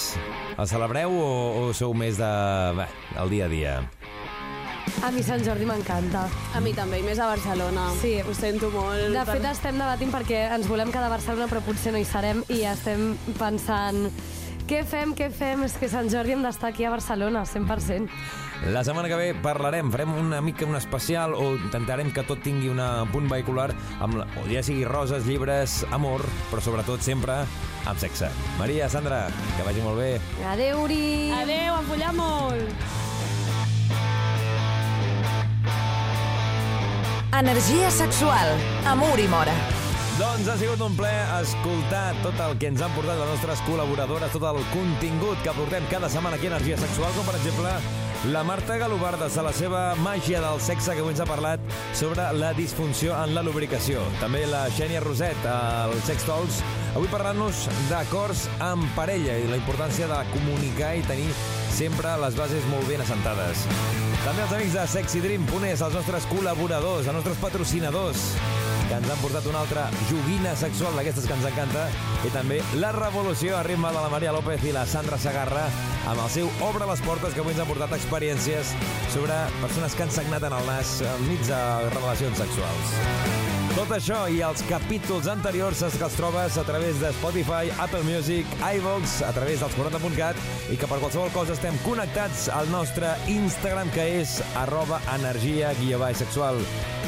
el 0.57 0.69
celebreu 0.73 1.13
o, 1.21 1.31
o 1.69 1.73
sou 1.77 1.93
més 1.95 2.17
de... 2.21 2.33
Bé, 2.81 2.89
el 3.21 3.31
dia 3.37 3.45
a 3.49 3.53
dia? 3.53 3.77
A 5.05 5.11
mi 5.15 5.23
Sant 5.23 5.45
Jordi 5.45 5.69
m'encanta. 5.69 6.25
A 6.57 6.61
mi 6.65 6.73
també, 6.75 6.99
i 7.01 7.05
més 7.07 7.21
a 7.21 7.29
Barcelona. 7.31 7.91
Sí. 8.01 8.17
Ho 8.25 8.33
sento 8.35 8.73
molt. 8.75 9.13
De 9.13 9.21
per- 9.25 9.37
fet, 9.37 9.47
estem 9.53 9.77
debatint 9.79 10.11
perquè 10.17 10.47
ens 10.57 10.67
volem 10.69 10.89
quedar 10.93 11.07
a 11.13 11.15
Barcelona, 11.15 11.47
però 11.53 11.61
potser 11.69 11.93
no 11.95 12.01
hi 12.01 12.09
serem, 12.09 12.41
i 12.49 12.65
estem 12.73 13.13
pensant... 13.39 14.09
Què 14.71 14.85
fem, 14.87 15.17
què 15.19 15.27
fem? 15.35 15.65
És 15.67 15.73
que 15.81 15.89
Sant 15.91 16.07
Jordi 16.13 16.31
hem 16.37 16.45
d'estar 16.47 16.69
aquí 16.71 16.85
a 16.87 16.93
Barcelona, 16.93 17.41
100%. 17.43 18.07
La 18.71 18.85
setmana 18.87 19.09
que 19.11 19.17
ve 19.19 19.31
parlarem, 19.43 19.89
farem 19.91 20.13
una 20.15 20.39
mica 20.45 20.67
un 20.69 20.77
especial 20.79 21.35
o 21.35 21.57
intentarem 21.57 22.13
que 22.15 22.23
tot 22.29 22.39
tingui 22.45 22.69
un 22.71 22.79
punt 23.11 23.27
vehicular 23.33 23.71
amb, 23.99 24.21
la- 24.21 24.29
o 24.39 24.47
ja 24.47 24.63
sigui 24.63 24.85
roses, 24.85 25.27
llibres, 25.27 25.81
amor, 25.91 26.23
però 26.53 26.61
sobretot 26.63 27.03
sempre 27.03 27.41
amb 27.85 27.99
sexe. 27.99 28.31
Maria, 28.61 28.89
Sandra, 28.89 29.27
que 29.57 29.67
vagi 29.67 29.81
molt 29.83 29.99
bé. 29.99 30.21
Adéu, 30.53 30.85
Uri! 30.85 31.33
Adéu, 31.33 31.75
a 31.75 31.83
follar 31.91 32.15
molt! 32.15 32.71
Energia 37.41 37.91
sexual 37.91 38.55
amb 38.87 39.03
Uri 39.15 39.27
Mora. 39.27 39.55
Doncs 40.21 40.51
ha 40.53 40.55
sigut 40.61 40.83
un 40.85 40.93
ple 40.99 41.11
escoltar 41.39 42.11
tot 42.21 42.37
el 42.45 42.59
que 42.61 42.69
ens 42.69 42.83
han 42.85 42.93
portat 42.93 43.17
les 43.17 43.31
nostres 43.31 43.63
col·laboradores, 43.65 44.35
tot 44.35 44.45
el 44.51 44.59
contingut 44.69 45.41
que 45.41 45.55
portem 45.57 45.87
cada 45.89 46.11
setmana 46.13 46.37
aquí 46.37 46.51
a 46.51 46.51
Energia 46.51 46.77
Sexual, 46.77 47.15
com 47.17 47.25
per 47.25 47.39
exemple 47.39 47.71
la 48.29 48.43
Marta 48.45 48.77
Galobardes, 48.77 49.39
a 49.41 49.47
la 49.47 49.55
seva 49.57 49.95
màgia 50.05 50.43
del 50.45 50.61
sexe, 50.61 50.93
que 50.93 51.01
avui 51.01 51.15
ens 51.15 51.25
ha 51.25 51.29
parlat 51.31 51.65
sobre 51.97 52.27
la 52.37 52.53
disfunció 52.53 53.17
en 53.17 53.33
la 53.33 53.47
lubricació. 53.47 54.05
També 54.21 54.45
la 54.45 54.67
Xènia 54.77 55.01
Roset, 55.01 55.41
al 55.49 55.97
Sex 56.05 56.29
Talks, 56.29 56.61
avui 56.93 57.09
parlant-nos 57.09 57.65
d'acords 57.89 58.45
en 58.61 58.85
parella 58.99 59.41
i 59.41 59.49
la 59.49 59.57
importància 59.63 60.11
de 60.11 60.21
comunicar 60.35 60.99
i 61.01 61.07
tenir 61.09 61.31
sempre 61.73 62.13
les 62.21 62.37
bases 62.37 62.69
molt 62.69 62.93
ben 62.93 63.01
assentades. 63.01 63.65
També 64.27 64.45
els 64.45 64.53
amics 64.59 64.77
de 64.77 64.89
SexyDream.es, 64.99 65.81
els 65.81 66.03
nostres 66.03 66.29
col·laboradors, 66.29 67.09
els 67.09 67.23
nostres 67.23 67.41
patrocinadors, 67.41 68.35
que 68.91 68.97
ens 68.99 69.07
han 69.07 69.21
portat 69.23 69.45
una 69.47 69.61
altra 69.63 69.85
joguina 70.09 70.57
sexual 70.59 70.97
d'aquestes 70.99 71.29
que 71.29 71.37
ens 71.37 71.47
encanta 71.47 71.85
i 72.27 72.33
també 72.35 72.59
la 72.83 72.91
revolució 72.97 73.55
a 73.55 73.63
ritme 73.63 73.93
de 73.95 74.03
la 74.03 74.11
Maria 74.11 74.35
López 74.35 74.67
i 74.67 74.75
la 74.75 74.83
Sandra 74.91 75.19
Sagarra 75.23 75.69
amb 76.11 76.19
el 76.19 76.27
seu 76.35 76.51
Obre 76.67 76.91
les 76.91 77.05
portes 77.07 77.37
que 77.37 77.45
avui 77.45 77.55
ens 77.55 77.63
han 77.63 77.71
portat 77.71 77.95
experiències 78.01 78.75
sobre 79.15 79.39
persones 79.63 79.95
que 79.95 80.09
han 80.09 80.15
sagnat 80.19 80.51
en 80.51 80.59
el 80.59 80.71
nas 80.73 80.99
enmig 81.15 81.47
de 81.47 81.65
relacions 81.95 82.43
sexuals. 82.43 83.60
Tot 83.71 83.93
això 83.95 84.25
i 84.27 84.41
els 84.43 84.63
capítols 84.67 85.29
anteriors 85.31 85.79
és 85.87 85.95
que 85.95 86.03
els 86.03 86.17
trobes 86.19 86.57
a 86.59 86.65
través 86.67 86.99
de 86.99 87.13
Spotify, 87.15 87.71
Apple 87.79 88.03
Music, 88.03 88.49
iVox, 88.67 89.21
a 89.23 89.31
través 89.37 89.63
dels 89.63 89.77
40.cat 89.79 90.39
i 90.75 90.79
que 90.79 90.89
per 90.91 90.99
qualsevol 90.99 91.31
cosa 91.35 91.55
estem 91.55 91.79
connectats 91.85 92.49
al 92.51 92.67
nostre 92.75 93.13
Instagram 93.31 93.93
que 93.95 94.07
és 94.21 94.41
arroba 94.59 94.99
energia 95.15 95.71
guia 95.79 96.01
baix 96.03 96.19
sexual. 96.19 96.59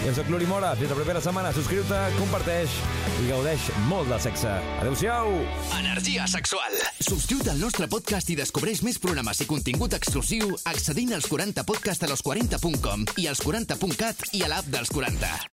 Jo 0.05 0.15
soc 0.15 0.31
l'Uri 0.31 0.47
Mora, 0.51 0.73
fins 0.79 0.91
la 0.95 0.99
propera 0.99 1.23
setmana. 1.23 1.51
Subscriu-te, 1.55 1.99
comparteix 2.21 2.77
i 3.25 3.29
gaudeix 3.29 3.67
molt 3.91 4.11
del 4.11 4.23
sexe. 4.23 4.55
Adéu-siau! 4.81 5.35
Energia 5.81 6.29
sexual. 6.31 6.79
Subscriu't 7.03 7.51
al 7.51 7.63
nostre 7.63 7.91
podcast 7.91 8.31
i 8.31 8.39
descobreix 8.39 8.85
més 8.87 9.03
programes 9.03 9.43
i 9.43 9.49
contingut 9.51 9.99
exclusiu 9.99 10.55
accedint 10.71 11.19
als 11.19 11.27
40podcast 11.31 12.07
a 12.07 12.13
los40.com 12.15 13.09
i 13.19 13.27
als 13.31 13.43
40.cat 13.43 14.31
i 14.39 14.47
a 14.47 14.53
l'app 14.55 14.71
dels 14.71 14.95
40. 14.95 15.51